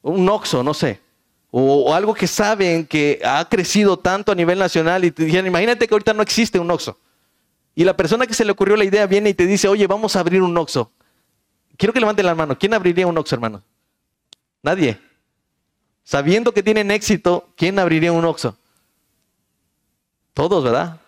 Un 0.00 0.26
Oxxo, 0.26 0.62
no 0.62 0.72
sé. 0.72 1.00
O, 1.50 1.92
algo 1.92 2.14
que 2.14 2.26
saben 2.26 2.86
que 2.86 3.20
ha 3.22 3.46
crecido 3.50 3.98
tanto 3.98 4.32
a 4.32 4.34
nivel 4.34 4.58
nacional 4.58 5.04
y 5.04 5.10
te 5.10 5.26
dijeron, 5.26 5.46
imagínate 5.46 5.86
que 5.86 5.92
ahorita 5.92 6.14
no 6.14 6.22
existe 6.22 6.58
un 6.58 6.70
Oxxo. 6.70 6.98
Y 7.74 7.84
la 7.84 7.94
persona 7.94 8.26
que 8.26 8.32
se 8.32 8.46
le 8.46 8.52
ocurrió 8.52 8.76
la 8.76 8.84
idea 8.84 9.06
viene 9.06 9.28
y 9.28 9.34
te 9.34 9.44
dice, 9.44 9.68
oye, 9.68 9.86
vamos 9.86 10.16
a 10.16 10.20
abrir 10.20 10.40
un 10.40 10.56
Oxxo. 10.56 10.90
Quiero 11.80 11.94
que 11.94 12.00
levanten 12.00 12.26
la 12.26 12.34
mano. 12.34 12.58
¿Quién 12.58 12.74
abriría 12.74 13.06
un 13.06 13.16
Oxxo, 13.16 13.34
hermano? 13.34 13.62
Nadie. 14.62 15.00
Sabiendo 16.04 16.52
que 16.52 16.62
tienen 16.62 16.90
éxito, 16.90 17.48
¿quién 17.56 17.78
abriría 17.78 18.12
un 18.12 18.22
Oxxo? 18.22 18.54
Todos, 20.34 20.62
¿verdad? 20.62 21.00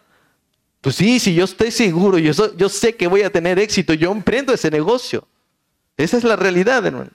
Pues 0.80 0.96
sí, 0.96 1.20
si 1.20 1.34
yo 1.34 1.44
estoy 1.44 1.72
seguro, 1.72 2.16
yo, 2.16 2.32
yo 2.56 2.70
sé 2.70 2.96
que 2.96 3.06
voy 3.06 3.20
a 3.20 3.28
tener 3.28 3.58
éxito, 3.58 3.92
yo 3.92 4.12
emprendo 4.12 4.54
ese 4.54 4.70
negocio. 4.70 5.28
Esa 5.98 6.16
es 6.16 6.24
la 6.24 6.36
realidad, 6.36 6.86
hermano. 6.86 7.10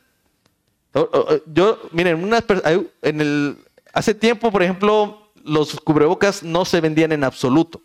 Yo, 1.48 1.80
miren, 1.92 2.32
en 3.02 3.22
el, 3.22 3.58
hace 3.92 4.14
tiempo, 4.14 4.52
por 4.52 4.62
ejemplo, 4.62 5.32
los 5.44 5.80
cubrebocas 5.80 6.44
no 6.44 6.64
se 6.64 6.80
vendían 6.80 7.12
en 7.12 7.24
absoluto. 7.24 7.82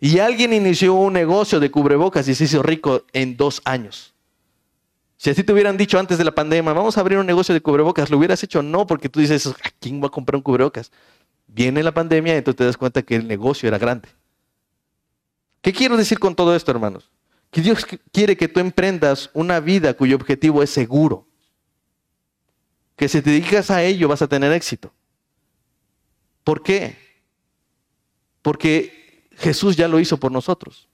Y 0.00 0.18
alguien 0.18 0.52
inició 0.52 0.94
un 0.94 1.12
negocio 1.12 1.60
de 1.60 1.70
cubrebocas 1.70 2.26
y 2.26 2.34
se 2.34 2.42
hizo 2.42 2.60
rico 2.60 3.04
en 3.12 3.36
dos 3.36 3.62
años. 3.64 4.15
Si 5.16 5.30
así 5.30 5.42
te 5.44 5.52
hubieran 5.52 5.76
dicho 5.76 5.98
antes 5.98 6.18
de 6.18 6.24
la 6.24 6.34
pandemia, 6.34 6.72
vamos 6.72 6.98
a 6.98 7.00
abrir 7.00 7.18
un 7.18 7.26
negocio 7.26 7.54
de 7.54 7.60
cubrebocas, 7.60 8.10
¿lo 8.10 8.18
hubieras 8.18 8.42
hecho? 8.42 8.62
No, 8.62 8.86
porque 8.86 9.08
tú 9.08 9.20
dices, 9.20 9.54
¿quién 9.80 10.02
va 10.02 10.08
a 10.08 10.10
comprar 10.10 10.36
un 10.36 10.42
cubrebocas? 10.42 10.92
Viene 11.46 11.82
la 11.82 11.94
pandemia 11.94 12.34
y 12.34 12.38
entonces 12.38 12.58
te 12.58 12.64
das 12.64 12.76
cuenta 12.76 13.02
que 13.02 13.16
el 13.16 13.26
negocio 13.26 13.66
era 13.66 13.78
grande. 13.78 14.08
¿Qué 15.62 15.72
quiero 15.72 15.96
decir 15.96 16.18
con 16.18 16.34
todo 16.34 16.54
esto, 16.54 16.70
hermanos? 16.70 17.10
Que 17.50 17.62
Dios 17.62 17.86
quiere 18.12 18.36
que 18.36 18.48
tú 18.48 18.60
emprendas 18.60 19.30
una 19.32 19.60
vida 19.60 19.94
cuyo 19.94 20.16
objetivo 20.16 20.62
es 20.62 20.70
seguro. 20.70 21.26
Que 22.96 23.08
si 23.08 23.22
te 23.22 23.30
dedicas 23.30 23.70
a 23.70 23.82
ello 23.82 24.08
vas 24.08 24.22
a 24.22 24.28
tener 24.28 24.52
éxito. 24.52 24.92
¿Por 26.44 26.62
qué? 26.62 26.96
Porque 28.42 29.26
Jesús 29.36 29.76
ya 29.76 29.88
lo 29.88 29.98
hizo 29.98 30.18
por 30.18 30.30
nosotros. 30.30 30.88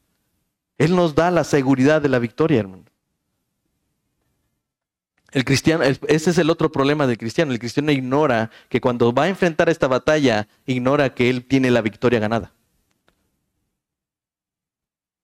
Él 0.79 0.97
nos 0.97 1.14
da 1.14 1.31
la 1.31 1.45
seguridad 1.45 2.01
de 2.01 2.09
la 2.09 2.18
victoria, 2.18 2.61
hermano. 2.61 2.85
El 5.33 5.45
cristiano, 5.45 5.83
ese 5.83 6.30
es 6.30 6.39
el 6.39 6.51
otro 6.51 6.70
problema 6.70 7.07
del 7.07 7.16
cristiano. 7.18 7.53
El 7.53 7.59
cristiano 7.59 7.91
ignora 7.91 8.51
que 8.68 8.80
cuando 8.80 9.12
va 9.12 9.24
a 9.24 9.28
enfrentar 9.28 9.68
esta 9.70 9.89
batalla, 9.89 10.47
ignora 10.66 11.14
que 11.14 11.30
él 11.30 11.45
tiene 11.47 11.70
la 11.70 11.80
victoria 11.80 12.20
ganada. 12.20 12.53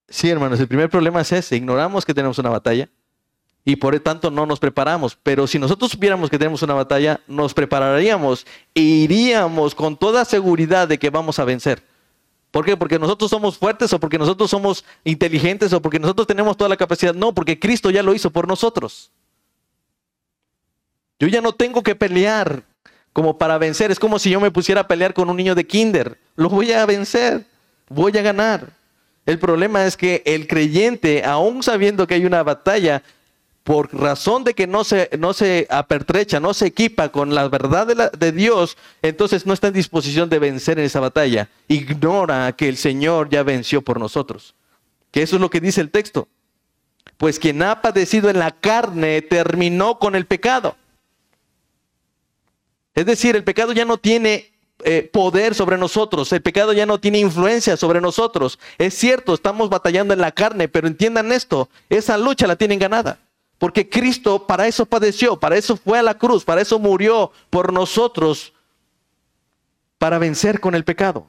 Sí, 0.09 0.31
hermanos, 0.31 0.59
el 0.61 0.69
primer 0.69 0.89
problema 0.89 1.21
es 1.21 1.31
ese. 1.33 1.57
Ignoramos 1.57 2.07
que 2.07 2.15
tenemos 2.15 2.39
una 2.39 2.51
batalla. 2.51 2.89
y 3.65 3.77
por 3.77 3.99
tanto 4.01 4.31
no 4.31 4.47
nos 4.47 4.59
preparamos. 4.61 5.15
Pero 5.23 5.47
si 5.47 5.59
nosotros 5.59 5.91
supiéramos 5.91 6.31
que 6.31 6.39
tenemos 6.39 6.63
una 6.63 6.73
batalla, 6.73 7.21
nos 7.27 7.53
prepararíamos 7.53 8.47
e 8.75 8.81
iríamos 8.81 9.75
con 9.75 9.99
toda 9.99 10.25
seguridad 10.25 10.89
de 10.89 10.99
que 10.99 11.11
vamos 11.11 11.39
a 11.39 11.45
vencer. 11.45 11.83
¿Por 12.51 12.65
qué? 12.65 12.79
Porque 12.79 12.99
nosotros 12.99 13.31
somos 13.31 13.59
fuertes 13.59 13.93
o 13.93 14.01
porque 14.01 14.17
nosotros 14.19 14.49
somos 14.49 14.87
inteligentes 15.05 15.71
o 15.75 15.83
porque 15.83 15.99
nosotros 15.99 16.27
tenemos 16.27 16.57
toda 16.57 16.71
la 16.71 16.79
capacidad. 16.79 17.15
No, 17.15 17.35
porque 17.35 17.59
Cristo 17.59 17.91
ya 17.91 18.03
lo 18.03 18.15
hizo 18.15 18.31
por 18.31 18.49
nosotros. 18.49 19.13
Yo 21.19 21.29
ya 21.29 21.41
no 21.41 21.53
tengo 21.53 21.83
que 21.83 21.95
pelear 21.95 22.63
como 23.13 23.39
para 23.39 23.59
vencer. 23.59 23.91
Es 23.91 23.99
como 23.99 24.19
si 24.19 24.31
yo 24.31 24.41
me 24.41 24.51
pusiera 24.51 24.83
a 24.83 24.89
pelear 24.89 25.15
con 25.15 25.29
un 25.29 25.37
niño 25.37 25.55
de 25.55 25.67
kinder. 25.67 26.19
Lo 26.37 26.49
voy 26.49 26.73
a 26.73 26.87
vencer, 26.87 27.45
voy 27.89 28.17
a 28.17 28.23
ganar. 28.23 28.71
El 29.27 29.39
problema 29.39 29.85
es 29.85 29.97
que 29.97 30.23
el 30.25 30.47
creyente, 30.47 31.25
aún 31.25 31.63
sabiendo 31.63 32.07
que 32.07 32.15
hay 32.15 32.25
una 32.25 32.43
batalla, 32.43 33.03
por 33.63 33.95
razón 33.95 34.45
de 34.45 34.55
que 34.55 34.67
no 34.67 34.83
se, 34.83 35.11
no 35.19 35.35
se 35.35 35.67
apertrecha, 35.69 36.41
no 36.41 36.55
se 36.55 36.67
equipa 36.67 37.11
con 37.11 37.35
la 37.35 37.47
verdad 37.49 37.87
de, 37.87 38.09
de, 38.17 38.33
Dios, 38.33 38.79
entonces 39.03 39.45
no 39.45 39.53
está 39.53 39.67
en 39.67 39.75
disposición 39.75 40.31
de 40.31 40.39
vencer 40.39 40.79
en 40.79 40.87
esa 40.87 41.01
batalla. 41.01 41.51
Ignora 41.69 42.51
que 42.53 42.71
el 42.71 42.79
Señor 42.79 43.29
ya 43.29 43.43
venció 43.43 43.83
por 43.83 44.01
nosotros. 44.01 44.55
Que 45.11 45.21
eso 45.23 45.37
es 45.37 45.43
lo 45.43 45.51
que 45.51 45.61
dice 45.61 45.83
el 45.83 45.91
texto. 45.91 46.29
Pues 47.19 47.39
quien 47.39 47.63
ha 47.63 47.83
padecido 47.83 48.31
en 48.31 48.39
la 48.39 48.53
carne 48.53 49.21
terminó 49.21 49.99
con 49.99 50.15
el 50.15 50.25
pecado. 50.25 50.77
Es 52.99 53.07
decir, 53.07 53.37
el 53.37 53.45
pecado 53.45 53.73
ya 53.73 53.85
no 53.85 53.99
tiene 53.99 54.51
eh, 54.83 55.09
poder 55.13 55.55
sobre 55.55 55.79
nosotros, 55.79 56.33
el 56.33 56.43
pecado 56.43 56.73
ya 56.73 56.85
no 56.85 56.99
tiene 56.99 57.21
influencia 57.21 57.77
sobre 57.77 58.01
nosotros. 58.01 58.59
Es 58.77 58.95
cierto, 58.95 59.35
estamos 59.35 59.71
batallando 59.71 60.15
en 60.15 60.21
la 60.21 60.33
carne, 60.33 60.67
pero 60.67 60.89
entiendan 60.89 61.31
esto, 61.31 61.69
esa 61.91 62.19
lucha 62.19 62.49
la 62.49 62.57
tienen 62.57 62.81
ganada. 62.81 63.21
Porque 63.59 63.89
Cristo 63.89 64.49
para 64.49 64.67
eso 64.67 64.85
padeció, 64.85 65.39
para 65.39 65.57
eso 65.57 65.77
fue 65.77 65.97
a 65.97 66.03
la 66.03 66.19
cruz, 66.19 66.45
para 66.45 66.61
eso 66.61 66.81
murió 66.81 67.31
por 67.51 67.73
nosotros, 67.73 68.53
para 69.99 70.19
vencer 70.19 70.59
con 70.59 70.75
el 70.75 70.83
pecado. 70.83 71.29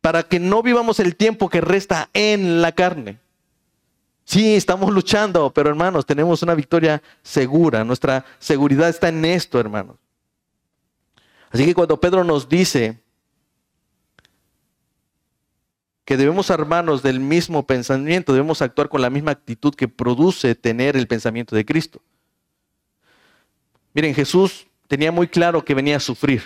Para 0.00 0.22
que 0.22 0.40
no 0.40 0.62
vivamos 0.62 0.98
el 0.98 1.14
tiempo 1.14 1.50
que 1.50 1.60
resta 1.60 2.08
en 2.14 2.62
la 2.62 2.72
carne. 2.72 3.18
Sí, 4.24 4.54
estamos 4.54 4.92
luchando, 4.92 5.52
pero 5.52 5.68
hermanos, 5.68 6.06
tenemos 6.06 6.42
una 6.42 6.54
victoria 6.54 7.02
segura. 7.22 7.84
Nuestra 7.84 8.24
seguridad 8.38 8.88
está 8.88 9.08
en 9.08 9.24
esto, 9.24 9.58
hermanos. 9.58 9.96
Así 11.50 11.64
que 11.64 11.74
cuando 11.74 12.00
Pedro 12.00 12.24
nos 12.24 12.48
dice 12.48 13.02
que 16.04 16.16
debemos 16.16 16.50
armarnos 16.50 17.02
del 17.02 17.20
mismo 17.20 17.66
pensamiento, 17.66 18.32
debemos 18.32 18.62
actuar 18.62 18.88
con 18.88 19.02
la 19.02 19.10
misma 19.10 19.32
actitud 19.32 19.74
que 19.74 19.88
produce 19.88 20.54
tener 20.54 20.96
el 20.96 21.06
pensamiento 21.06 21.54
de 21.54 21.64
Cristo. 21.64 22.00
Miren, 23.94 24.14
Jesús 24.14 24.66
tenía 24.88 25.12
muy 25.12 25.28
claro 25.28 25.64
que 25.64 25.74
venía 25.74 25.96
a 25.96 26.00
sufrir. 26.00 26.42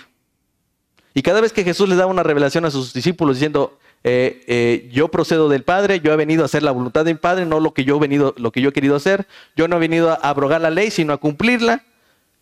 Y 1.14 1.22
cada 1.22 1.40
vez 1.40 1.52
que 1.52 1.64
Jesús 1.64 1.88
le 1.88 1.96
daba 1.96 2.10
una 2.10 2.22
revelación 2.22 2.64
a 2.64 2.70
sus 2.70 2.92
discípulos 2.92 3.36
diciendo, 3.36 3.78
eh, 4.08 4.44
eh, 4.46 4.88
yo 4.92 5.08
procedo 5.08 5.48
del 5.48 5.64
Padre, 5.64 5.98
yo 5.98 6.12
he 6.12 6.16
venido 6.16 6.42
a 6.42 6.46
hacer 6.46 6.62
la 6.62 6.70
voluntad 6.70 7.04
del 7.04 7.18
Padre, 7.18 7.44
no 7.44 7.58
lo 7.58 7.74
que 7.74 7.82
yo 7.82 7.96
he 7.96 7.98
venido, 7.98 8.34
lo 8.36 8.52
que 8.52 8.60
yo 8.60 8.68
he 8.68 8.72
querido 8.72 8.94
hacer, 8.94 9.26
yo 9.56 9.66
no 9.66 9.74
he 9.74 9.80
venido 9.80 10.12
a 10.12 10.14
abrogar 10.14 10.60
la 10.60 10.70
ley, 10.70 10.92
sino 10.92 11.12
a 11.12 11.16
cumplirla. 11.16 11.84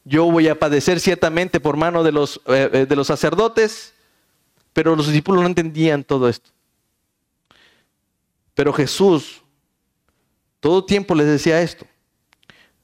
Yo 0.05 0.31
voy 0.31 0.49
a 0.49 0.59
padecer 0.59 1.01
ciertamente 1.01 1.61
por 1.61 1.79
mano 1.79 2.03
de 2.03 2.12
los, 2.12 2.43
eh, 2.49 2.85
de 2.87 2.97
los 2.97 3.07
sacerdotes, 3.07 3.95
pero 4.75 4.95
los 4.95 5.07
discípulos 5.07 5.41
no 5.41 5.47
entendían 5.47 6.05
todo 6.05 6.29
esto. 6.29 6.51
Pero 8.55 8.71
Jesús 8.75 9.41
todo 10.61 10.83
tiempo 10.83 11.15
les 11.15 11.27
decía 11.27 11.62
esto. 11.62 11.87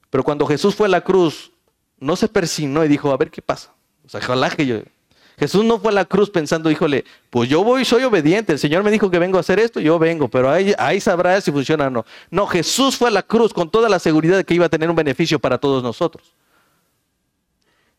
Pero 0.08 0.22
cuando 0.22 0.46
Jesús 0.46 0.74
fue 0.74 0.86
a 0.86 0.90
la 0.90 1.02
cruz, 1.02 1.50
no 1.98 2.14
se 2.14 2.28
persignó 2.28 2.82
y 2.82 2.88
dijo, 2.88 3.10
a 3.10 3.16
ver 3.18 3.30
qué 3.30 3.42
pasa. 3.42 3.74
O 4.04 4.08
sea, 4.08 4.20
ojalá 4.20 4.50
que 4.50 4.66
yo... 4.66 4.80
Jesús 5.40 5.64
no 5.64 5.80
fue 5.80 5.90
a 5.90 5.94
la 5.94 6.04
cruz 6.04 6.28
pensando, 6.28 6.70
híjole, 6.70 7.06
pues 7.30 7.48
yo 7.48 7.64
voy, 7.64 7.86
soy 7.86 8.04
obediente, 8.04 8.52
el 8.52 8.58
Señor 8.58 8.84
me 8.84 8.90
dijo 8.90 9.10
que 9.10 9.18
vengo 9.18 9.38
a 9.38 9.40
hacer 9.40 9.58
esto, 9.58 9.80
yo 9.80 9.98
vengo, 9.98 10.28
pero 10.28 10.50
ahí, 10.50 10.74
ahí 10.78 11.00
sabrá 11.00 11.40
si 11.40 11.50
funciona 11.50 11.86
o 11.86 11.90
no. 11.90 12.04
No, 12.30 12.46
Jesús 12.46 12.96
fue 12.96 13.08
a 13.08 13.10
la 13.10 13.22
cruz 13.22 13.54
con 13.54 13.70
toda 13.70 13.88
la 13.88 13.98
seguridad 13.98 14.36
de 14.36 14.44
que 14.44 14.52
iba 14.52 14.66
a 14.66 14.68
tener 14.68 14.90
un 14.90 14.96
beneficio 14.96 15.38
para 15.38 15.56
todos 15.56 15.82
nosotros. 15.82 16.34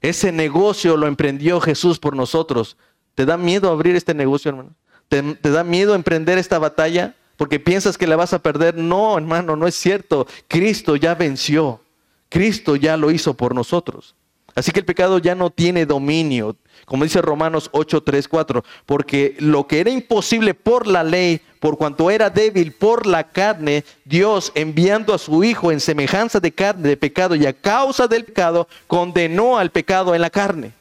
Ese 0.02 0.32
negocio 0.32 0.96
lo 0.96 1.08
emprendió 1.08 1.60
Jesús 1.60 1.98
por 1.98 2.16
nosotros. 2.16 2.78
¿Te 3.16 3.26
da 3.26 3.38
miedo 3.38 3.72
abrir 3.72 3.96
este 3.96 4.14
negocio, 4.14 4.50
hermano? 4.50 4.70
¿Te, 5.10 5.22
te 5.22 5.50
da 5.50 5.64
miedo 5.64 5.96
emprender 5.96 6.38
esta 6.38 6.60
batalla? 6.60 7.16
porque 7.42 7.60
piensas 7.60 7.98
que 7.98 8.06
la 8.06 8.16
vas 8.16 8.34
a 8.34 8.44
perder. 8.44 8.78
No, 8.78 9.18
hermano, 9.18 9.56
no 9.56 9.66
es 9.66 9.74
cierto. 9.74 10.28
Cristo 10.48 10.96
ya 10.96 11.16
venció. 11.16 11.82
Cristo 12.30 12.76
ya 12.76 12.98
lo 12.98 13.10
hizo 13.10 13.34
por 13.34 13.56
nosotros. 13.56 14.14
Así 14.56 14.72
que 14.72 14.80
el 14.80 14.86
pecado 14.86 15.18
ya 15.18 15.36
no 15.36 15.50
tiene 15.50 15.86
dominio, 15.86 16.58
como 16.86 17.04
dice 17.04 17.22
Romanos 17.22 17.70
8, 17.72 18.04
3, 18.04 18.28
4, 18.28 18.64
porque 18.86 19.36
lo 19.40 19.68
que 19.68 19.80
era 19.80 19.90
imposible 19.90 20.54
por 20.54 20.88
la 20.88 21.04
ley, 21.04 21.42
por 21.60 21.78
cuanto 21.78 22.12
era 22.12 22.30
débil 22.30 22.74
por 22.74 23.06
la 23.06 23.30
carne, 23.30 23.86
Dios 24.04 24.52
enviando 24.56 25.14
a 25.14 25.18
su 25.18 25.44
Hijo 25.44 25.72
en 25.72 25.80
semejanza 25.80 26.40
de 26.40 26.52
carne, 26.52 26.90
de 26.90 26.98
pecado, 26.98 27.36
y 27.36 27.46
a 27.46 27.54
causa 27.54 28.08
del 28.08 28.26
pecado, 28.26 28.68
condenó 28.88 29.58
al 29.58 29.72
pecado 29.72 30.14
en 30.16 30.22
la 30.22 30.30
carne. 30.30 30.74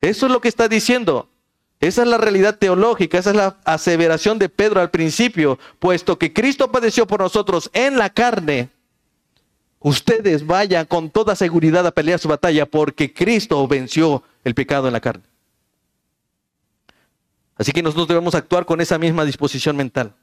Eso 0.00 0.26
es 0.26 0.32
lo 0.32 0.40
que 0.40 0.48
está 0.48 0.68
diciendo. 0.68 1.28
Esa 1.80 2.02
es 2.02 2.08
la 2.08 2.16
realidad 2.16 2.58
teológica, 2.58 3.18
esa 3.18 3.30
es 3.30 3.36
la 3.36 3.56
aseveración 3.64 4.38
de 4.38 4.48
Pedro 4.48 4.80
al 4.80 4.90
principio, 4.90 5.58
puesto 5.80 6.16
que 6.16 6.32
Cristo 6.32 6.70
padeció 6.70 7.08
por 7.08 7.20
nosotros 7.20 7.70
en 7.72 7.98
la 7.98 8.08
carne. 8.10 8.70
Ustedes 9.82 10.46
vayan 10.46 10.86
con 10.86 11.10
toda 11.10 11.34
seguridad 11.34 11.86
a 11.86 11.90
pelear 11.90 12.18
su 12.18 12.28
batalla 12.28 12.66
porque 12.66 13.12
Cristo 13.12 13.66
venció 13.66 14.22
el 14.44 14.54
pecado 14.54 14.86
en 14.86 14.92
la 14.92 15.00
carne. 15.00 15.24
Así 17.56 17.72
que 17.72 17.82
nosotros 17.82 18.08
debemos 18.08 18.34
actuar 18.34 18.64
con 18.64 18.80
esa 18.80 18.98
misma 18.98 19.24
disposición 19.24 19.76
mental. 19.76 20.14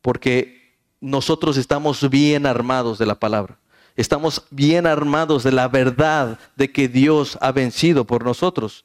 Porque 0.00 0.76
nosotros 1.00 1.56
estamos 1.56 2.08
bien 2.08 2.46
armados 2.46 2.98
de 2.98 3.06
la 3.06 3.18
palabra 3.18 3.58
estamos 3.98 4.44
bien 4.50 4.86
armados 4.86 5.42
de 5.42 5.50
la 5.50 5.66
verdad 5.66 6.38
de 6.54 6.70
que 6.70 6.88
Dios 6.88 7.36
ha 7.40 7.50
vencido 7.50 8.04
por 8.04 8.24
nosotros. 8.24 8.84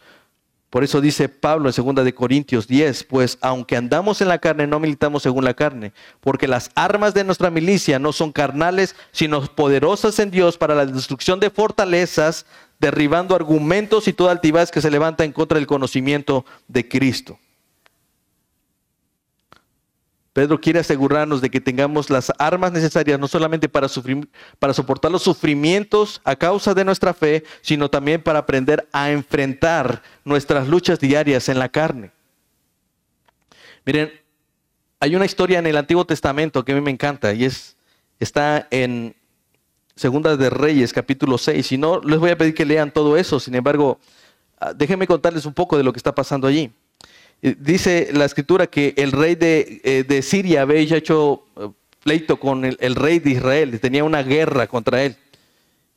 Por 0.74 0.84
eso 0.84 1.01
dice 1.01 1.30
Pablo 1.30 1.69
en 1.69 1.95
2 1.95 2.03
de 2.03 2.15
Corintios 2.15 2.67
10, 2.67 3.03
pues 3.03 3.38
aunque 3.41 3.78
andamos 3.78 4.21
en 4.21 4.28
la 4.28 4.39
carne, 4.39 4.65
no 4.65 4.80
militamos 4.80 5.21
según 5.21 5.43
la 5.43 5.53
carne, 5.53 5.93
porque 6.19 6.47
las 6.47 6.71
armas 6.74 7.13
de 7.13 7.24
nuestra 7.24 7.51
milicia 7.51 7.99
no 7.99 8.11
son 8.11 8.32
carnales, 8.32 8.95
sino 9.11 9.45
poderosas 9.45 10.17
en 10.17 10.32
Dios 10.32 10.57
para 10.57 10.74
la 10.74 10.88
destrucción 10.88 11.39
de 11.39 11.51
fortalezas, 11.51 12.47
derribando 12.80 13.36
argumentos 13.36 14.07
y 14.07 14.13
toda 14.13 14.32
altivez 14.32 14.71
que 14.71 14.82
se 14.82 14.89
levanta 14.89 15.24
en 15.24 15.32
contra 15.32 15.59
del 15.59 15.67
conocimiento 15.67 16.43
de 16.67 16.89
Cristo. 16.89 17.38
Pedro 20.34 20.60
quiere 20.60 20.80
asegurarnos 20.80 21.42
de 21.42 21.52
que 21.52 21.62
tengamos 21.62 22.10
las 22.10 22.32
armas 22.40 22.72
necesarias 22.72 23.20
no 23.20 23.28
solamente 23.28 23.70
para, 23.70 23.88
para 24.58 24.74
soportar 24.74 25.12
los 25.12 25.22
sufrimientos 25.22 26.22
a 26.24 26.36
causa 26.36 26.74
de 26.74 26.84
nuestra 26.84 27.14
fe, 27.14 27.44
sino 27.62 27.90
también 27.90 28.22
para 28.22 28.40
aprender 28.40 28.88
a 28.92 29.12
enfrentar 29.12 30.02
nuestras 30.26 30.68
luchas 30.68 31.00
diarias 31.00 31.50
en 31.50 31.60
la 31.60 31.70
carne. 31.70 32.12
Miren, 33.86 34.12
hay 35.00 35.16
una 35.16 35.26
historia 35.26 35.60
en 35.60 35.68
el 35.68 35.78
Antiguo 35.78 36.06
Testamento 36.06 36.66
que 36.66 36.72
a 36.72 36.76
mí 36.76 36.82
me 36.82 36.90
encanta 36.90 37.32
y 37.34 37.46
es, 37.46 37.78
está 38.20 38.68
en 38.72 39.16
Segunda 39.96 40.36
de 40.36 40.50
Reyes, 40.50 40.94
capítulo 40.94 41.38
6. 41.38 41.74
Y 41.74 41.78
no 41.78 42.02
les 42.02 42.18
voy 42.20 42.32
a 42.32 42.38
pedir 42.38 42.56
que 42.56 42.66
lean 42.66 42.92
todo 42.92 43.18
eso, 43.18 43.40
sin 43.40 43.54
embargo, 43.54 44.00
ah, 44.60 44.74
déjenme 44.74 45.06
contarles 45.06 45.46
un 45.46 45.54
poco 45.54 45.78
de 45.78 45.84
lo 45.84 45.94
que 45.94 45.98
está 45.98 46.16
pasando 46.16 46.48
allí. 46.48 46.72
Dice 47.44 48.08
la 48.14 48.24
escritura 48.24 48.68
que 48.68 48.94
el 48.96 49.12
rey 49.12 49.36
de, 49.36 49.82
eh, 49.84 50.22
Siria 50.22 50.62
había 50.62 50.80
hecho 50.80 51.44
eh, 51.58 51.68
pleito 52.02 52.39
con 52.39 52.64
el, 52.64 52.96
rey 52.96 53.20
de 53.20 53.32
Israel, 53.32 53.78
tenía 53.82 54.06
una 54.06 54.24
guerra 54.24 54.68
contra 54.68 55.04
él. 55.04 55.18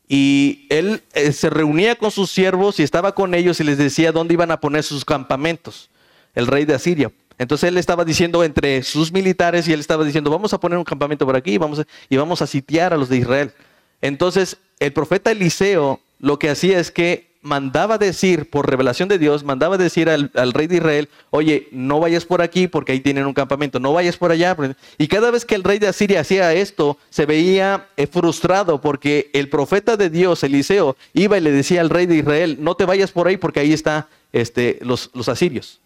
Y 0.08 0.66
él 0.70 1.04
eh, 1.14 1.30
se 1.30 1.48
reunía 1.48 1.94
con 1.94 2.10
sus 2.10 2.32
siervos 2.32 2.80
y 2.80 2.82
estaba 2.82 3.14
con 3.14 3.32
ellos 3.32 3.60
y 3.60 3.64
les 3.64 3.78
decía 3.78 4.10
dónde 4.10 4.34
iban 4.34 4.50
a 4.50 4.58
poner 4.58 4.82
sus 4.82 5.04
campamentos, 5.04 5.88
el 6.34 6.48
rey 6.48 6.64
de 6.64 6.74
Asiria. 6.74 7.12
Entonces 7.38 7.68
él 7.68 7.78
estaba 7.78 8.04
diciendo 8.04 8.42
entre 8.42 8.82
sus 8.82 9.12
militares 9.12 9.68
y 9.68 9.72
él 9.72 9.78
estaba 9.78 10.04
diciendo, 10.04 10.30
vamos 10.30 10.52
a 10.52 10.58
poner 10.58 10.78
un 10.78 10.84
campamento 10.84 11.26
por 11.26 11.36
aquí 11.36 11.58
vamos 11.58 11.84
y 12.08 12.16
vamos 12.16 12.42
a 12.42 12.48
sitiar 12.48 12.92
a 12.92 12.96
los 12.96 13.08
de 13.08 13.18
Israel. 13.18 13.52
Entonces 14.00 14.56
el 14.80 14.92
profeta 14.92 15.30
Eliseo 15.30 16.00
lo 16.18 16.40
que 16.40 16.50
hacía 16.50 16.80
es 16.80 16.90
que 16.90 17.35
mandaba 17.46 17.96
decir, 17.96 18.50
por 18.50 18.68
revelación 18.68 19.08
de 19.08 19.18
Dios, 19.18 19.44
mandaba 19.44 19.78
decir 19.78 20.10
al, 20.10 20.52
rey 20.52 20.66
de 20.66 20.76
Israel, 20.76 21.08
oye, 21.30 21.68
no 21.70 22.00
vayas 22.00 22.24
por 22.24 22.42
aquí 22.42 22.66
porque 22.66 22.92
ahí 22.92 23.00
tienen 23.00 23.24
un 23.24 23.34
campamento, 23.34 23.78
no 23.78 23.92
vayas 23.92 24.16
por 24.16 24.32
allá. 24.32 24.56
Y 24.98 25.06
cada 25.06 25.30
vez 25.30 25.44
que 25.44 25.54
el 25.54 25.62
rey 25.62 25.78
de 25.78 25.86
Asiria 25.86 26.20
hacía 26.20 26.52
esto, 26.52 26.98
se 27.08 27.24
veía 27.24 27.86
eh, 27.96 28.06
frustrado 28.06 28.80
porque 28.80 29.30
el 29.32 29.48
profeta 29.48 29.96
de 29.96 30.10
Dios, 30.10 30.42
Eliseo, 30.42 30.96
iba 31.14 31.38
y 31.38 31.40
le 31.40 31.52
decía 31.52 31.80
al 31.80 31.90
rey 31.90 32.06
de 32.06 32.16
Israel, 32.16 32.58
no 32.60 32.74
te 32.74 32.84
vayas 32.84 33.12
por 33.12 33.28
ahí 33.28 33.36
porque 33.36 33.60
ahí 33.60 33.72
están 33.72 34.06
este, 34.32 34.78
los, 34.82 35.10
los 35.14 35.28
asirios. 35.28 35.80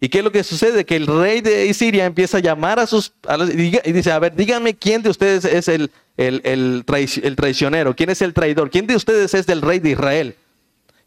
¿Y 0.00 0.10
qué 0.10 0.18
es 0.18 0.24
lo 0.24 0.30
que 0.30 0.44
sucede? 0.44 0.84
Que 0.84 0.96
el 0.96 1.06
rey 1.06 1.40
de 1.40 1.72
Siria 1.74 2.04
empieza 2.04 2.38
a 2.38 2.40
llamar 2.40 2.78
a 2.78 2.86
sus... 2.86 3.12
y 3.52 3.92
dice, 3.92 4.12
a 4.12 4.18
ver, 4.18 4.36
díganme 4.36 4.76
quién 4.76 5.02
de 5.02 5.10
ustedes 5.10 5.44
es 5.44 5.66
el, 5.66 5.90
el, 6.16 6.84
traicionero, 6.84 7.96
quién 7.96 8.10
es 8.10 8.22
el 8.22 8.32
traidor, 8.32 8.70
quién 8.70 8.86
de 8.86 8.94
ustedes 8.94 9.34
es 9.34 9.46
del 9.46 9.62
rey 9.62 9.80
de 9.80 9.90
Israel. 9.90 10.36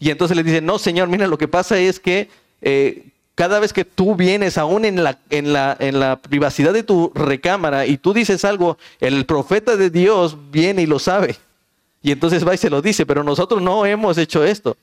Y 0.01 0.09
entonces 0.09 0.35
le 0.35 0.41
dice, 0.41 0.61
no, 0.61 0.79
señor, 0.79 1.09
mira, 1.09 1.27
lo 1.27 1.37
que 1.37 1.47
pasa 1.47 1.77
es 1.77 1.99
que 1.99 2.27
eh, 2.63 3.03
cada 3.35 3.59
vez 3.59 3.71
que 3.71 3.85
tú 3.85 4.15
vienes, 4.15 4.57
aún 4.57 4.83
en 4.83 5.03
la, 5.03 5.19
en, 5.29 5.53
la, 5.53 5.77
en 5.79 5.99
la 5.99 6.15
privacidad 6.15 6.73
de 6.73 6.81
tu 6.81 7.11
recámara, 7.13 7.85
y 7.85 7.97
tú 7.97 8.11
dices 8.11 8.43
algo, 8.43 8.79
el 8.99 9.27
profeta 9.27 9.77
de 9.77 9.91
Dios 9.91 10.35
viene 10.49 10.81
y 10.81 10.85
lo 10.87 10.97
sabe. 10.97 11.35
Y 12.01 12.11
entonces 12.11 12.45
va 12.45 12.55
y 12.55 12.57
se 12.57 12.71
lo 12.71 12.81
dice, 12.81 13.05
pero 13.05 13.23
nosotros 13.23 13.61
no 13.61 13.85
hemos 13.85 14.17
hecho 14.17 14.43
esto. 14.43 14.75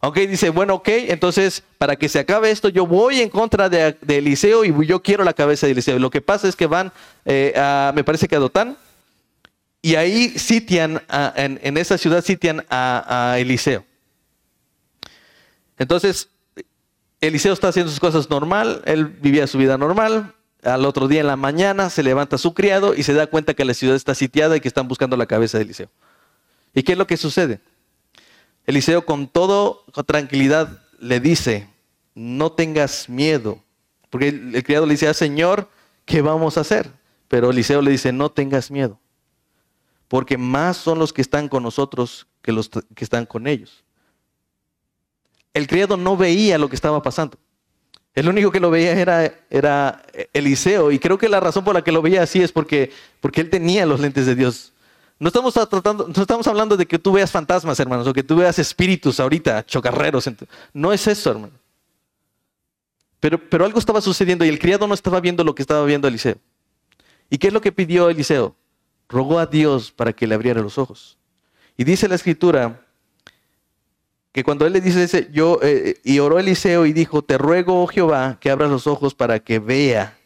Ok, 0.00 0.16
dice, 0.20 0.48
bueno, 0.48 0.76
ok, 0.76 0.88
entonces 0.88 1.62
para 1.76 1.96
que 1.96 2.08
se 2.08 2.20
acabe 2.20 2.50
esto, 2.50 2.70
yo 2.70 2.86
voy 2.86 3.20
en 3.20 3.28
contra 3.28 3.68
de, 3.68 3.94
Eliseo 4.08 4.64
y 4.64 4.86
yo 4.86 5.02
quiero 5.02 5.22
la 5.22 5.34
cabeza 5.34 5.66
de 5.66 5.72
Eliseo. 5.72 5.98
Lo 5.98 6.08
que 6.08 6.22
pasa 6.22 6.48
es 6.48 6.56
que 6.56 6.66
van, 6.66 6.92
eh, 7.26 7.52
a, 7.56 7.92
me 7.94 8.04
parece 8.04 8.26
que 8.26 8.36
a 8.36 8.38
Dotán, 8.38 8.78
y 9.82 9.96
ahí 9.96 10.30
sitian, 10.30 11.02
en, 11.36 11.76
esa 11.76 11.98
ciudad 11.98 12.24
sitian 12.24 12.64
a, 12.70 13.32
a 13.32 13.38
Eliseo. 13.38 13.84
Entonces, 15.82 16.28
Eliseo 17.20 17.52
está 17.52 17.68
haciendo 17.68 17.90
sus 17.90 17.98
cosas 17.98 18.30
normal, 18.30 18.82
él 18.84 19.06
vivía 19.06 19.48
su 19.48 19.58
vida 19.58 19.76
normal. 19.76 20.32
Al 20.62 20.84
otro 20.84 21.08
día 21.08 21.20
en 21.20 21.26
la 21.26 21.34
mañana 21.34 21.90
se 21.90 22.04
levanta 22.04 22.38
su 22.38 22.54
criado 22.54 22.94
y 22.94 23.02
se 23.02 23.14
da 23.14 23.26
cuenta 23.26 23.54
que 23.54 23.64
la 23.64 23.74
ciudad 23.74 23.96
está 23.96 24.14
sitiada 24.14 24.56
y 24.56 24.60
que 24.60 24.68
están 24.68 24.86
buscando 24.86 25.16
la 25.16 25.26
cabeza 25.26 25.58
de 25.58 25.64
Eliseo. 25.64 25.88
¿Y 26.72 26.84
qué 26.84 26.92
es 26.92 26.98
lo 26.98 27.06
que 27.08 27.16
sucede? 27.16 27.60
Eliseo 28.64 29.04
con 29.04 29.26
con 29.26 30.04
tranquilidad 30.06 30.80
le 31.00 31.18
dice, 31.18 31.68
no 32.14 32.52
tengas 32.52 33.08
miedo. 33.08 33.58
Porque 34.08 34.28
el, 34.28 34.62
criado 34.62 34.86
le 34.86 34.92
dice, 34.92 35.08
ah, 35.08 35.14
Señor, 35.14 35.68
¿qué 36.04 36.22
vamos 36.22 36.56
a 36.58 36.60
hacer? 36.60 36.92
Pero 37.26 37.50
Eliseo 37.50 37.82
le 37.82 37.90
dice, 37.90 38.12
no 38.12 38.30
tengas 38.30 38.70
miedo. 38.70 39.00
Porque 40.06 40.38
más 40.38 40.76
son 40.76 41.00
los 41.00 41.12
que 41.12 41.22
están 41.22 41.48
con 41.48 41.64
nosotros 41.64 42.28
que 42.40 42.52
los 42.52 42.68
que 42.68 43.02
están 43.02 43.26
con 43.26 43.48
ellos. 43.48 43.82
El 45.54 45.66
criado 45.66 45.96
no 45.96 46.16
veía 46.16 46.58
lo 46.58 46.68
que 46.68 46.76
estaba 46.76 47.02
pasando. 47.02 47.38
El 48.14 48.28
único 48.28 48.50
que 48.50 48.60
lo 48.60 48.70
veía 48.70 48.92
era, 48.92 49.32
era 49.50 50.02
Eliseo. 50.32 50.90
Y 50.90 50.98
creo 50.98 51.18
que 51.18 51.28
la 51.28 51.40
razón 51.40 51.64
por 51.64 51.74
la 51.74 51.82
que 51.82 51.92
lo 51.92 52.02
veía 52.02 52.22
así 52.22 52.42
es 52.42 52.52
porque, 52.52 52.90
porque 53.20 53.40
él 53.40 53.50
tenía 53.50 53.86
los 53.86 54.00
lentes 54.00 54.26
de 54.26 54.34
Dios 54.34 54.72
no 55.22 55.28
estamos, 55.28 55.54
tratando, 55.54 56.08
no 56.12 56.20
estamos 56.20 56.48
hablando 56.48 56.76
de 56.76 56.84
que 56.84 56.98
tú 56.98 57.12
veas 57.12 57.30
fantasmas, 57.30 57.78
hermanos, 57.78 58.08
o 58.08 58.12
que 58.12 58.24
tú 58.24 58.34
veas 58.34 58.58
espíritus 58.58 59.20
ahorita, 59.20 59.64
chocarreros. 59.64 60.28
No 60.72 60.92
es 60.92 61.06
eso, 61.06 61.30
hermano. 61.30 61.52
Pero, 63.20 63.38
pero 63.38 63.64
algo 63.64 63.78
estaba 63.78 64.00
sucediendo 64.00 64.44
y 64.44 64.48
el 64.48 64.58
criado 64.58 64.84
no 64.88 64.94
estaba 64.94 65.20
viendo 65.20 65.44
lo 65.44 65.54
que 65.54 65.62
estaba 65.62 65.84
viendo 65.84 66.08
Eliseo. 66.08 66.38
¿Y 67.30 67.38
qué 67.38 67.46
es 67.46 67.52
lo 67.52 67.60
que 67.60 67.70
pidió 67.70 68.10
Eliseo? 68.10 68.56
Rogó 69.08 69.38
a 69.38 69.46
Dios 69.46 69.92
para 69.92 70.12
que 70.12 70.26
le 70.26 70.34
abriera 70.34 70.60
los 70.60 70.76
ojos. 70.76 71.18
Y 71.76 71.84
dice 71.84 72.08
la 72.08 72.16
escritura 72.16 72.81
que 74.32 74.44
cuando 74.44 74.66
él 74.66 74.72
le 74.72 74.80
dice 74.80 75.02
ese, 75.04 75.28
yo, 75.30 75.58
eh, 75.62 76.00
y 76.04 76.18
oró 76.18 76.38
Eliseo 76.38 76.86
y 76.86 76.92
dijo, 76.92 77.22
te 77.22 77.36
ruego, 77.36 77.82
oh 77.82 77.86
Jehová, 77.86 78.38
que 78.40 78.50
abras 78.50 78.70
los 78.70 78.86
ojos 78.86 79.14
para 79.14 79.38
que 79.40 79.58
vea. 79.58 80.16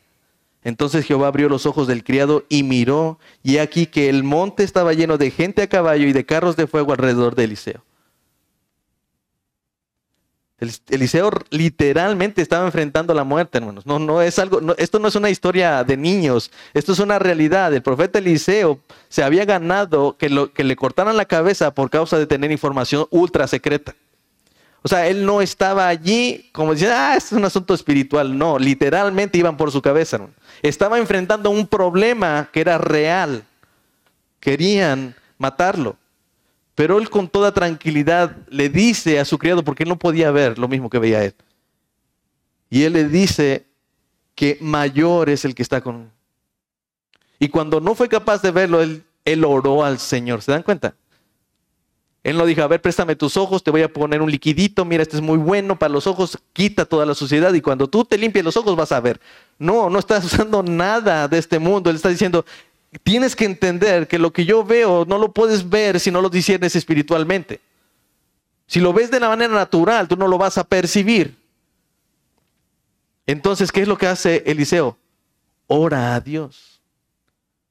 Entonces 0.63 1.05
Jehová 1.05 1.29
abrió 1.29 1.49
los 1.49 1.67
ojos 1.67 1.87
del 1.87 2.05
criado 2.05 2.45
y 2.49 2.63
miró, 2.63 3.19
y 3.43 3.59
aquí 3.59 3.87
que 3.87 4.09
el 4.09 4.25
monte 4.25 4.65
estaba 4.65 4.93
lleno 4.93 5.19
de 5.19 5.31
gente 5.31 5.63
a 5.63 5.69
caballo 5.69 6.07
y 6.07 6.13
de 6.13 6.25
carros 6.25 6.57
de 6.57 6.67
fuego 6.67 6.93
alrededor 6.93 7.35
de 7.35 7.45
Eliseo. 7.45 7.86
Eliseo 10.59 11.31
literalmente 11.51 12.41
estaba 12.41 12.65
enfrentando 12.65 13.13
la 13.13 13.25
muerte, 13.25 13.59
hermanos. 13.59 13.85
No, 13.85 13.99
no 13.99 14.23
es 14.23 14.39
algo, 14.39 14.61
esto 14.79 14.99
no 14.99 15.09
es 15.09 15.15
una 15.15 15.29
historia 15.29 15.85
de 15.85 15.99
niños, 15.99 16.51
esto 16.73 16.93
es 16.93 16.99
una 16.99 17.19
realidad. 17.19 17.75
El 17.75 17.83
profeta 17.83 18.19
Eliseo 18.19 18.81
se 19.09 19.23
había 19.23 19.45
ganado 19.45 20.17
que, 20.17 20.31
le 20.31 20.77
cortaran 20.77 21.17
la 21.17 21.27
cabeza 21.27 21.75
por 21.75 21.91
causa 21.91 22.19
de 22.19 22.27
tener 22.27 22.51
información 22.53 23.07
ultra 23.11 23.47
secreta. 23.47 23.95
O 24.83 24.89
sea, 24.89 25.09
él 25.09 25.27
no 25.27 25.43
estaba 25.43 25.89
allí 25.89 26.49
como 26.53 26.73
diciendo, 26.73 26.97
ah, 26.97 27.17
es 27.17 27.33
un 27.33 27.45
asunto 27.45 27.75
espiritual. 27.75 28.39
No, 28.39 28.59
literalmente 28.59 29.37
iban 29.37 29.57
por 29.59 29.71
su 29.73 29.83
cabeza. 29.83 30.21
Estaba 30.63 30.99
enfrentando 30.99 31.51
un 31.51 31.67
problema 31.67 32.49
que 32.51 32.61
era 32.61 32.79
real. 32.79 33.45
Querían 34.41 35.15
matarlo. 35.39 35.97
Pero 36.77 36.99
él 36.99 37.09
con 37.09 37.27
toda 37.27 37.53
tranquilidad 37.53 38.37
le 38.49 38.69
dice 38.69 39.19
a 39.19 39.25
su 39.25 39.39
criado, 39.39 39.65
porque 39.65 39.83
él 39.83 39.89
no 39.89 39.99
podía 39.99 40.31
ver 40.31 40.59
lo 40.59 40.69
mismo 40.69 40.91
que 40.91 40.99
veía 40.99 41.25
él. 41.25 41.35
Y 42.69 42.83
él 42.83 42.93
le 42.93 43.09
dice 43.09 43.67
que 44.35 44.59
mayor 44.61 45.31
es 45.31 45.47
el 45.47 45.55
que 45.55 45.63
está 45.63 45.81
con 45.81 46.03
él. 46.03 46.11
Y 47.39 47.49
cuando 47.49 47.81
no 47.81 47.95
fue 47.95 48.09
capaz 48.09 48.43
de 48.43 48.51
verlo, 48.51 48.83
él, 48.83 49.45
oró 49.45 49.85
al 49.85 49.99
Señor. 49.99 50.43
¿Se 50.43 50.53
dan 50.53 50.63
cuenta? 50.63 50.95
Él 52.23 52.37
no 52.37 52.45
dijo, 52.45 52.63
a 52.63 52.67
ver, 52.67 52.83
préstame 52.83 53.17
tus 53.17 53.39
ojos, 53.39 53.63
te 53.63 53.71
voy 53.71 53.83
a 53.83 53.91
poner 53.91 54.21
un 54.21 54.31
liquidito, 54.31 54.85
mira, 54.85 55.03
este 55.03 55.17
es 55.17 55.23
muy 55.23 55.39
bueno 55.39 55.79
para 55.79 55.93
los 55.93 56.07
ojos, 56.07 56.37
quita 56.53 56.85
toda 56.85 57.07
la 57.07 57.15
suciedad 57.15 57.55
y 57.55 57.61
cuando 57.63 57.89
tú 57.89 58.05
te 58.05 58.19
limpies 58.19 58.45
los 58.45 58.57
ojos 58.57 58.77
vas 58.77 58.93
a 58.93 59.01
ver. 59.01 59.19
No, 59.59 59.89
no 59.89 59.99
estás 59.99 60.25
usando 60.31 60.63
nada 60.63 61.27
de 61.27 61.39
este 61.39 61.59
mundo. 61.59 61.89
Él 61.89 61.97
está 61.97 62.11
diciendo, 62.11 62.45
tienes 63.03 63.37
que 63.37 63.45
entender 63.45 64.09
que 64.09 64.19
lo 64.19 64.33
que 64.33 64.45
yo 64.45 64.65
veo 64.65 65.05
no 65.05 65.19
lo 65.19 65.33
puedes 65.33 65.69
ver 65.69 66.01
si 66.01 66.11
no 66.11 66.21
lo 66.21 66.29
disiernes 66.29 66.77
espiritualmente. 66.77 67.61
Si 68.67 68.81
lo 68.81 68.93
ves 68.93 69.11
de 69.11 69.21
la 69.21 69.29
manera 69.29 69.55
natural, 69.55 70.09
tú 70.09 70.17
no 70.17 70.27
lo 70.27 70.39
vas 70.39 70.59
a 70.59 70.65
percibir. 70.65 71.37
Entonces, 73.27 73.73
¿qué 73.73 73.83
es 73.83 73.89
lo 73.89 73.99
que 73.99 74.07
hace 74.07 74.43
Eliseo? 74.47 74.97
Ora 75.67 76.15
a 76.15 76.21
Dios. 76.21 76.81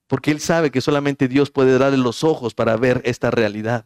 Porque 0.08 0.32
él 0.32 0.40
sabe 0.40 0.72
que 0.72 0.82
solamente 0.82 1.28
Dios 1.28 1.50
puede 1.50 1.78
darle 1.78 1.98
los 1.98 2.24
ojos 2.24 2.54
para 2.54 2.78
ver 2.78 3.02
esta 3.06 3.32
realidad. 3.32 3.86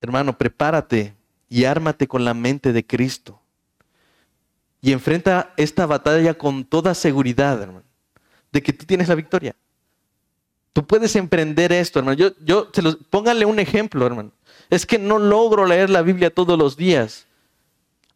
Hermano, 0.00 0.36
prepárate 0.36 1.14
y 1.48 1.64
ármate 1.64 2.08
con 2.08 2.24
la 2.24 2.34
mente 2.34 2.72
de 2.72 2.86
Cristo. 2.86 3.40
Y 4.80 4.92
enfrenta 4.92 5.54
esta 5.56 5.86
batalla 5.86 6.34
con 6.34 6.64
toda 6.64 6.94
seguridad, 6.94 7.62
hermano, 7.62 7.86
de 8.52 8.62
que 8.62 8.72
tú 8.72 8.84
tienes 8.84 9.08
la 9.08 9.14
victoria. 9.14 9.56
Tú 10.74 10.84
puedes 10.84 11.14
emprender 11.14 11.72
esto, 11.72 12.00
hermano. 12.00 12.18
Yo, 12.18 12.32
yo, 12.40 12.68
los, 12.82 12.96
póngale 13.08 13.46
un 13.46 13.60
ejemplo, 13.60 14.04
hermano. 14.04 14.32
Es 14.70 14.84
que 14.84 14.98
no 14.98 15.20
logro 15.20 15.66
leer 15.66 15.88
la 15.88 16.02
Biblia 16.02 16.34
todos 16.34 16.58
los 16.58 16.76
días. 16.76 17.26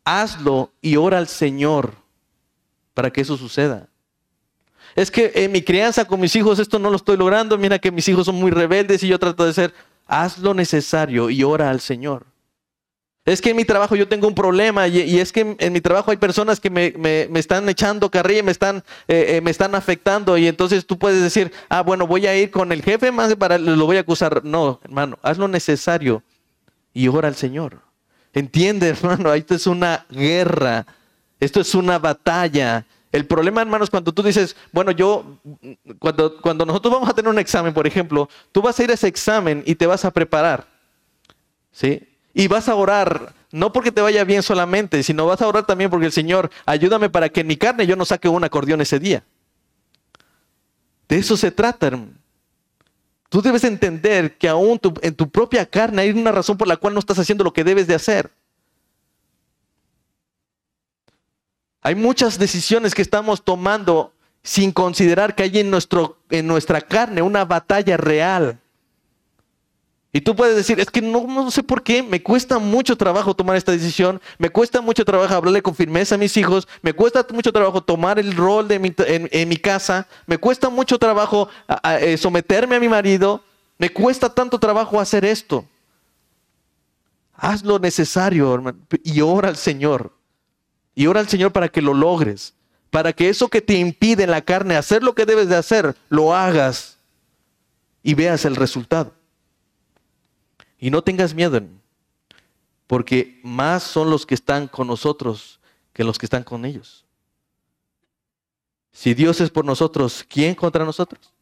Hazlo 0.05 0.73
y 0.83 0.97
ora 0.97 1.19
al 1.19 1.29
Señor 1.29 1.95
para 2.95 3.13
que 3.13 3.21
eso 3.21 3.37
suceda. 3.37 3.87
Es 4.97 5.13
que 5.13 5.31
en 5.37 5.53
mi 5.53 5.63
crianza 5.63 6.05
con 6.05 6.19
mis 6.19 6.35
hijos 6.35 6.59
esto 6.59 6.81
no 6.81 6.91
lo 6.91 6.97
estoy 6.97 7.17
logrando. 7.17 7.57
Mira 7.57 7.79
que 7.79 7.93
mis 7.93 8.09
hijos 8.09 8.27
son 8.27 8.35
muy 8.35 8.51
rebeldes 8.51 9.05
y 9.05 9.09
yo 9.09 9.21
trato 9.21 9.47
de 9.47 9.53
ser 9.53 9.73
haz 10.09 10.39
lo 10.39 10.53
necesario 10.53 11.31
y 11.31 11.45
ora 11.45 11.71
al 11.71 11.79
Señor. 11.79 12.27
Es 13.29 13.43
que 13.43 13.51
en 13.51 13.57
mi 13.57 13.65
trabajo 13.65 13.95
yo 13.95 14.09
tengo 14.09 14.27
un 14.27 14.35
problema 14.35 14.89
y, 14.89 15.21
es 15.21 15.33
que 15.33 15.55
en, 15.59 15.73
mi 15.73 15.81
trabajo 15.83 16.11
hay 16.11 16.17
personas 16.17 16.61
que 16.61 16.71
me, 16.71 17.29
están 17.39 17.69
echando 17.69 18.11
carrilla, 18.11 18.43
me 18.43 18.53
están, 18.53 18.79
eh, 19.07 19.37
eh, 19.37 19.41
me 19.43 19.51
están 19.51 19.75
afectando 19.75 20.39
y 20.39 20.47
entonces 20.47 20.87
tú 20.87 20.99
puedes 20.99 21.21
decir, 21.21 21.53
ah, 21.69 21.83
bueno, 21.83 22.07
voy 22.07 22.27
a 22.27 22.35
ir 22.35 22.51
con 22.51 22.73
el 22.73 22.83
jefe 22.83 23.13
más 23.13 23.35
para 23.37 23.59
lo 23.59 23.85
voy 23.85 23.99
a 23.99 24.01
acusar. 24.01 24.43
No, 24.45 24.81
hermano, 24.83 25.19
haz 25.23 25.37
lo 25.37 25.47
necesario 25.47 26.23
y 26.95 27.09
ora 27.09 27.29
al 27.29 27.37
Señor. 27.37 27.81
Entiende, 28.33 28.89
hermano, 28.99 29.35
esto 29.35 29.55
es 29.55 29.67
una 29.67 30.07
guerra, 30.09 30.87
esto 31.39 31.61
es 31.61 31.75
una 31.75 31.99
batalla 31.99 32.87
el 33.11 33.27
problema, 33.27 33.63
hermanos, 33.63 33.89
cuando 33.89 34.13
tú 34.13 34.23
dices, 34.23 34.55
bueno, 34.71 34.91
yo, 34.91 35.39
cuando, 35.99 36.41
cuando 36.43 36.67
nosotros 36.67 36.93
vamos 36.93 37.09
a 37.09 37.15
tener 37.15 37.31
un 37.31 37.39
examen, 37.39 37.73
por 37.73 37.87
ejemplo, 37.87 38.29
tú 38.53 38.61
vas 38.61 38.79
a 38.79 38.85
ir 38.85 38.91
a 38.91 38.95
ese 38.95 39.09
examen 39.09 39.63
y 39.65 39.75
te 39.75 39.87
vas 39.87 40.05
a 40.05 40.11
preparar, 40.11 40.67
¿sí? 41.73 42.08
Y 42.39 42.47
vas 42.47 42.69
a 42.69 42.77
orar, 42.77 43.35
no 43.51 43.73
porque 43.73 43.91
te 43.91 44.01
vaya 44.01 44.23
bien 44.23 44.45
solamente, 44.45 45.03
sino 45.03 45.27
vas 45.27 45.43
a 45.43 45.49
orar 45.49 45.67
también 45.67 45.91
porque 45.91 46.07
el 46.07 46.13
Señor, 46.13 46.53
ayúdame 46.67 47.11
para 47.11 47.31
que 47.31 47.41
en 47.41 47.49
mi 47.49 47.57
carne 47.57 47.85
yo 47.85 47.97
no 47.97 48.05
saque 48.05 48.29
un 48.29 48.45
acordeón 48.45 48.81
ese 48.81 49.01
día. 49.01 49.25
De 51.09 51.19
eso 51.19 51.37
se 51.37 51.51
trata, 51.51 51.89
hermano. 51.89 52.13
Tú 53.29 53.43
debes 53.43 53.65
entender 53.65 54.39
que 54.39 54.49
aún 54.49 54.79
en 55.03 55.17
tu 55.17 55.29
propia 55.29 55.67
carne 55.67 56.03
hay 56.03 56.11
una 56.11 56.31
razón 56.31 56.57
por 56.57 56.69
la 56.69 56.77
cual 56.77 56.95
no 56.95 57.01
estás 57.01 57.19
haciendo 57.19 57.43
lo 57.43 57.53
que 57.53 57.65
debes 57.65 57.89
de 57.89 57.97
hacer. 57.97 58.31
Hay 61.83 61.97
muchas 61.97 62.39
decisiones 62.39 62.95
que 62.95 63.03
estamos 63.03 63.43
tomando 63.43 64.13
sin 64.45 64.71
considerar 64.71 65.35
que 65.35 65.43
hay 65.43 65.59
en, 65.59 65.73
nuestro, 65.73 66.19
en 66.31 66.47
nuestra 66.47 66.83
carne 66.83 67.21
una 67.21 67.45
batalla 67.45 67.97
real. 67.97 68.61
Y 70.13 70.23
tú 70.23 70.35
puedes 70.35 70.57
decir, 70.57 70.81
es 70.81 70.91
que 70.91 71.03
no, 71.03 71.51
sé 71.51 71.63
por 71.63 71.83
qué, 71.83 72.03
me 72.03 72.23
cuesta 72.23 72.59
mucho 72.59 72.97
trabajo 72.97 73.35
tomar 73.35 73.57
esta 73.57 73.73
decisión, 73.73 74.23
me 74.39 74.49
cuesta 74.49 74.81
mucho 74.81 75.05
trabajo 75.05 75.35
hablarle 75.35 75.61
con 75.61 75.75
firmeza 75.75 76.15
a 76.15 76.19
mis 76.19 76.35
hijos, 76.39 76.67
me 76.81 76.95
cuesta 76.95 77.27
mucho 77.31 77.53
trabajo 77.53 77.83
tomar 77.83 78.19
el 78.19 78.35
rol 78.35 78.69
de 78.69 78.95
en, 79.31 79.49
mi 79.49 79.57
casa, 79.59 80.09
me 80.27 80.39
cuesta 80.39 80.71
mucho 80.71 80.99
trabajo 80.99 81.51
eh, 82.01 82.17
someterme 82.17 82.77
a 82.77 82.81
mi 82.81 82.89
marido, 82.89 83.45
me 83.77 83.91
cuesta 83.91 84.33
tanto 84.33 84.59
trabajo 84.59 84.99
hacer 84.99 85.27
esto. 85.27 85.67
Haz 87.35 87.63
lo 87.63 87.79
necesario, 87.79 88.53
hermano, 88.53 88.79
y 89.05 89.21
ora 89.21 89.49
al 89.49 89.57
Señor. 89.57 90.13
Y 90.95 91.07
ora 91.07 91.21
al 91.21 91.29
Señor 91.29 91.53
para 91.53 91.69
que 91.69 91.83
lo 91.83 91.95
logres. 91.95 92.55
para 92.91 93.13
que 93.13 93.29
eso 93.29 93.49
que 93.49 93.61
te 93.61 93.75
impide 93.75 94.25
en 94.25 94.31
la 94.31 94.41
carne 94.41 94.75
hacer 94.75 95.03
lo 95.03 95.15
que 95.15 95.27
debes 95.27 95.51
de 95.51 95.57
hacer, 95.57 95.95
lo 96.09 96.35
hagas 96.35 96.97
y 98.03 98.15
veas 98.15 98.47
el 98.47 98.57
resultado. 98.57 99.18
Y 100.79 100.91
no 100.91 101.03
tengas 101.03 101.35
miedo, 101.35 101.61
porque 102.87 103.41
más 103.43 103.83
son 103.83 104.11
los 104.11 104.25
que 104.25 104.35
están 104.35 104.69
con 104.69 104.87
nosotros 104.87 105.59
que 105.93 106.05
los 106.05 106.19
que 106.19 106.27
están 106.27 106.45
con 106.45 106.65
ellos. 106.65 107.05
Si 108.93 109.15
Dios 109.15 109.41
es 109.41 109.51
por 109.51 109.65
nosotros, 109.65 110.25
¿quién 110.29 110.55
contra 110.55 110.85
nosotros? 110.85 111.33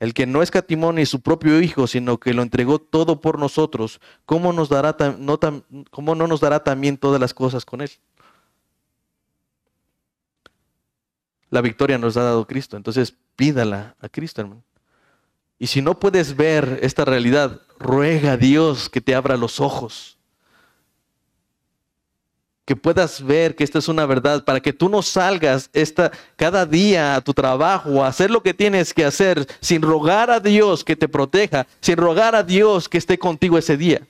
El 0.00 0.14
que 0.14 0.26
no 0.26 0.42
escatimó 0.42 0.92
ni 0.92 1.06
su 1.06 1.20
propio 1.20 1.60
Hijo, 1.60 1.86
sino 1.86 2.18
que 2.18 2.32
lo 2.32 2.42
entregó 2.42 2.78
todo 2.78 3.20
por 3.20 3.38
nosotros, 3.38 4.00
¿cómo, 4.24 4.52
nos 4.52 4.68
dará 4.68 4.96
no, 5.18 5.38
¿cómo 5.90 6.14
no 6.14 6.26
nos 6.26 6.40
dará 6.40 6.62
también 6.62 6.96
todas 6.96 7.20
las 7.20 7.34
cosas 7.34 7.64
con 7.64 7.80
Él? 7.80 7.90
La 11.50 11.60
victoria 11.60 11.98
nos 11.98 12.16
ha 12.16 12.22
dado 12.22 12.46
Cristo, 12.46 12.76
entonces 12.76 13.14
pídala 13.34 13.96
a 14.00 14.08
Cristo, 14.08 14.40
hermano. 14.40 14.62
Y 15.58 15.66
si 15.66 15.82
no 15.82 15.98
puedes 15.98 16.36
ver 16.36 16.78
esta 16.82 17.04
realidad, 17.04 17.60
ruega 17.78 18.32
a 18.32 18.36
Dios 18.36 18.88
que 18.88 19.00
te 19.00 19.14
abra 19.14 19.36
los 19.36 19.60
ojos 19.60 20.18
que 22.68 22.76
puedas 22.76 23.24
ver 23.24 23.56
que 23.56 23.64
esta 23.64 23.78
es 23.78 23.88
una 23.88 24.04
verdad, 24.04 24.44
para 24.44 24.60
que 24.60 24.74
tú 24.74 24.90
no 24.90 25.00
salgas 25.00 25.70
esta, 25.72 26.12
cada 26.36 26.66
día 26.66 27.14
a 27.14 27.22
tu 27.22 27.32
trabajo 27.32 28.04
a 28.04 28.08
hacer 28.08 28.30
lo 28.30 28.42
que 28.42 28.52
tienes 28.52 28.92
que 28.92 29.06
hacer 29.06 29.46
sin 29.60 29.80
rogar 29.80 30.30
a 30.30 30.38
Dios 30.38 30.84
que 30.84 30.94
te 30.94 31.08
proteja, 31.08 31.66
sin 31.80 31.96
rogar 31.96 32.34
a 32.34 32.42
Dios 32.42 32.86
que 32.86 32.98
esté 32.98 33.18
contigo 33.18 33.56
ese 33.56 33.78
día. 33.78 34.02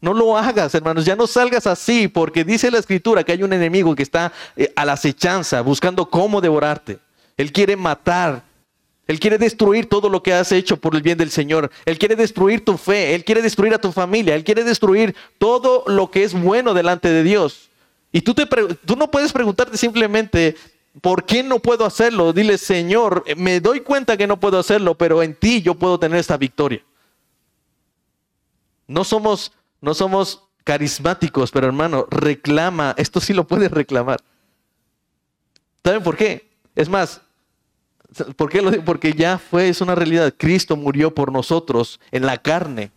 No 0.00 0.12
lo 0.12 0.36
hagas, 0.36 0.74
hermanos, 0.74 1.04
ya 1.04 1.14
no 1.14 1.28
salgas 1.28 1.68
así, 1.68 2.08
porque 2.08 2.42
dice 2.42 2.72
la 2.72 2.78
escritura 2.78 3.22
que 3.22 3.30
hay 3.30 3.44
un 3.44 3.52
enemigo 3.52 3.94
que 3.94 4.02
está 4.02 4.32
eh, 4.56 4.72
a 4.74 4.84
la 4.84 4.94
acechanza, 4.94 5.60
buscando 5.60 6.10
cómo 6.10 6.40
devorarte. 6.40 6.98
Él 7.36 7.52
quiere 7.52 7.76
matar, 7.76 8.42
él 9.10 9.18
quiere 9.18 9.38
destruir 9.38 9.88
todo 9.88 10.08
lo 10.08 10.22
que 10.22 10.32
has 10.32 10.52
hecho 10.52 10.76
por 10.76 10.94
el 10.94 11.02
bien 11.02 11.18
del 11.18 11.32
Señor. 11.32 11.72
Él 11.84 11.98
quiere 11.98 12.14
destruir 12.14 12.64
tu 12.64 12.76
fe, 12.76 13.16
Él 13.16 13.24
quiere 13.24 13.42
destruir 13.42 13.74
a 13.74 13.80
tu 13.80 13.90
familia, 13.90 14.36
Él 14.36 14.44
quiere 14.44 14.62
destruir 14.62 15.16
todo 15.38 15.82
lo 15.88 16.12
que 16.12 16.22
es 16.22 16.32
bueno 16.32 16.74
delante 16.74 17.08
de 17.08 17.24
Dios. 17.24 17.70
Y 18.12 18.20
tú, 18.20 18.36
no 18.96 19.10
puedes 19.10 19.32
preguntarte 19.32 19.76
simplemente, 19.76 20.54
¿por 21.00 21.26
qué 21.26 21.42
no 21.42 21.58
puedo 21.58 21.84
hacerlo? 21.84 22.32
Dile, 22.32 22.56
Señor, 22.56 23.24
me 23.36 23.58
doy 23.58 23.80
cuenta 23.80 24.16
que 24.16 24.28
no 24.28 24.38
puedo 24.38 24.60
hacerlo, 24.60 24.94
pero 24.94 25.24
en 25.24 25.34
ti 25.34 25.60
yo 25.60 25.74
puedo 25.74 25.98
tener 25.98 26.20
esta 26.20 26.36
victoria. 26.36 26.80
No 28.86 29.02
somos, 29.02 29.50
no 29.80 29.92
somos 29.92 30.44
carismáticos, 30.62 31.50
pero 31.50 31.66
hermano, 31.66 32.06
reclama, 32.10 32.94
esto 32.96 33.20
sí 33.20 33.34
lo 33.34 33.44
puedes 33.44 33.72
reclamar. 33.72 34.20
¿Saben 35.82 36.04
por 36.04 36.16
qué? 36.16 36.48
Es 36.76 36.88
más, 36.88 37.22
¿por 38.36 38.50
qué 38.50 38.62
lo 38.62 38.70
digo? 38.70 38.84
Porque 38.84 39.12
ya 39.12 39.38
fue, 39.38 39.68
es 39.68 39.80
una 39.80 39.94
realidad. 39.94 40.34
Cristo 40.36 40.76
murió 40.76 41.14
por 41.14 41.32
nosotros 41.32 42.00
en 42.10 42.26
la 42.26 42.38
carne 42.38 42.90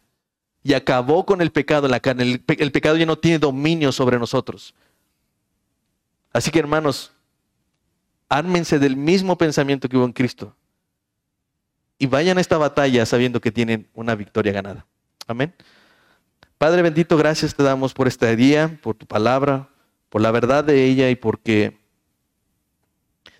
y 0.63 0.73
acabó 0.73 1.25
con 1.25 1.41
el 1.41 1.51
pecado 1.51 1.85
en 1.85 1.91
la 1.91 1.99
carne. 1.99 2.23
El, 2.23 2.43
el 2.47 2.71
pecado 2.71 2.97
ya 2.97 3.05
no 3.05 3.17
tiene 3.17 3.39
dominio 3.39 3.91
sobre 3.91 4.17
nosotros. 4.19 4.73
Así 6.31 6.51
que 6.51 6.59
hermanos, 6.59 7.11
ármense 8.29 8.79
del 8.79 8.95
mismo 8.95 9.37
pensamiento 9.37 9.87
que 9.87 9.97
hubo 9.97 10.05
en 10.05 10.13
Cristo 10.13 10.55
y 11.99 12.07
vayan 12.07 12.37
a 12.37 12.41
esta 12.41 12.57
batalla 12.57 13.05
sabiendo 13.05 13.39
que 13.39 13.51
tienen 13.51 13.87
una 13.93 14.15
victoria 14.15 14.51
ganada. 14.51 14.85
Amén. 15.27 15.53
Padre 16.57 16.81
bendito, 16.81 17.17
gracias 17.17 17.55
te 17.55 17.63
damos 17.63 17.93
por 17.93 18.07
este 18.07 18.35
día, 18.35 18.79
por 18.81 18.95
tu 18.95 19.05
palabra, 19.05 19.69
por 20.09 20.21
la 20.21 20.31
verdad 20.31 20.63
de 20.63 20.85
ella 20.85 21.09
y 21.09 21.15
porque 21.15 21.77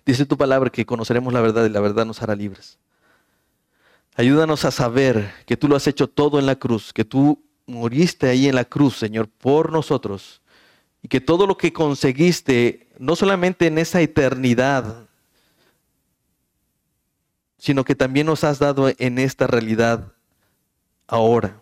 dice 0.04 0.26
tu 0.26 0.36
palabra 0.36 0.70
que 0.70 0.86
conoceremos 0.86 1.32
la 1.32 1.40
verdad 1.40 1.64
y 1.64 1.70
la 1.70 1.80
verdad 1.80 2.06
nos 2.06 2.22
hará 2.22 2.34
libres. 2.34 2.78
Ayúdanos 4.16 4.64
a 4.64 4.70
saber 4.70 5.32
que 5.46 5.56
tú 5.56 5.68
lo 5.68 5.76
has 5.76 5.86
hecho 5.86 6.08
todo 6.08 6.38
en 6.38 6.46
la 6.46 6.56
cruz, 6.56 6.92
que 6.92 7.04
tú 7.04 7.42
moriste 7.66 8.28
ahí 8.28 8.46
en 8.46 8.54
la 8.54 8.64
cruz, 8.64 8.96
Señor, 8.96 9.28
por 9.28 9.72
nosotros 9.72 10.42
y 11.02 11.08
que 11.08 11.20
todo 11.20 11.46
lo 11.46 11.56
que 11.56 11.72
conseguiste, 11.72 12.88
no 12.98 13.16
solamente 13.16 13.66
en 13.66 13.78
esa 13.78 14.00
eternidad, 14.00 15.08
sino 17.58 17.84
que 17.84 17.94
también 17.94 18.26
nos 18.26 18.44
has 18.44 18.58
dado 18.58 18.90
en 18.98 19.18
esta 19.18 19.46
realidad 19.46 20.12
ahora. 21.06 21.60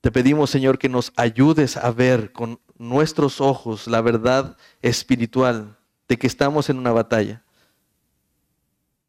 Te 0.00 0.12
pedimos, 0.12 0.50
Señor, 0.50 0.78
que 0.78 0.88
nos 0.88 1.12
ayudes 1.16 1.76
a 1.76 1.90
ver 1.90 2.32
con 2.32 2.60
nuestros 2.78 3.40
ojos 3.40 3.86
la 3.86 4.00
verdad 4.00 4.56
espiritual 4.80 5.75
de 6.08 6.16
que 6.16 6.26
estamos 6.26 6.70
en 6.70 6.78
una 6.78 6.92
batalla, 6.92 7.42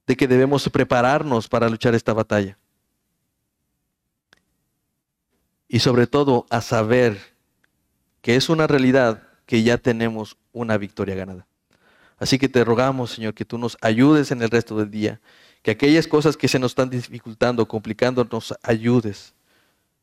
de 0.06 0.16
que 0.16 0.28
debemos 0.28 0.68
prepararnos 0.70 1.48
para 1.48 1.70
luchar 1.70 1.96
esta 1.96 2.14
batalla. 2.14 2.58
Y 5.68 5.80
sobre 5.80 6.08
todo 6.08 6.46
a 6.50 6.62
saber 6.62 7.20
que 8.22 8.36
es 8.36 8.50
una 8.50 8.68
realidad 8.68 9.24
que 9.46 9.64
ya 9.64 9.78
tenemos 9.78 10.38
una 10.52 10.78
victoria 10.78 11.16
ganada. 11.16 11.48
Así 12.18 12.40
que 12.40 12.50
te 12.50 12.64
rogamos, 12.64 13.12
Señor, 13.12 13.34
que 13.34 13.46
tú 13.46 13.58
nos 13.58 13.78
ayudes 13.82 14.32
en 14.32 14.42
el 14.42 14.50
resto 14.50 14.78
del 14.78 14.90
día, 14.90 15.22
que 15.62 15.72
aquellas 15.72 16.08
cosas 16.08 16.36
que 16.36 16.48
se 16.48 16.60
nos 16.60 16.72
están 16.72 16.90
dificultando, 16.90 17.68
complicando, 17.68 18.28
nos 18.32 18.56
ayudes. 18.64 19.34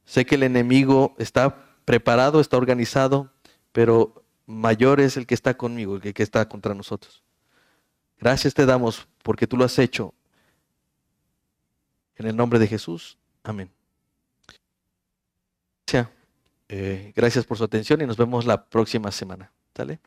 Sé 0.04 0.24
que 0.24 0.36
el 0.36 0.44
enemigo 0.44 1.14
está 1.18 1.56
preparado, 1.84 2.40
está 2.40 2.56
organizado, 2.56 3.32
pero 3.72 4.23
mayor 4.46 5.00
es 5.00 5.16
el 5.16 5.26
que 5.26 5.34
está 5.34 5.54
conmigo, 5.56 5.96
el 5.96 6.14
que 6.14 6.22
está 6.22 6.48
contra 6.48 6.74
nosotros. 6.74 7.22
Gracias 8.18 8.54
te 8.54 8.66
damos 8.66 9.06
porque 9.22 9.46
tú 9.46 9.56
lo 9.56 9.64
has 9.64 9.78
hecho. 9.78 10.14
En 12.16 12.26
el 12.26 12.36
nombre 12.36 12.58
de 12.58 12.66
Jesús. 12.66 13.18
Amén. 13.42 13.70
Eh, 16.68 17.12
gracias 17.14 17.44
por 17.44 17.58
su 17.58 17.64
atención 17.64 18.00
y 18.00 18.06
nos 18.06 18.16
vemos 18.16 18.46
la 18.46 18.64
próxima 18.64 19.10
semana. 19.10 19.52
¿Sale? 19.76 20.00